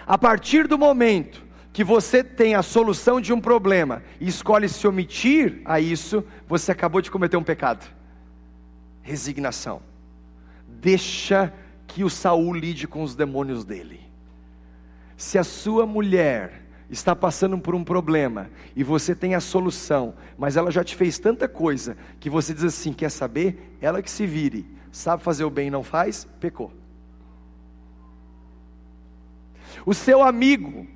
A 0.06 0.18
partir 0.18 0.68
do 0.68 0.78
momento 0.78 1.44
que 1.72 1.84
você 1.84 2.24
tem 2.24 2.56
a 2.56 2.62
solução 2.62 3.20
de 3.20 3.34
um 3.34 3.40
problema 3.40 4.04
e 4.20 4.28
escolhe 4.28 4.70
se 4.70 4.88
omitir 4.88 5.62
a 5.66 5.80
isso, 5.80 6.24
você 6.48 6.72
acabou 6.72 7.02
de 7.02 7.10
cometer 7.10 7.38
um 7.38 7.44
pecado. 7.44 7.86
Resignação. 9.02 9.82
Deixa 10.68 11.52
que 11.88 12.04
o 12.04 12.10
Saul 12.10 12.54
lide 12.54 12.88
com 12.88 13.02
os 13.02 13.16
demônios 13.16 13.64
dele. 13.64 14.02
Se 15.16 15.38
a 15.38 15.44
sua 15.44 15.86
mulher 15.86 16.62
está 16.90 17.16
passando 17.16 17.58
por 17.58 17.74
um 17.74 17.84
problema 17.84 18.50
e 18.76 18.84
você 18.84 19.16
tem 19.16 19.34
a 19.34 19.40
solução, 19.40 20.14
mas 20.38 20.58
ela 20.58 20.70
já 20.70 20.84
te 20.84 20.96
fez 20.96 21.18
tanta 21.18 21.48
coisa 21.48 21.98
que 22.20 22.30
você 22.30 22.54
diz 22.54 22.64
assim: 22.64 22.92
quer 22.94 23.10
saber? 23.10 23.78
Ela 23.82 24.02
que 24.02 24.12
se 24.12 24.28
vire, 24.28 24.66
sabe 24.92 25.24
fazer 25.24 25.44
o 25.44 25.50
bem 25.50 25.68
e 25.68 25.72
não 25.72 25.84
faz, 25.84 26.28
pecou 26.40 26.72
o 29.86 29.94
seu 29.94 30.22
amigo, 30.22 30.88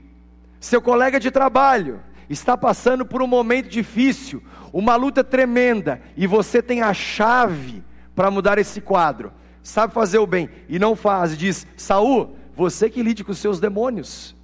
seu 0.59 0.82
colega 0.82 1.19
de 1.19 1.32
trabalho, 1.32 2.01
está 2.30 2.57
passando 2.57 3.05
por 3.05 3.21
um 3.21 3.28
momento 3.28 3.69
difícil, 3.69 4.43
uma 4.73 4.95
luta 4.95 5.23
tremenda, 5.23 6.01
e 6.15 6.28
você 6.28 6.61
tem 6.61 6.82
a 6.82 6.93
chave 6.93 7.84
para 8.15 8.32
mudar 8.32 8.57
esse 8.57 8.82
quadro, 8.82 9.32
sabe 9.61 9.93
fazer 9.93 10.17
o 10.17 10.28
bem 10.28 10.49
e 10.67 10.78
não 10.80 10.95
faz, 10.95 11.38
diz: 11.38 11.65
Saul, 11.78 12.36
você 12.55 12.89
que 12.89 13.03
lide 13.03 13.23
com 13.23 13.32
os 13.32 13.38
seus 13.38 13.59
demônios, 13.59 14.36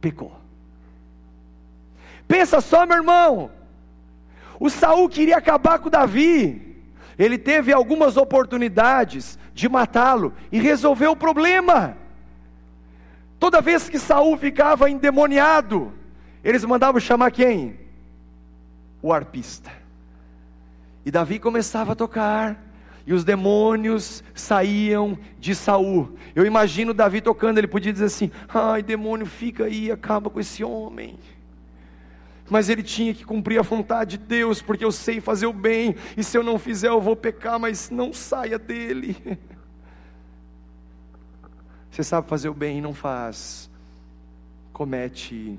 pecou. 0.00 0.38
Pensa 2.26 2.60
só, 2.60 2.86
meu 2.86 2.96
irmão, 2.96 3.50
o 4.58 4.70
Saul 4.70 5.08
queria 5.08 5.36
acabar 5.36 5.78
com 5.78 5.90
Davi, 5.90 6.78
ele 7.18 7.36
teve 7.36 7.72
algumas 7.72 8.16
oportunidades 8.16 9.38
de 9.52 9.68
matá-lo 9.68 10.32
e 10.50 10.58
resolveu 10.58 11.12
o 11.12 11.16
problema. 11.16 11.96
Toda 13.44 13.60
vez 13.60 13.90
que 13.90 13.98
Saul 13.98 14.38
ficava 14.38 14.88
endemoniado, 14.88 15.92
eles 16.42 16.64
mandavam 16.64 16.98
chamar 16.98 17.30
quem? 17.30 17.78
O 19.02 19.12
arpista. 19.12 19.70
E 21.04 21.10
Davi 21.10 21.38
começava 21.38 21.92
a 21.92 21.94
tocar, 21.94 22.58
e 23.06 23.12
os 23.12 23.22
demônios 23.22 24.24
saíam 24.34 25.18
de 25.38 25.54
Saul. 25.54 26.16
Eu 26.34 26.46
imagino 26.46 26.94
Davi 26.94 27.20
tocando, 27.20 27.58
ele 27.58 27.66
podia 27.66 27.92
dizer 27.92 28.06
assim: 28.06 28.30
"Ai, 28.48 28.82
demônio, 28.82 29.26
fica 29.26 29.64
aí, 29.64 29.92
acaba 29.92 30.30
com 30.30 30.40
esse 30.40 30.64
homem". 30.64 31.18
Mas 32.48 32.70
ele 32.70 32.82
tinha 32.82 33.12
que 33.12 33.26
cumprir 33.26 33.58
a 33.58 33.62
vontade 33.62 34.16
de 34.16 34.24
Deus, 34.24 34.62
porque 34.62 34.86
eu 34.86 34.90
sei 34.90 35.20
fazer 35.20 35.44
o 35.44 35.52
bem, 35.52 35.96
e 36.16 36.24
se 36.24 36.34
eu 36.38 36.42
não 36.42 36.58
fizer 36.58 36.88
eu 36.88 36.98
vou 36.98 37.14
pecar, 37.14 37.60
mas 37.60 37.90
não 37.90 38.10
saia 38.10 38.58
dele. 38.58 39.14
Você 41.94 42.02
sabe 42.02 42.26
fazer 42.26 42.48
o 42.48 42.54
bem 42.54 42.78
e 42.78 42.80
não 42.80 42.92
faz, 42.92 43.70
comete 44.72 45.56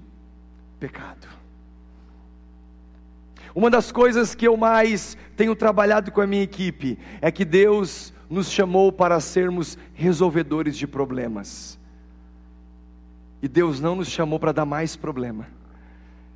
pecado. 0.77 1.25
Uma 3.55 3.69
das 3.69 3.89
coisas 3.89 4.35
que 4.35 4.45
eu 4.45 4.57
mais 4.57 5.15
tenho 5.37 5.55
trabalhado 5.55 6.11
com 6.11 6.19
a 6.19 6.27
minha 6.27 6.43
equipe 6.43 6.99
é 7.21 7.31
que 7.31 7.45
Deus 7.45 8.13
nos 8.29 8.51
chamou 8.51 8.91
para 8.91 9.17
sermos 9.21 9.77
resolvedores 9.93 10.75
de 10.75 10.85
problemas. 10.85 11.79
E 13.41 13.47
Deus 13.47 13.79
não 13.79 13.95
nos 13.95 14.09
chamou 14.09 14.37
para 14.37 14.51
dar 14.51 14.65
mais 14.65 14.97
problema. 14.97 15.47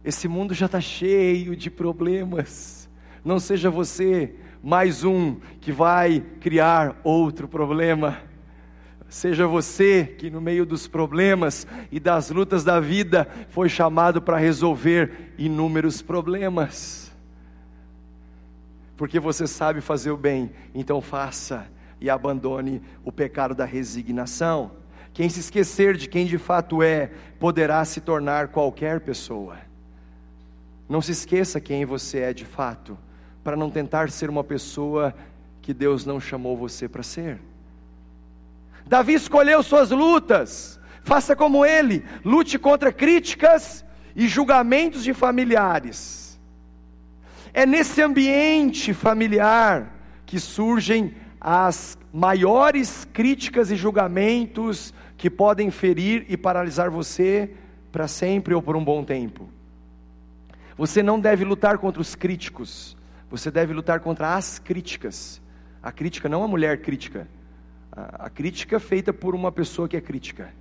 Esse 0.01 0.29
mundo 0.29 0.53
já 0.53 0.67
está 0.67 0.79
cheio 0.79 1.57
de 1.57 1.69
problemas. 1.69 2.89
Não 3.21 3.37
seja 3.37 3.69
você 3.69 4.33
mais 4.63 5.03
um 5.03 5.35
que 5.59 5.73
vai 5.73 6.21
criar 6.39 6.95
outro 7.03 7.49
problema. 7.49 8.28
Seja 9.09 9.47
você 9.47 10.05
que, 10.05 10.29
no 10.29 10.39
meio 10.39 10.67
dos 10.67 10.87
problemas 10.87 11.65
e 11.91 11.99
das 11.99 12.29
lutas 12.29 12.63
da 12.63 12.79
vida, 12.79 13.27
foi 13.49 13.67
chamado 13.67 14.21
para 14.21 14.37
resolver 14.37 15.33
inúmeros 15.35 15.99
problemas. 15.99 17.11
Porque 18.95 19.19
você 19.19 19.47
sabe 19.47 19.81
fazer 19.81 20.11
o 20.11 20.17
bem, 20.17 20.51
então 20.75 21.01
faça 21.01 21.67
e 21.99 22.07
abandone 22.07 22.83
o 23.03 23.11
pecado 23.11 23.55
da 23.55 23.65
resignação. 23.65 24.71
Quem 25.11 25.27
se 25.27 25.39
esquecer 25.39 25.97
de 25.97 26.07
quem 26.07 26.27
de 26.27 26.37
fato 26.37 26.83
é, 26.83 27.09
poderá 27.39 27.83
se 27.85 27.99
tornar 28.01 28.49
qualquer 28.49 28.99
pessoa. 28.99 29.57
Não 30.87 31.01
se 31.01 31.13
esqueça 31.13 31.59
quem 31.59 31.83
você 31.83 32.19
é 32.19 32.33
de 32.33 32.45
fato, 32.45 32.95
para 33.43 33.55
não 33.55 33.71
tentar 33.71 34.11
ser 34.11 34.29
uma 34.29 34.43
pessoa 34.43 35.15
que 35.63 35.73
Deus 35.73 36.05
não 36.05 36.19
chamou 36.19 36.55
você 36.55 36.87
para 36.87 37.01
ser. 37.01 37.39
Davi 38.89 39.13
escolheu 39.13 39.61
suas 39.61 39.91
lutas, 39.91 40.79
faça 41.03 41.35
como 41.35 41.63
ele, 41.63 42.03
lute 42.25 42.57
contra 42.57 42.91
críticas 42.91 43.85
e 44.15 44.27
julgamentos 44.27 45.03
de 45.03 45.13
familiares. 45.13 46.39
É 47.53 47.67
nesse 47.67 48.01
ambiente 48.01 48.91
familiar 48.91 49.93
que 50.25 50.39
surgem 50.39 51.13
as 51.39 51.99
maiores 52.11 53.07
críticas 53.13 53.69
e 53.69 53.75
julgamentos 53.75 54.91
que 55.15 55.29
podem 55.29 55.69
ferir 55.69 56.25
e 56.27 56.35
paralisar 56.35 56.89
você 56.89 57.51
para 57.91 58.07
sempre 58.07 58.55
ou 58.55 58.61
por 58.61 58.75
um 58.75 58.83
bom 58.83 59.03
tempo. 59.03 59.47
Você 60.75 61.03
não 61.03 61.19
deve 61.19 61.45
lutar 61.45 61.77
contra 61.77 62.01
os 62.01 62.15
críticos, 62.15 62.97
você 63.29 63.51
deve 63.51 63.71
lutar 63.71 63.99
contra 63.99 64.35
as 64.35 64.57
críticas. 64.57 65.39
A 65.83 65.91
crítica 65.91 66.27
não 66.27 66.43
a 66.43 66.47
mulher 66.47 66.81
crítica, 66.81 67.27
a, 68.17 68.29
crítica 68.29 68.79
feita 68.79 69.11
por 69.11 69.35
uma 69.35 69.51
pessoa 69.51 69.87
que 69.87 69.97
é 69.97 70.01
crítica. 70.01 70.53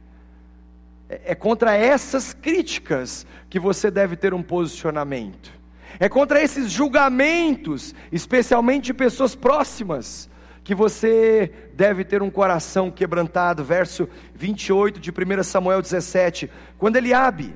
É, 1.09 1.33
é 1.33 1.35
contra 1.35 1.77
essas 1.77 2.33
críticas 2.33 3.27
que 3.49 3.59
você 3.59 3.91
deve 3.91 4.17
ter 4.17 4.35
um 4.35 4.43
posicionamento. 4.43 5.53
É 6.01 6.09
contra 6.09 6.43
esses 6.43 6.71
julgamentos, 6.71 7.95
especialmente 8.13 8.87
de 8.87 8.95
pessoas 8.95 9.35
próximas, 9.35 10.29
que 10.63 10.75
você 10.75 11.51
deve 11.75 12.05
ter 12.05 12.23
um 12.23 12.31
coração 12.31 12.91
quebrantado, 12.91 13.65
verso 13.65 14.09
28 14.35 15.01
de 15.01 15.11
1 15.11 15.43
Samuel 15.43 15.81
17. 15.81 16.51
Quando 16.77 16.97
Eliabe, 16.97 17.55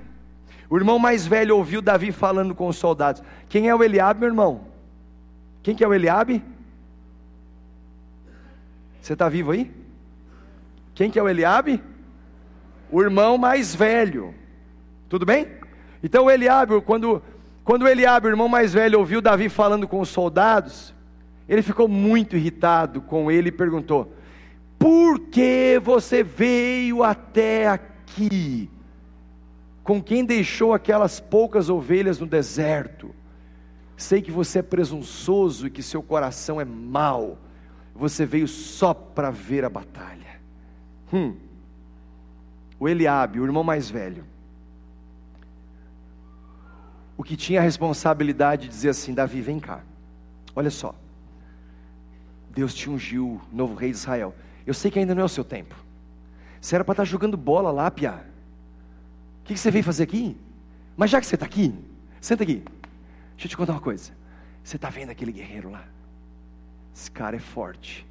o 0.71 0.77
irmão 0.79 0.99
mais 0.99 1.27
velho, 1.27 1.57
ouviu 1.59 1.83
Davi 1.83 2.11
falando 2.11 2.55
com 2.55 2.67
os 2.67 2.77
soldados. 2.77 3.23
Quem 3.49 3.69
é 3.69 3.75
o 3.75 3.85
Eliabe, 3.85 4.21
meu 4.21 4.31
irmão? 4.31 4.63
Quem 5.63 5.77
que 5.77 5.85
é 5.85 5.87
o 5.89 5.93
Eliabe? 5.93 6.43
Você 9.03 9.15
está 9.15 9.29
vivo 9.29 9.51
aí? 9.51 9.69
Quem 10.95 11.11
que 11.11 11.19
é 11.19 11.23
o 11.23 11.29
Eliabe? 11.29 11.83
O 12.89 13.03
irmão 13.03 13.37
mais 13.37 13.75
velho. 13.75 14.33
Tudo 15.09 15.27
bem? 15.27 15.49
Então 16.05 16.31
Eliabe, 16.31 16.81
quando, 16.83 17.21
quando 17.65 17.89
Eliabe, 17.89 18.29
o 18.29 18.31
irmão 18.31 18.49
mais 18.49 18.73
velho, 18.73 19.01
ouviu 19.01 19.21
Davi 19.21 19.49
falando 19.49 19.89
com 19.89 19.99
os 19.99 20.09
soldados, 20.09 20.95
ele 21.49 21.63
ficou 21.63 21.89
muito 21.89 22.37
irritado 22.37 23.01
com 23.01 23.29
ele 23.29 23.49
e 23.49 23.53
perguntou: 23.53 24.15
Por 24.79 25.19
que 25.19 25.81
você 25.83 26.23
veio 26.23 27.03
até 27.03 27.67
aqui? 27.67 28.71
Com 29.83 30.01
quem 30.01 30.25
deixou 30.25 30.73
aquelas 30.73 31.19
poucas 31.19 31.69
ovelhas 31.69 32.21
no 32.21 32.27
deserto? 32.27 33.13
Sei 33.97 34.23
que 34.23 34.31
você 34.31 34.61
é 34.61 34.63
presunçoso 34.63 35.67
e 35.67 35.71
que 35.71 35.83
seu 35.83 36.05
coração 36.05 36.61
é 36.61 36.65
mau. 36.65 37.37
Você 37.95 38.25
veio 38.25 38.49
só 38.49 38.95
para 38.95 39.31
ver 39.31 39.65
a 39.65 39.69
batalha. 39.69 40.41
Hum. 41.13 41.37
O 42.79 42.89
Eliabe, 42.89 43.39
o 43.39 43.45
irmão 43.45 43.63
mais 43.63 43.89
velho, 43.89 44.25
o 47.17 47.23
que 47.23 47.37
tinha 47.37 47.61
a 47.61 47.63
responsabilidade 47.63 48.63
de 48.63 48.69
dizer 48.69 48.89
assim: 48.89 49.15
Davi, 49.15 49.41
vem 49.41 49.61
cá, 49.61 49.81
olha 50.57 50.71
só. 50.71 50.95
Deus 52.51 52.75
te 52.75 52.91
ungiu, 52.91 53.41
novo 53.53 53.75
rei 53.75 53.91
de 53.91 53.97
Israel. 53.97 54.35
Eu 54.67 54.75
sei 54.75 54.91
que 54.91 54.99
ainda 54.99 55.15
não 55.15 55.23
é 55.23 55.25
o 55.25 55.29
seu 55.29 55.45
tempo. 55.45 55.75
Você 56.61 56.75
era 56.75 56.85
para 56.85 56.93
estar 56.93 57.03
tá 57.03 57.09
jogando 57.09 57.37
bola 57.37 57.71
lá, 57.71 57.91
Pia. 57.91 58.25
O 59.41 59.45
que, 59.45 59.57
você 59.57 59.71
veio 59.71 59.85
fazer 59.85 60.05
aqui? 60.05 60.37
Mas 60.97 61.11
já 61.11 61.21
que 61.21 61.27
você 61.27 61.35
está 61.35 61.47
aqui, 61.47 61.75
senta 62.21 62.43
aqui. 62.45 62.63
Deixa 63.33 63.47
eu 63.47 63.49
te 63.49 63.57
contar 63.57 63.73
uma 63.73 63.81
coisa. 63.81 64.13
Você 64.63 64.77
está 64.77 64.89
vendo 64.89 65.11
aquele 65.11 65.33
guerreiro 65.33 65.71
lá? 65.71 65.85
Esse 66.95 67.11
cara 67.11 67.37
é 67.37 67.41
forte. 67.41 68.07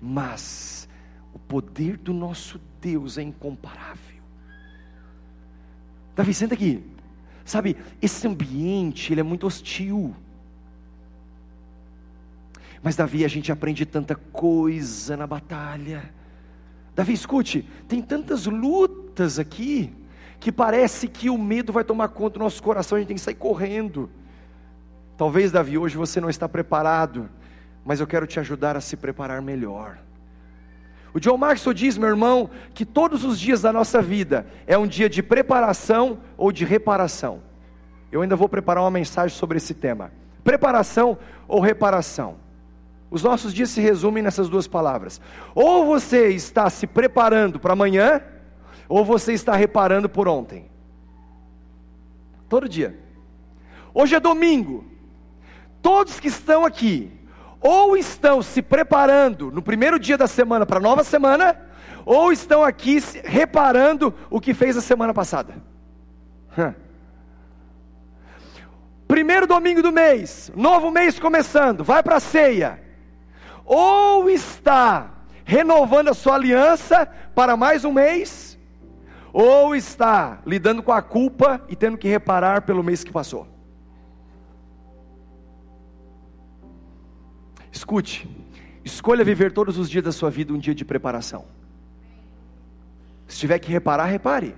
Mas 0.00 0.88
o 1.32 1.38
poder 1.38 1.96
do 1.96 2.12
nosso 2.12 2.60
Deus 2.80 3.18
é 3.18 3.22
incomparável. 3.22 4.18
Davi, 6.14 6.34
senta 6.34 6.54
aqui. 6.54 6.84
Sabe, 7.44 7.76
esse 8.02 8.26
ambiente 8.26 9.12
ele 9.12 9.20
é 9.20 9.24
muito 9.24 9.46
hostil. 9.46 10.14
Mas 12.82 12.96
Davi, 12.96 13.24
a 13.24 13.28
gente 13.28 13.50
aprende 13.50 13.86
tanta 13.86 14.14
coisa 14.14 15.16
na 15.16 15.26
batalha. 15.26 16.12
Davi, 16.94 17.12
escute, 17.12 17.62
tem 17.86 18.02
tantas 18.02 18.46
lutas 18.46 19.38
aqui 19.38 19.92
que 20.40 20.52
parece 20.52 21.08
que 21.08 21.30
o 21.30 21.38
medo 21.38 21.72
vai 21.72 21.82
tomar 21.82 22.08
conta 22.08 22.38
do 22.38 22.44
nosso 22.44 22.62
coração, 22.62 22.96
a 22.96 22.98
gente 23.00 23.08
tem 23.08 23.16
que 23.16 23.22
sair 23.22 23.34
correndo. 23.34 24.10
Talvez, 25.16 25.50
Davi, 25.50 25.76
hoje 25.76 25.96
você 25.96 26.20
não 26.20 26.30
está 26.30 26.48
preparado, 26.48 27.28
mas 27.88 28.00
eu 28.00 28.06
quero 28.06 28.26
te 28.26 28.38
ajudar 28.38 28.76
a 28.76 28.82
se 28.82 28.98
preparar 28.98 29.40
melhor. 29.40 29.96
O 31.14 31.18
John 31.18 31.38
Maxwell 31.38 31.72
diz, 31.72 31.96
meu 31.96 32.10
irmão, 32.10 32.50
que 32.74 32.84
todos 32.84 33.24
os 33.24 33.40
dias 33.40 33.62
da 33.62 33.72
nossa 33.72 34.02
vida 34.02 34.46
é 34.66 34.76
um 34.76 34.86
dia 34.86 35.08
de 35.08 35.22
preparação 35.22 36.18
ou 36.36 36.52
de 36.52 36.66
reparação. 36.66 37.40
Eu 38.12 38.20
ainda 38.20 38.36
vou 38.36 38.46
preparar 38.46 38.84
uma 38.84 38.90
mensagem 38.90 39.34
sobre 39.34 39.56
esse 39.56 39.72
tema: 39.72 40.12
preparação 40.44 41.16
ou 41.48 41.62
reparação. 41.62 42.36
Os 43.10 43.22
nossos 43.22 43.54
dias 43.54 43.70
se 43.70 43.80
resumem 43.80 44.22
nessas 44.22 44.50
duas 44.50 44.68
palavras. 44.68 45.18
Ou 45.54 45.86
você 45.86 46.28
está 46.28 46.68
se 46.68 46.86
preparando 46.86 47.58
para 47.58 47.72
amanhã, 47.72 48.20
ou 48.86 49.02
você 49.02 49.32
está 49.32 49.56
reparando 49.56 50.10
por 50.10 50.28
ontem. 50.28 50.70
Todo 52.50 52.68
dia. 52.68 52.98
Hoje 53.94 54.14
é 54.14 54.20
domingo. 54.20 54.84
Todos 55.80 56.20
que 56.20 56.28
estão 56.28 56.66
aqui, 56.66 57.17
ou 57.60 57.96
estão 57.96 58.42
se 58.42 58.62
preparando 58.62 59.50
no 59.50 59.62
primeiro 59.62 59.98
dia 59.98 60.16
da 60.16 60.26
semana 60.26 60.64
para 60.64 60.78
a 60.78 60.82
nova 60.82 61.04
semana, 61.04 61.58
ou 62.04 62.32
estão 62.32 62.62
aqui 62.62 63.02
reparando 63.24 64.14
o 64.30 64.40
que 64.40 64.54
fez 64.54 64.76
a 64.76 64.80
semana 64.80 65.12
passada. 65.12 65.54
Primeiro 69.06 69.46
domingo 69.46 69.82
do 69.82 69.92
mês, 69.92 70.52
novo 70.54 70.90
mês 70.90 71.18
começando, 71.18 71.82
vai 71.82 72.02
para 72.02 72.16
a 72.16 72.20
ceia 72.20 72.88
ou 73.68 74.30
está 74.30 75.10
renovando 75.44 76.08
a 76.08 76.14
sua 76.14 76.36
aliança 76.36 77.06
para 77.34 77.54
mais 77.54 77.84
um 77.84 77.92
mês, 77.92 78.58
ou 79.30 79.76
está 79.76 80.38
lidando 80.46 80.82
com 80.82 80.90
a 80.90 81.02
culpa 81.02 81.60
e 81.68 81.76
tendo 81.76 81.98
que 81.98 82.08
reparar 82.08 82.62
pelo 82.62 82.82
mês 82.82 83.04
que 83.04 83.12
passou. 83.12 83.46
Escute, 87.78 88.28
escolha 88.84 89.22
viver 89.22 89.52
todos 89.52 89.78
os 89.78 89.88
dias 89.88 90.02
da 90.02 90.10
sua 90.10 90.30
vida 90.30 90.52
um 90.52 90.58
dia 90.58 90.74
de 90.74 90.84
preparação. 90.84 91.44
Se 93.28 93.38
tiver 93.38 93.60
que 93.60 93.70
reparar, 93.70 94.06
repare. 94.06 94.52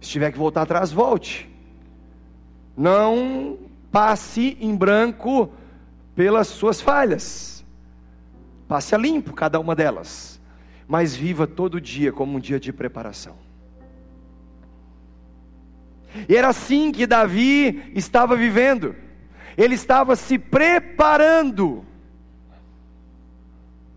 Se 0.00 0.08
tiver 0.10 0.32
que 0.32 0.38
voltar 0.38 0.62
atrás, 0.62 0.90
volte. 0.90 1.48
Não 2.76 3.56
passe 3.92 4.56
em 4.60 4.74
branco 4.74 5.52
pelas 6.16 6.48
suas 6.48 6.80
falhas. 6.80 7.64
Passe 8.66 8.96
a 8.96 8.98
limpo 8.98 9.32
cada 9.32 9.60
uma 9.60 9.76
delas, 9.76 10.40
mas 10.88 11.14
viva 11.14 11.46
todo 11.46 11.80
dia 11.80 12.10
como 12.12 12.36
um 12.36 12.40
dia 12.40 12.58
de 12.58 12.72
preparação. 12.72 13.36
E 16.28 16.34
era 16.34 16.48
assim 16.48 16.90
que 16.90 17.06
Davi 17.06 17.92
estava 17.94 18.34
vivendo, 18.34 18.96
ele 19.56 19.76
estava 19.76 20.16
se 20.16 20.36
preparando 20.36 21.91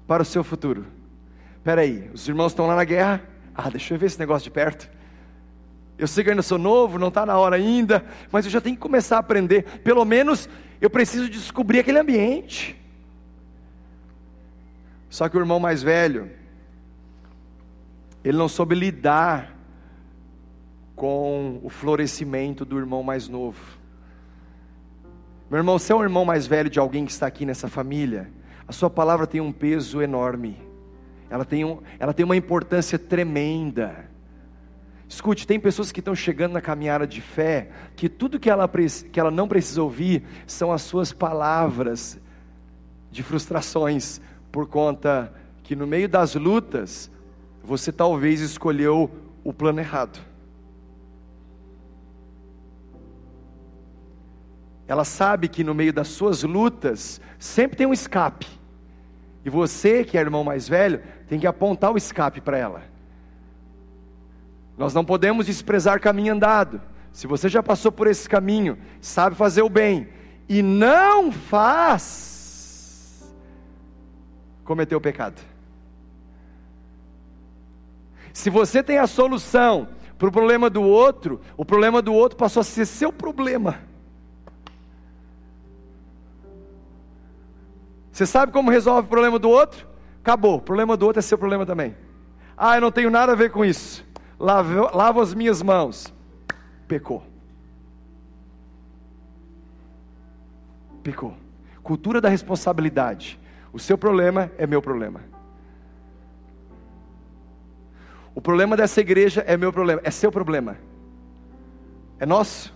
para 0.08 0.24
o 0.24 0.26
seu 0.26 0.44
futuro. 0.44 0.86
Espera 1.58 1.82
aí, 1.82 2.10
os 2.14 2.28
irmãos 2.28 2.52
estão 2.52 2.68
lá 2.68 2.76
na 2.76 2.84
guerra. 2.84 3.22
Ah, 3.54 3.70
deixa 3.70 3.94
eu 3.94 3.98
ver 3.98 4.08
esse 4.08 4.20
negócio 4.20 4.44
de 4.44 4.52
perto. 4.52 4.90
Eu 5.98 6.08
sei 6.08 6.24
que 6.24 6.30
ainda 6.30 6.42
sou 6.42 6.58
novo, 6.58 7.00
não 7.00 7.08
está 7.08 7.26
na 7.26 7.38
hora 7.38 7.56
ainda, 7.56 8.06
mas 8.32 8.46
eu 8.46 8.52
já 8.52 8.60
tenho 8.60 8.76
que 8.76 8.82
começar 8.82 9.16
a 9.16 9.20
aprender. 9.20 9.64
Pelo 9.80 10.04
menos 10.04 10.50
eu 10.82 10.90
preciso 10.90 11.30
descobrir 11.30 11.80
aquele 11.80 12.00
ambiente. 12.00 12.80
Só 15.10 15.30
que 15.30 15.38
o 15.38 15.40
irmão 15.40 15.60
mais 15.60 15.82
velho, 15.82 16.30
ele 18.24 18.38
não 18.38 18.50
soube 18.50 18.76
lidar 18.76 19.56
com 20.96 21.60
o 21.64 21.70
florescimento 21.70 22.66
do 22.66 22.78
irmão 22.78 23.02
mais 23.02 23.28
novo. 23.30 23.62
Meu 25.50 25.60
irmão, 25.60 25.78
você 25.78 25.94
é 25.94 25.96
um 25.96 26.04
irmão 26.04 26.26
mais 26.26 26.48
velho 26.48 26.70
de 26.70 26.80
alguém 26.80 27.06
que 27.06 27.12
está 27.12 27.28
aqui 27.28 27.46
nessa 27.46 27.68
família, 27.68 28.30
a 28.68 28.72
sua 28.72 28.90
palavra 28.90 29.28
tem 29.28 29.42
um 29.42 29.52
peso 29.52 30.02
enorme, 30.02 30.58
ela 31.30 31.46
tem, 31.46 31.66
um, 31.66 31.80
ela 32.00 32.14
tem 32.14 32.24
uma 32.24 32.36
importância 32.36 32.98
tremenda. 32.98 34.10
Escute, 35.08 35.46
tem 35.46 35.60
pessoas 35.60 35.92
que 35.92 36.00
estão 36.00 36.16
chegando 36.16 36.54
na 36.54 36.62
caminhada 36.62 37.06
de 37.06 37.22
fé, 37.22 37.70
que 37.96 38.10
tudo 38.10 38.40
que 38.40 38.50
ela, 38.50 38.70
que 39.12 39.20
ela 39.20 39.32
não 39.32 39.48
precisa 39.48 39.84
ouvir 39.84 40.24
são 40.48 40.72
as 40.72 40.82
suas 40.82 41.14
palavras 41.14 42.20
de 43.12 43.22
frustrações, 43.22 44.20
por 44.52 44.68
conta 44.68 45.34
que 45.64 45.76
no 45.76 45.86
meio 45.86 46.10
das 46.10 46.36
lutas, 46.36 47.12
você 47.64 47.92
talvez 47.92 48.42
escolheu 48.42 49.10
o 49.44 49.54
plano 49.54 49.80
errado. 49.80 50.20
Ela 54.88 55.04
sabe 55.04 55.48
que 55.48 55.64
no 55.64 55.74
meio 55.74 55.92
das 55.92 56.10
suas 56.10 56.44
lutas 56.44 57.20
sempre 57.40 57.78
tem 57.78 57.88
um 57.88 57.94
escape. 57.94 58.48
E 59.44 59.50
você, 59.50 60.04
que 60.04 60.18
é 60.18 60.22
irmão 60.22 60.44
mais 60.44 60.68
velho, 60.68 61.02
tem 61.28 61.40
que 61.40 61.48
apontar 61.48 61.92
o 61.92 61.98
escape 61.98 62.42
para 62.42 62.58
ela. 62.58 62.84
Nós 64.78 64.94
não 64.94 65.06
podemos 65.06 65.46
desprezar 65.46 66.02
caminho 66.02 66.34
andado. 66.34 66.82
Se 67.12 67.28
você 67.28 67.48
já 67.48 67.64
passou 67.64 67.92
por 67.92 68.08
esse 68.08 68.28
caminho, 68.28 68.78
sabe 69.00 69.36
fazer 69.36 69.62
o 69.62 69.70
bem 69.70 70.10
e 70.50 70.62
não 70.62 71.32
faz, 71.32 73.34
cometeu 74.64 74.98
o 74.98 75.02
pecado. 75.02 75.42
Se 78.34 78.50
você 78.50 78.84
tem 78.84 78.98
a 78.98 79.08
solução 79.08 79.88
para 80.18 80.28
o 80.28 80.32
problema 80.32 80.70
do 80.70 80.84
outro, 80.84 81.40
o 81.56 81.64
problema 81.64 82.02
do 82.02 82.14
outro 82.14 82.38
passou 82.38 82.62
a 82.62 82.64
ser 82.64 82.86
seu 82.86 83.14
problema. 83.14 83.80
Você 88.16 88.26
sabe 88.26 88.54
como 88.54 88.72
resolve 88.72 89.08
o 89.08 89.10
problema 89.10 89.38
do 89.38 89.50
outro? 89.50 89.86
Acabou, 90.22 90.56
o 90.56 90.62
problema 90.62 90.96
do 90.96 91.06
outro 91.06 91.20
é 91.20 91.22
seu 91.22 91.38
problema 91.38 91.66
também. 91.66 91.94
Ah, 92.56 92.78
eu 92.78 92.82
não 92.82 92.90
tenho 92.90 93.12
nada 93.12 93.34
a 93.34 93.36
ver 93.36 93.52
com 93.52 93.66
isso. 93.66 94.06
Lavo, 94.40 94.90
lavo 94.96 95.20
as 95.20 95.34
minhas 95.34 95.62
mãos. 95.62 96.14
Pecou. 96.88 97.28
Pecou. 101.04 101.36
Cultura 101.84 102.22
da 102.22 102.30
responsabilidade. 102.30 103.38
O 103.74 103.80
seu 103.80 103.98
problema 103.98 104.50
é 104.58 104.66
meu 104.66 104.82
problema. 104.82 105.20
O 108.34 108.40
problema 108.40 108.78
dessa 108.78 109.02
igreja 109.02 109.44
é 109.46 109.58
meu 109.58 109.74
problema, 109.74 110.00
é 110.06 110.10
seu 110.10 110.32
problema. 110.32 110.78
É 112.18 112.26
nosso. 112.26 112.74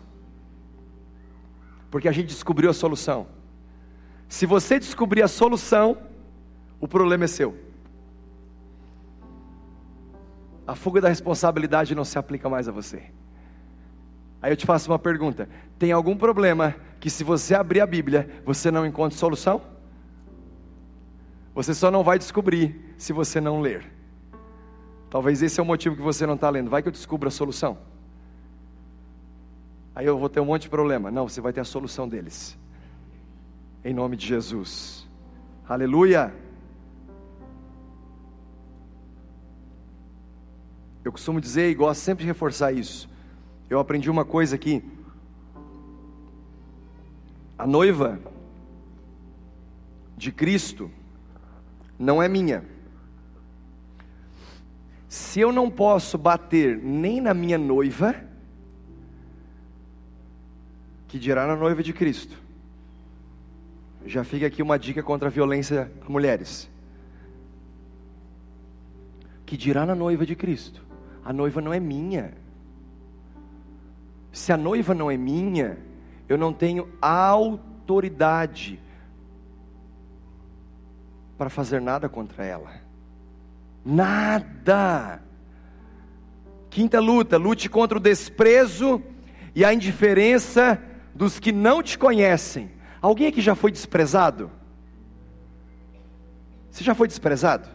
Porque 1.90 2.10
a 2.10 2.12
gente 2.12 2.28
descobriu 2.28 2.70
a 2.70 2.74
solução. 2.74 3.39
Se 4.30 4.46
você 4.46 4.78
descobrir 4.80 5.24
a 5.24 5.28
solução, 5.28 5.98
o 6.80 6.88
problema 6.88 7.24
é 7.24 7.28
seu. 7.28 7.58
A 10.68 10.76
fuga 10.76 11.02
da 11.02 11.10
responsabilidade 11.10 11.96
não 11.96 12.06
se 12.06 12.20
aplica 12.20 12.48
mais 12.48 12.68
a 12.68 12.72
você. 12.72 13.02
Aí 14.40 14.52
eu 14.52 14.56
te 14.56 14.68
faço 14.68 14.92
uma 14.92 15.00
pergunta: 15.00 15.50
tem 15.80 15.92
algum 15.92 16.16
problema 16.16 16.76
que, 17.00 17.10
se 17.10 17.24
você 17.24 17.56
abrir 17.56 17.82
a 17.82 17.88
Bíblia, 17.88 18.30
você 18.46 18.70
não 18.70 18.86
encontra 18.86 19.18
solução? 19.18 19.64
Você 21.56 21.74
só 21.74 21.90
não 21.90 22.04
vai 22.04 22.20
descobrir 22.20 22.94
se 23.00 23.12
você 23.12 23.42
não 23.42 23.60
ler. 23.60 23.92
Talvez 25.10 25.42
esse 25.42 25.60
é 25.60 25.64
o 25.64 25.66
motivo 25.66 25.96
que 25.96 26.04
você 26.04 26.28
não 26.28 26.36
está 26.36 26.52
lendo. 26.52 26.70
Vai 26.70 26.84
que 26.84 26.88
eu 26.88 26.94
descubro 26.94 27.28
a 27.28 27.32
solução. 27.32 27.80
Aí 29.96 30.06
eu 30.06 30.20
vou 30.20 30.30
ter 30.30 30.40
um 30.40 30.46
monte 30.46 30.64
de 30.64 30.70
problema. 30.70 31.10
Não, 31.10 31.28
você 31.28 31.42
vai 31.42 31.52
ter 31.52 31.62
a 31.62 31.66
solução 31.66 32.08
deles 32.08 32.59
em 33.84 33.94
nome 33.94 34.16
de 34.16 34.26
Jesus. 34.26 35.08
Aleluia. 35.68 36.34
Eu 41.04 41.12
costumo 41.12 41.40
dizer 41.40 41.70
e 41.70 41.76
gosto 41.76 42.02
sempre 42.02 42.24
de 42.24 42.28
reforçar 42.28 42.72
isso. 42.74 43.10
Eu 43.70 43.80
aprendi 43.80 44.10
uma 44.10 44.26
coisa 44.26 44.56
aqui. 44.56 44.84
A 47.58 47.66
noiva 47.66 48.20
de 50.18 50.32
Cristo 50.32 50.92
não 51.98 52.22
é 52.22 52.28
minha. 52.28 52.66
Se 55.08 55.40
eu 55.40 55.52
não 55.52 55.72
posso 55.72 56.18
bater 56.18 56.78
nem 56.78 57.20
na 57.20 57.34
minha 57.34 57.58
noiva, 57.58 58.16
que 61.08 61.18
dirá 61.18 61.48
na 61.48 61.56
noiva 61.56 61.82
de 61.82 61.94
Cristo? 61.94 62.49
Já 64.10 64.24
fica 64.24 64.48
aqui 64.48 64.64
uma 64.64 64.80
dica 64.80 65.04
contra 65.04 65.28
a 65.28 65.32
violência 65.32 65.92
a 66.04 66.10
mulheres. 66.10 66.68
Que 69.46 69.56
dirá 69.56 69.86
na 69.86 69.94
noiva 69.94 70.26
de 70.26 70.36
Cristo? 70.36 70.84
A 71.24 71.32
noiva 71.32 71.62
não 71.62 71.72
é 71.72 71.80
minha. 71.80 72.34
Se 74.32 74.52
a 74.52 74.58
noiva 74.58 74.96
não 74.96 75.12
é 75.12 75.16
minha, 75.16 75.78
eu 76.28 76.40
não 76.40 76.52
tenho 76.52 76.90
autoridade 77.00 78.80
para 81.38 81.52
fazer 81.52 81.80
nada 81.80 82.10
contra 82.10 82.44
ela. 82.44 82.82
Nada. 83.86 85.22
Quinta 86.72 87.00
luta: 87.00 87.38
lute 87.38 87.70
contra 87.70 88.00
o 88.00 88.02
desprezo 88.02 89.04
e 89.54 89.64
a 89.64 89.72
indiferença 89.72 90.82
dos 91.14 91.40
que 91.40 91.52
não 91.52 91.84
te 91.84 91.96
conhecem 91.96 92.79
Alguém 93.02 93.28
aqui 93.28 93.42
já 93.42 93.56
foi 93.56 93.72
desprezado? 93.72 94.52
Você 96.70 96.84
já 96.84 96.94
foi 96.94 97.08
desprezado? 97.08 97.68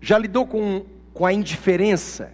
Já 0.00 0.18
lidou 0.18 0.46
com, 0.46 0.84
com 1.12 1.26
a 1.26 1.32
indiferença? 1.32 2.32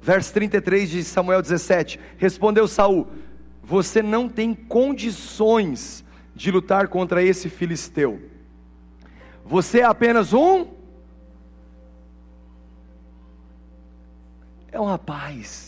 Verso 0.00 0.32
33 0.32 0.90
de 0.90 1.04
Samuel 1.04 1.42
17: 1.42 1.98
Respondeu 2.18 2.68
Saul: 2.68 3.08
Você 3.62 4.02
não 4.02 4.28
tem 4.28 4.54
condições 4.54 6.04
de 6.34 6.50
lutar 6.50 6.88
contra 6.88 7.22
esse 7.22 7.48
filisteu. 7.48 8.20
Você 9.44 9.80
é 9.80 9.84
apenas 9.84 10.32
um. 10.32 10.66
É 14.70 14.78
um 14.78 14.84
rapaz 14.84 15.67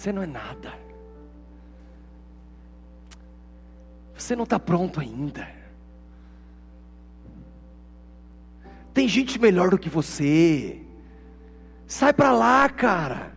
Você 0.00 0.12
não 0.12 0.22
é 0.22 0.26
nada. 0.26 0.72
Você 4.16 4.34
não 4.34 4.44
está 4.44 4.58
pronto 4.58 4.98
ainda. 4.98 5.46
Tem 8.94 9.06
gente 9.06 9.38
melhor 9.38 9.68
do 9.68 9.76
que 9.78 9.90
você. 9.90 10.80
Sai 11.86 12.14
para 12.14 12.32
lá, 12.32 12.66
cara. 12.70 13.34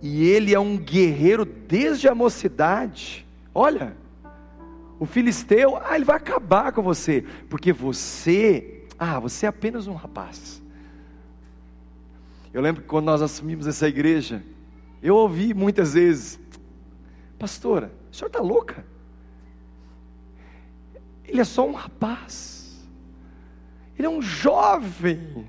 E 0.00 0.24
ele 0.24 0.54
é 0.54 0.60
um 0.60 0.78
guerreiro 0.78 1.44
desde 1.44 2.06
a 2.06 2.14
mocidade. 2.14 3.26
Olha, 3.52 3.96
o 5.00 5.04
filisteu, 5.04 5.76
ah, 5.78 5.96
ele 5.96 6.04
vai 6.04 6.16
acabar 6.16 6.70
com 6.70 6.80
você, 6.80 7.24
porque 7.50 7.72
você, 7.72 8.84
ah, 8.96 9.18
você 9.18 9.46
é 9.46 9.48
apenas 9.48 9.88
um 9.88 9.94
rapaz. 9.94 10.62
Eu 12.54 12.62
lembro 12.62 12.82
que 12.82 12.88
quando 12.88 13.06
nós 13.06 13.20
assumimos 13.20 13.66
essa 13.66 13.88
igreja, 13.88 14.44
eu 15.02 15.16
ouvi 15.16 15.54
muitas 15.54 15.94
vezes, 15.94 16.40
pastora, 17.38 17.92
a 18.10 18.14
senhora 18.14 18.28
está 18.28 18.40
louca? 18.40 18.84
Ele 21.24 21.40
é 21.40 21.44
só 21.44 21.66
um 21.66 21.72
rapaz, 21.72 22.86
ele 23.98 24.06
é 24.06 24.10
um 24.10 24.22
jovem. 24.22 25.46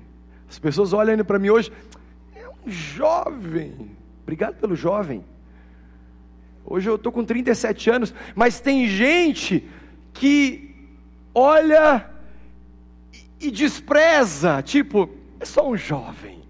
As 0.48 0.58
pessoas 0.58 0.92
olham 0.92 1.24
para 1.24 1.38
mim 1.38 1.50
hoje, 1.50 1.72
é 2.34 2.48
um 2.48 2.70
jovem. 2.70 3.96
Obrigado 4.22 4.56
pelo 4.56 4.74
jovem. 4.74 5.24
Hoje 6.64 6.88
eu 6.88 6.96
estou 6.96 7.10
com 7.10 7.24
37 7.24 7.90
anos, 7.90 8.14
mas 8.34 8.60
tem 8.60 8.86
gente 8.86 9.66
que 10.12 10.74
olha 11.34 12.10
e 13.40 13.50
despreza, 13.50 14.62
tipo, 14.62 15.08
é 15.40 15.44
só 15.44 15.68
um 15.68 15.76
jovem. 15.76 16.42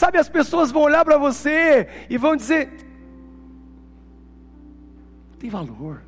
Sabe, 0.00 0.16
as 0.16 0.30
pessoas 0.30 0.70
vão 0.70 0.80
olhar 0.80 1.04
para 1.04 1.18
você 1.18 1.86
e 2.08 2.16
vão 2.16 2.34
dizer: 2.34 2.70
tem 5.38 5.50
valor. 5.50 6.00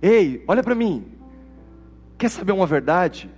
Ei, 0.00 0.42
olha 0.48 0.62
para 0.62 0.74
mim. 0.74 1.04
Quer 2.16 2.30
saber 2.30 2.52
uma 2.52 2.66
verdade? 2.66 3.30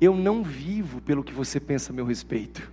Eu 0.00 0.16
não 0.16 0.42
vivo 0.42 1.02
pelo 1.02 1.22
que 1.22 1.30
você 1.30 1.60
pensa 1.60 1.92
a 1.92 1.94
meu 1.94 2.06
respeito. 2.06 2.72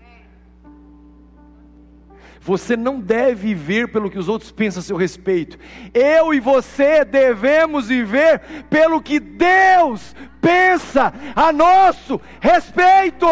Você 2.39 2.78
não 2.78 2.98
deve 2.98 3.54
viver 3.54 3.91
pelo 3.91 4.10
que 4.10 4.18
os 4.18 4.30
outros 4.30 4.50
pensam 4.50 4.80
a 4.80 4.84
seu 4.84 4.96
respeito. 4.96 5.60
Eu 5.93 6.34
e 6.34 6.39
você 6.39 7.04
devemos 7.04 7.89
viver 7.89 8.39
pelo 8.70 9.02
que 9.02 9.20
Deus 9.20 10.16
pensa 10.39 11.14
a 11.36 11.52
nosso 11.52 12.22
respeito. 12.39 13.28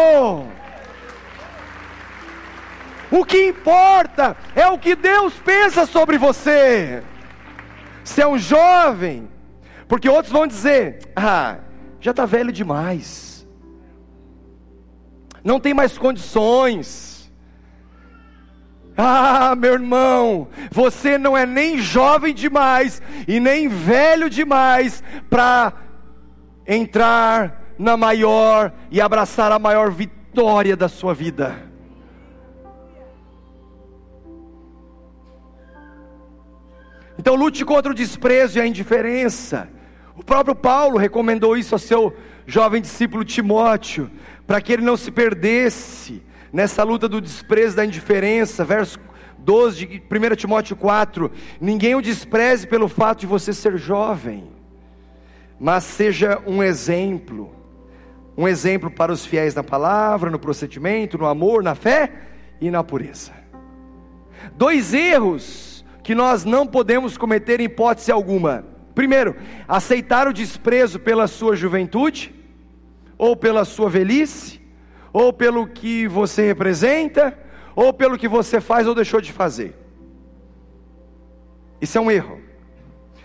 O 3.10 3.24
que 3.24 3.48
importa 3.48 4.36
é 4.54 4.66
o 4.66 4.78
que 4.78 4.94
Deus 4.94 5.34
pensa 5.34 5.86
sobre 5.86 6.18
você. 6.18 7.02
Se 8.02 8.20
é 8.20 8.26
um 8.26 8.38
jovem, 8.38 9.28
porque 9.88 10.08
outros 10.08 10.32
vão 10.32 10.46
dizer: 10.46 10.98
ah, 11.14 11.58
já 12.00 12.10
está 12.10 12.26
velho 12.26 12.52
demais, 12.52 13.46
não 15.42 15.60
tem 15.60 15.74
mais 15.74 15.96
condições. 15.96 17.14
Ah, 18.96 19.56
meu 19.56 19.72
irmão, 19.72 20.48
você 20.70 21.18
não 21.18 21.36
é 21.36 21.44
nem 21.44 21.78
jovem 21.78 22.32
demais 22.32 23.02
e 23.26 23.40
nem 23.40 23.68
velho 23.68 24.30
demais 24.30 25.02
para 25.28 25.72
entrar 26.66 27.74
na 27.76 27.96
maior 27.96 28.72
e 28.90 29.00
abraçar 29.00 29.50
a 29.50 29.58
maior 29.58 29.90
vitória 29.90 30.76
da 30.76 30.88
sua 30.88 31.12
vida. 31.12 31.73
Então 37.18 37.34
lute 37.34 37.64
contra 37.64 37.92
o 37.92 37.94
desprezo 37.94 38.58
e 38.58 38.60
a 38.60 38.66
indiferença. 38.66 39.68
O 40.16 40.24
próprio 40.24 40.54
Paulo 40.54 40.96
recomendou 40.96 41.56
isso 41.56 41.74
ao 41.74 41.78
seu 41.78 42.14
jovem 42.46 42.80
discípulo 42.80 43.24
Timóteo, 43.24 44.10
para 44.46 44.60
que 44.60 44.72
ele 44.72 44.82
não 44.82 44.96
se 44.96 45.10
perdesse 45.10 46.22
nessa 46.52 46.82
luta 46.82 47.08
do 47.08 47.20
desprezo, 47.20 47.76
da 47.76 47.84
indiferença, 47.84 48.64
verso 48.64 48.98
12 49.38 49.86
de 49.86 49.96
1 49.98 50.36
Timóteo 50.36 50.76
4: 50.76 51.30
Ninguém 51.60 51.94
o 51.94 52.02
despreze 52.02 52.66
pelo 52.66 52.88
fato 52.88 53.20
de 53.20 53.26
você 53.26 53.52
ser 53.52 53.76
jovem, 53.76 54.44
mas 55.58 55.84
seja 55.84 56.40
um 56.46 56.62
exemplo, 56.62 57.52
um 58.36 58.46
exemplo 58.46 58.90
para 58.90 59.12
os 59.12 59.24
fiéis 59.26 59.54
na 59.54 59.62
palavra, 59.62 60.30
no 60.30 60.38
procedimento, 60.38 61.18
no 61.18 61.26
amor, 61.26 61.62
na 61.62 61.74
fé 61.74 62.12
e 62.60 62.70
na 62.70 62.84
pureza. 62.84 63.32
Dois 64.56 64.94
erros 64.94 65.73
que 66.04 66.14
nós 66.14 66.44
não 66.44 66.66
podemos 66.66 67.18
cometer 67.18 67.58
em 67.58 67.64
hipótese 67.64 68.12
alguma. 68.12 68.64
Primeiro, 68.94 69.34
aceitar 69.66 70.28
o 70.28 70.32
desprezo 70.32 71.00
pela 71.00 71.26
sua 71.26 71.56
juventude 71.56 72.32
ou 73.18 73.34
pela 73.34 73.64
sua 73.64 73.90
velhice 73.90 74.62
ou 75.14 75.32
pelo 75.32 75.68
que 75.68 76.08
você 76.08 76.44
representa, 76.44 77.38
ou 77.76 77.92
pelo 77.92 78.18
que 78.18 78.26
você 78.26 78.60
faz 78.60 78.86
ou 78.88 78.96
deixou 78.96 79.20
de 79.20 79.32
fazer. 79.32 79.76
Isso 81.80 81.96
é 81.96 82.00
um 82.00 82.10
erro. 82.10 82.40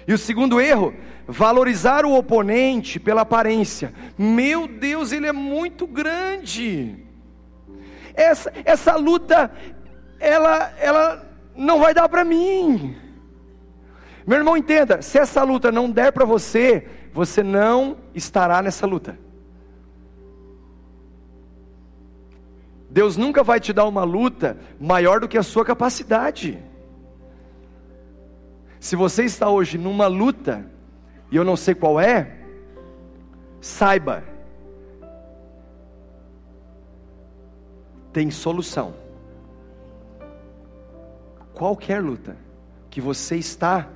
E 0.07 0.13
o 0.13 0.17
segundo 0.17 0.61
erro, 0.61 0.93
valorizar 1.27 2.05
o 2.05 2.15
oponente 2.15 2.99
pela 2.99 3.21
aparência. 3.21 3.91
Meu 4.15 4.67
Deus, 4.67 5.11
ele 5.11 5.25
é 5.25 5.31
muito 5.31 5.87
grande. 5.87 6.95
Essa, 8.13 8.53
essa 8.63 8.95
luta, 8.95 9.51
ela, 10.19 10.71
ela 10.79 11.28
não 11.59 11.79
vai 11.79 11.93
dar 11.93 12.07
para 12.07 12.23
mim. 12.23 12.95
Meu 14.25 14.37
irmão, 14.37 14.55
entenda: 14.55 15.01
se 15.01 15.17
essa 15.17 15.43
luta 15.43 15.71
não 15.71 15.91
der 15.91 16.11
para 16.11 16.25
você, 16.25 16.87
você 17.13 17.43
não 17.43 17.97
estará 18.15 18.61
nessa 18.61 18.87
luta. 18.87 19.19
Deus 22.89 23.17
nunca 23.17 23.43
vai 23.43 23.59
te 23.59 23.71
dar 23.71 23.85
uma 23.85 24.03
luta 24.03 24.57
maior 24.79 25.19
do 25.19 25.27
que 25.27 25.37
a 25.37 25.43
sua 25.43 25.63
capacidade. 25.63 26.57
Se 28.79 28.95
você 28.95 29.25
está 29.25 29.49
hoje 29.49 29.77
numa 29.77 30.07
luta, 30.07 30.65
e 31.29 31.35
eu 31.35 31.43
não 31.43 31.55
sei 31.55 31.75
qual 31.75 31.99
é, 31.99 32.37
saiba, 33.59 34.23
tem 38.13 38.31
solução. 38.31 38.98
Qualquer 41.59 42.01
luta 42.01 42.35
que 42.89 42.99
você 42.99 43.35
está, 43.35 43.87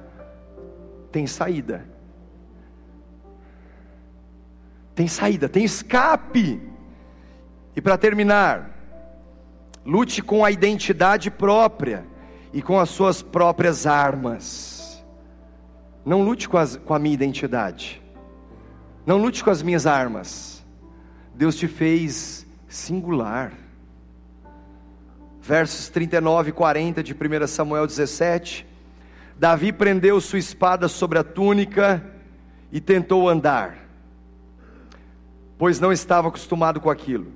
tem 1.11 1.25
saída. 1.25 1.87
Tem 4.93 5.07
saída, 5.07 5.49
tem 5.49 5.63
escape. 5.63 6.61
E 7.75 7.81
para 7.81 7.97
terminar, 7.97 8.73
Lute 9.85 10.21
com 10.21 10.45
a 10.45 10.51
identidade 10.51 11.29
própria 11.29 12.05
e 12.53 12.61
com 12.61 12.79
as 12.79 12.89
suas 12.89 13.21
próprias 13.21 13.85
armas. 13.85 15.03
Não 16.05 16.21
lute 16.21 16.47
com, 16.47 16.57
as, 16.57 16.77
com 16.77 16.93
a 16.93 16.99
minha 16.99 17.13
identidade. 17.13 18.01
Não 19.05 19.17
lute 19.17 19.43
com 19.43 19.49
as 19.49 19.61
minhas 19.61 19.85
armas. 19.85 20.65
Deus 21.35 21.55
te 21.55 21.67
fez 21.67 22.47
singular. 22.67 23.51
Versos 25.45 25.89
39 25.89 26.51
e 26.51 26.53
40 26.53 27.03
de 27.03 27.13
1 27.13 27.47
Samuel 27.47 27.85
17. 27.85 28.65
Davi 29.37 29.73
prendeu 29.73 30.21
sua 30.21 30.39
espada 30.39 30.87
sobre 30.87 31.19
a 31.19 31.23
túnica 31.23 32.01
e 32.71 32.79
tentou 32.79 33.27
andar, 33.27 33.77
pois 35.57 35.81
não 35.81 35.91
estava 35.91 36.29
acostumado 36.29 36.79
com 36.79 36.89
aquilo 36.89 37.27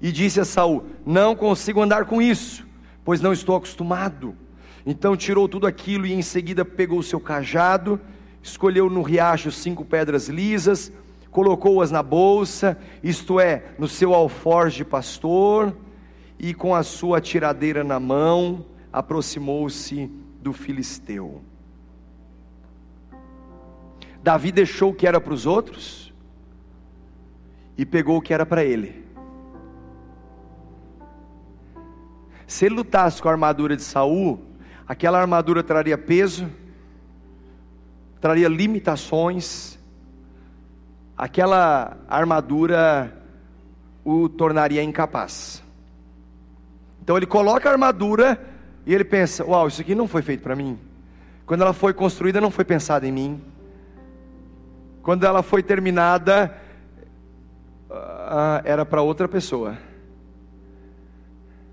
e 0.00 0.12
disse 0.12 0.38
a 0.38 0.44
Saul: 0.44 0.84
Não 1.04 1.34
consigo 1.34 1.82
andar 1.82 2.04
com 2.04 2.22
isso, 2.22 2.64
pois 3.04 3.20
não 3.20 3.32
estou 3.32 3.56
acostumado. 3.56 4.36
Então 4.86 5.16
tirou 5.16 5.48
tudo 5.48 5.66
aquilo 5.66 6.06
e 6.06 6.12
em 6.12 6.22
seguida 6.22 6.64
pegou 6.64 7.00
o 7.00 7.02
seu 7.02 7.18
cajado, 7.18 8.00
escolheu 8.44 8.88
no 8.88 9.02
riacho 9.02 9.50
cinco 9.50 9.84
pedras 9.84 10.28
lisas, 10.28 10.92
colocou-as 11.32 11.90
na 11.90 12.00
bolsa, 12.00 12.78
isto 13.02 13.40
é, 13.40 13.64
no 13.76 13.88
seu 13.88 14.14
alforje 14.14 14.76
de 14.76 14.84
pastor, 14.84 15.74
e 16.38 16.52
com 16.52 16.74
a 16.74 16.82
sua 16.82 17.20
tiradeira 17.20 17.82
na 17.82 17.98
mão, 17.98 18.64
aproximou-se 18.92 20.10
do 20.40 20.52
filisteu. 20.52 21.42
Davi 24.22 24.52
deixou 24.52 24.90
o 24.90 24.94
que 24.94 25.06
era 25.06 25.20
para 25.20 25.34
os 25.34 25.46
outros 25.46 26.12
e 27.76 27.84
pegou 27.84 28.18
o 28.18 28.22
que 28.22 28.32
era 28.32 28.46
para 28.46 28.64
ele. 28.64 29.04
Se 32.46 32.66
ele 32.66 32.76
lutasse 32.76 33.20
com 33.20 33.28
a 33.28 33.32
armadura 33.32 33.76
de 33.76 33.82
Saul, 33.82 34.40
aquela 34.86 35.20
armadura 35.20 35.62
traria 35.62 35.96
peso, 35.96 36.48
traria 38.20 38.48
limitações, 38.48 39.78
aquela 41.16 41.96
armadura 42.08 43.24
o 44.04 44.28
tornaria 44.28 44.82
incapaz. 44.82 45.63
Então 47.04 47.18
ele 47.18 47.26
coloca 47.26 47.68
a 47.68 47.72
armadura 47.72 48.40
e 48.86 48.94
ele 48.94 49.04
pensa: 49.04 49.44
Uau, 49.44 49.68
isso 49.68 49.82
aqui 49.82 49.94
não 49.94 50.08
foi 50.08 50.22
feito 50.22 50.42
para 50.42 50.56
mim. 50.56 50.78
Quando 51.44 51.60
ela 51.60 51.74
foi 51.74 51.92
construída, 51.92 52.40
não 52.40 52.50
foi 52.50 52.64
pensada 52.64 53.06
em 53.06 53.12
mim. 53.12 53.42
Quando 55.02 55.24
ela 55.24 55.42
foi 55.42 55.62
terminada, 55.62 56.58
ah, 57.90 58.62
era 58.64 58.86
para 58.86 59.02
outra 59.02 59.28
pessoa. 59.28 59.76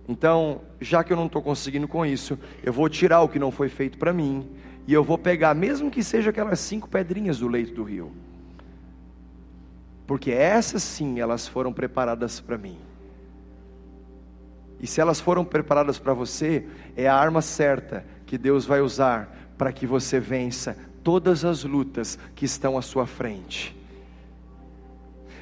Então, 0.05 0.63
já 0.82 1.01
que 1.01 1.13
eu 1.13 1.17
não 1.17 1.27
estou 1.27 1.41
conseguindo 1.41 1.88
com 1.88 2.05
isso, 2.05 2.38
eu 2.61 2.73
vou 2.73 2.89
tirar 2.89 3.21
o 3.21 3.29
que 3.29 3.39
não 3.39 3.51
foi 3.51 3.69
feito 3.69 3.97
para 3.97 4.11
mim, 4.11 4.51
e 4.86 4.91
eu 4.91 5.01
vou 5.01 5.17
pegar, 5.17 5.53
mesmo 5.53 5.89
que 5.89 6.03
seja 6.03 6.32
aquelas 6.32 6.59
cinco 6.59 6.89
pedrinhas 6.89 7.39
do 7.39 7.47
leito 7.47 7.73
do 7.73 7.84
rio, 7.84 8.11
porque 10.05 10.32
essas 10.32 10.84
sim, 10.84 11.21
elas 11.21 11.47
foram 11.47 11.71
preparadas 11.71 12.41
para 12.41 12.57
mim. 12.57 12.77
E 14.82 14.88
se 14.88 14.99
elas 14.99 15.21
foram 15.21 15.45
preparadas 15.45 15.99
para 15.99 16.13
você, 16.13 16.65
é 16.97 17.07
a 17.07 17.15
arma 17.15 17.41
certa 17.41 18.03
que 18.25 18.38
Deus 18.38 18.65
vai 18.65 18.82
usar 18.82 19.53
para 19.55 19.71
que 19.71 19.86
você 19.86 20.19
vença 20.19 20.75
todas 21.03 21.45
as 21.45 21.63
lutas 21.63 22.17
que 22.34 22.45
estão 22.45 22.77
à 22.77 22.82
sua 22.82 23.05
frente. 23.05 23.77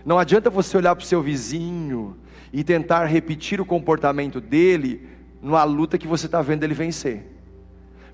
Não 0.06 0.20
adianta 0.20 0.50
você 0.50 0.76
olhar 0.76 0.94
para 0.94 1.04
o 1.04 1.08
seu 1.08 1.22
vizinho 1.22 2.18
e 2.52 2.64
tentar 2.66 3.06
repetir 3.06 3.62
o 3.62 3.66
comportamento 3.66 4.42
dele 4.42 5.08
numa 5.42 5.64
luta 5.64 5.98
que 5.98 6.08
você 6.08 6.26
está 6.26 6.42
vendo 6.42 6.66
ele 6.66 6.74
vencer. 6.74 7.26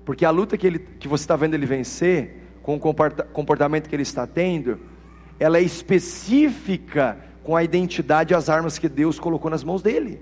Porque 0.04 0.24
a 0.24 0.30
luta 0.30 0.56
que, 0.56 0.66
ele, 0.66 0.78
que 0.78 1.08
você 1.08 1.24
está 1.24 1.34
vendo 1.34 1.54
ele 1.54 1.66
vencer, 1.66 2.42
com 2.62 2.76
o 2.76 2.80
comportamento 3.32 3.88
que 3.88 3.96
ele 3.96 4.02
está 4.02 4.26
tendo, 4.26 4.78
ela 5.40 5.58
é 5.58 5.62
específica 5.62 7.18
com 7.42 7.56
a 7.56 7.64
identidade 7.64 8.32
e 8.32 8.36
as 8.36 8.48
armas 8.48 8.78
que 8.78 8.88
Deus 8.88 9.18
colocou 9.18 9.50
nas 9.50 9.64
mãos 9.64 9.82
dele. 9.82 10.20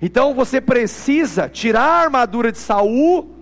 Então 0.00 0.34
você 0.34 0.60
precisa 0.60 1.48
tirar 1.48 1.82
a 1.82 2.02
armadura 2.04 2.52
de 2.52 2.58
Saul 2.58 3.34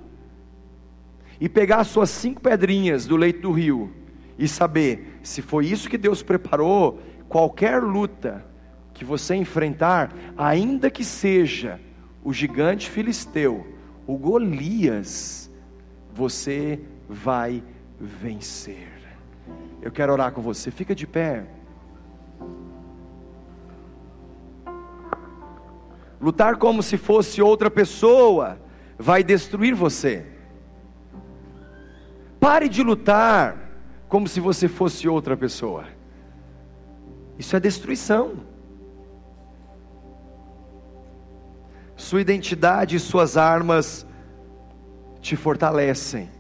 e 1.41 1.49
pegar 1.49 1.79
as 1.79 1.89
suas 1.89 2.11
cinco 2.11 2.41
pedrinhas 2.41 3.07
do 3.07 3.17
leito 3.17 3.41
do 3.41 3.53
rio 3.53 3.93
e 4.39 4.47
saber 4.47 5.19
se 5.23 5.43
foi 5.43 5.67
isso 5.67 5.89
que 5.89 5.99
Deus 5.99 6.23
preparou, 6.23 7.01
qualquer 7.29 7.83
luta 7.83 8.45
que 8.93 9.05
você 9.05 9.35
enfrentar, 9.35 10.15
ainda 10.37 10.91
que 10.91 11.05
seja 11.05 11.81
o 12.23 12.33
gigante 12.33 12.89
filisteu, 12.89 13.67
o 14.07 14.17
Golias, 14.17 15.51
você 16.13 16.81
vai 17.09 17.63
vencer. 17.99 18.93
Eu 19.83 19.91
quero 19.91 20.13
orar 20.13 20.33
com 20.33 20.41
você, 20.41 20.71
fica 20.71 20.95
de 20.95 21.07
pé. 21.07 21.45
Lutar 26.25 26.57
como 26.57 26.83
se 26.83 26.97
fosse 26.97 27.43
outra 27.43 27.71
pessoa 27.71 28.59
vai 28.99 29.23
destruir 29.23 29.75
você. 29.75 30.25
Pare 32.41 32.67
de 32.67 32.83
lutar 32.83 33.59
como 34.09 34.27
se 34.27 34.41
você 34.41 34.67
fosse 34.67 35.07
outra 35.07 35.37
pessoa. 35.37 35.85
Isso 37.39 37.55
é 37.55 37.61
destruição. 37.61 38.37
Sua 41.95 42.23
identidade 42.23 42.97
e 42.97 43.01
suas 43.01 43.37
armas 43.37 44.07
te 45.21 45.37
fortalecem. 45.37 46.31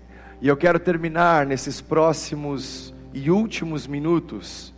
E 0.40 0.48
eu 0.48 0.56
quero 0.56 0.78
terminar 0.78 1.44
nesses 1.44 1.82
próximos 1.82 2.94
e 3.12 3.30
últimos 3.30 3.86
minutos 3.86 4.72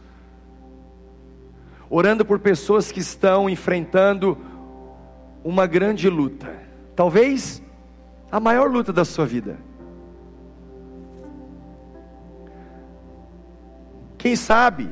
orando 1.89 2.25
por 2.25 2.39
pessoas 2.41 2.91
que 2.91 3.01
estão 3.01 3.49
enfrentando 3.49 4.37
uma 5.47 5.65
grande 5.65 6.11
luta, 6.11 6.53
talvez 6.97 7.63
a 8.33 8.41
maior 8.41 8.69
luta 8.69 8.93
da 8.93 9.05
sua 9.05 9.25
vida. 9.25 9.57
Quem 14.19 14.35
sabe, 14.35 14.91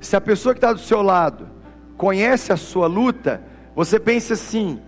se 0.00 0.16
a 0.16 0.20
pessoa 0.20 0.54
que 0.54 0.58
está 0.58 0.72
do 0.72 0.80
seu 0.80 1.02
lado 1.02 1.48
conhece 1.96 2.52
a 2.52 2.56
sua 2.56 2.88
luta, 2.88 3.44
você 3.76 4.00
pensa 4.00 4.34
assim, 4.34 4.82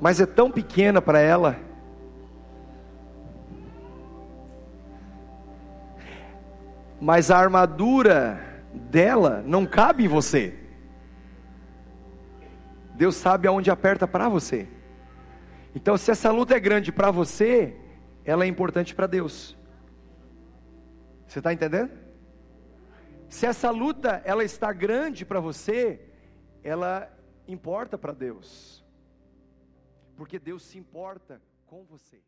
mas 0.00 0.18
é 0.18 0.24
tão 0.24 0.50
pequena 0.50 1.02
para 1.02 1.20
ela. 1.20 1.58
Mas 6.98 7.30
a 7.30 7.36
armadura 7.36 8.40
dela 8.72 9.44
não 9.46 9.66
cabe 9.66 10.06
em 10.06 10.08
você. 10.08 10.65
Deus 12.96 13.14
sabe 13.14 13.46
aonde 13.46 13.70
aperta 13.70 14.08
para 14.08 14.28
você. 14.28 14.66
Então, 15.74 15.96
se 15.96 16.10
essa 16.10 16.30
luta 16.30 16.54
é 16.54 16.60
grande 16.60 16.90
para 16.90 17.10
você, 17.10 17.76
ela 18.24 18.44
é 18.44 18.48
importante 18.48 18.94
para 18.94 19.06
Deus. 19.06 19.56
Você 21.26 21.40
está 21.40 21.52
entendendo? 21.52 21.90
Se 23.28 23.44
essa 23.44 23.70
luta 23.70 24.22
ela 24.24 24.42
está 24.42 24.72
grande 24.72 25.24
para 25.26 25.40
você, 25.40 26.00
ela 26.62 27.12
importa 27.46 27.98
para 27.98 28.12
Deus, 28.12 28.84
porque 30.16 30.38
Deus 30.38 30.62
se 30.62 30.78
importa 30.78 31.42
com 31.66 31.84
você. 31.84 32.22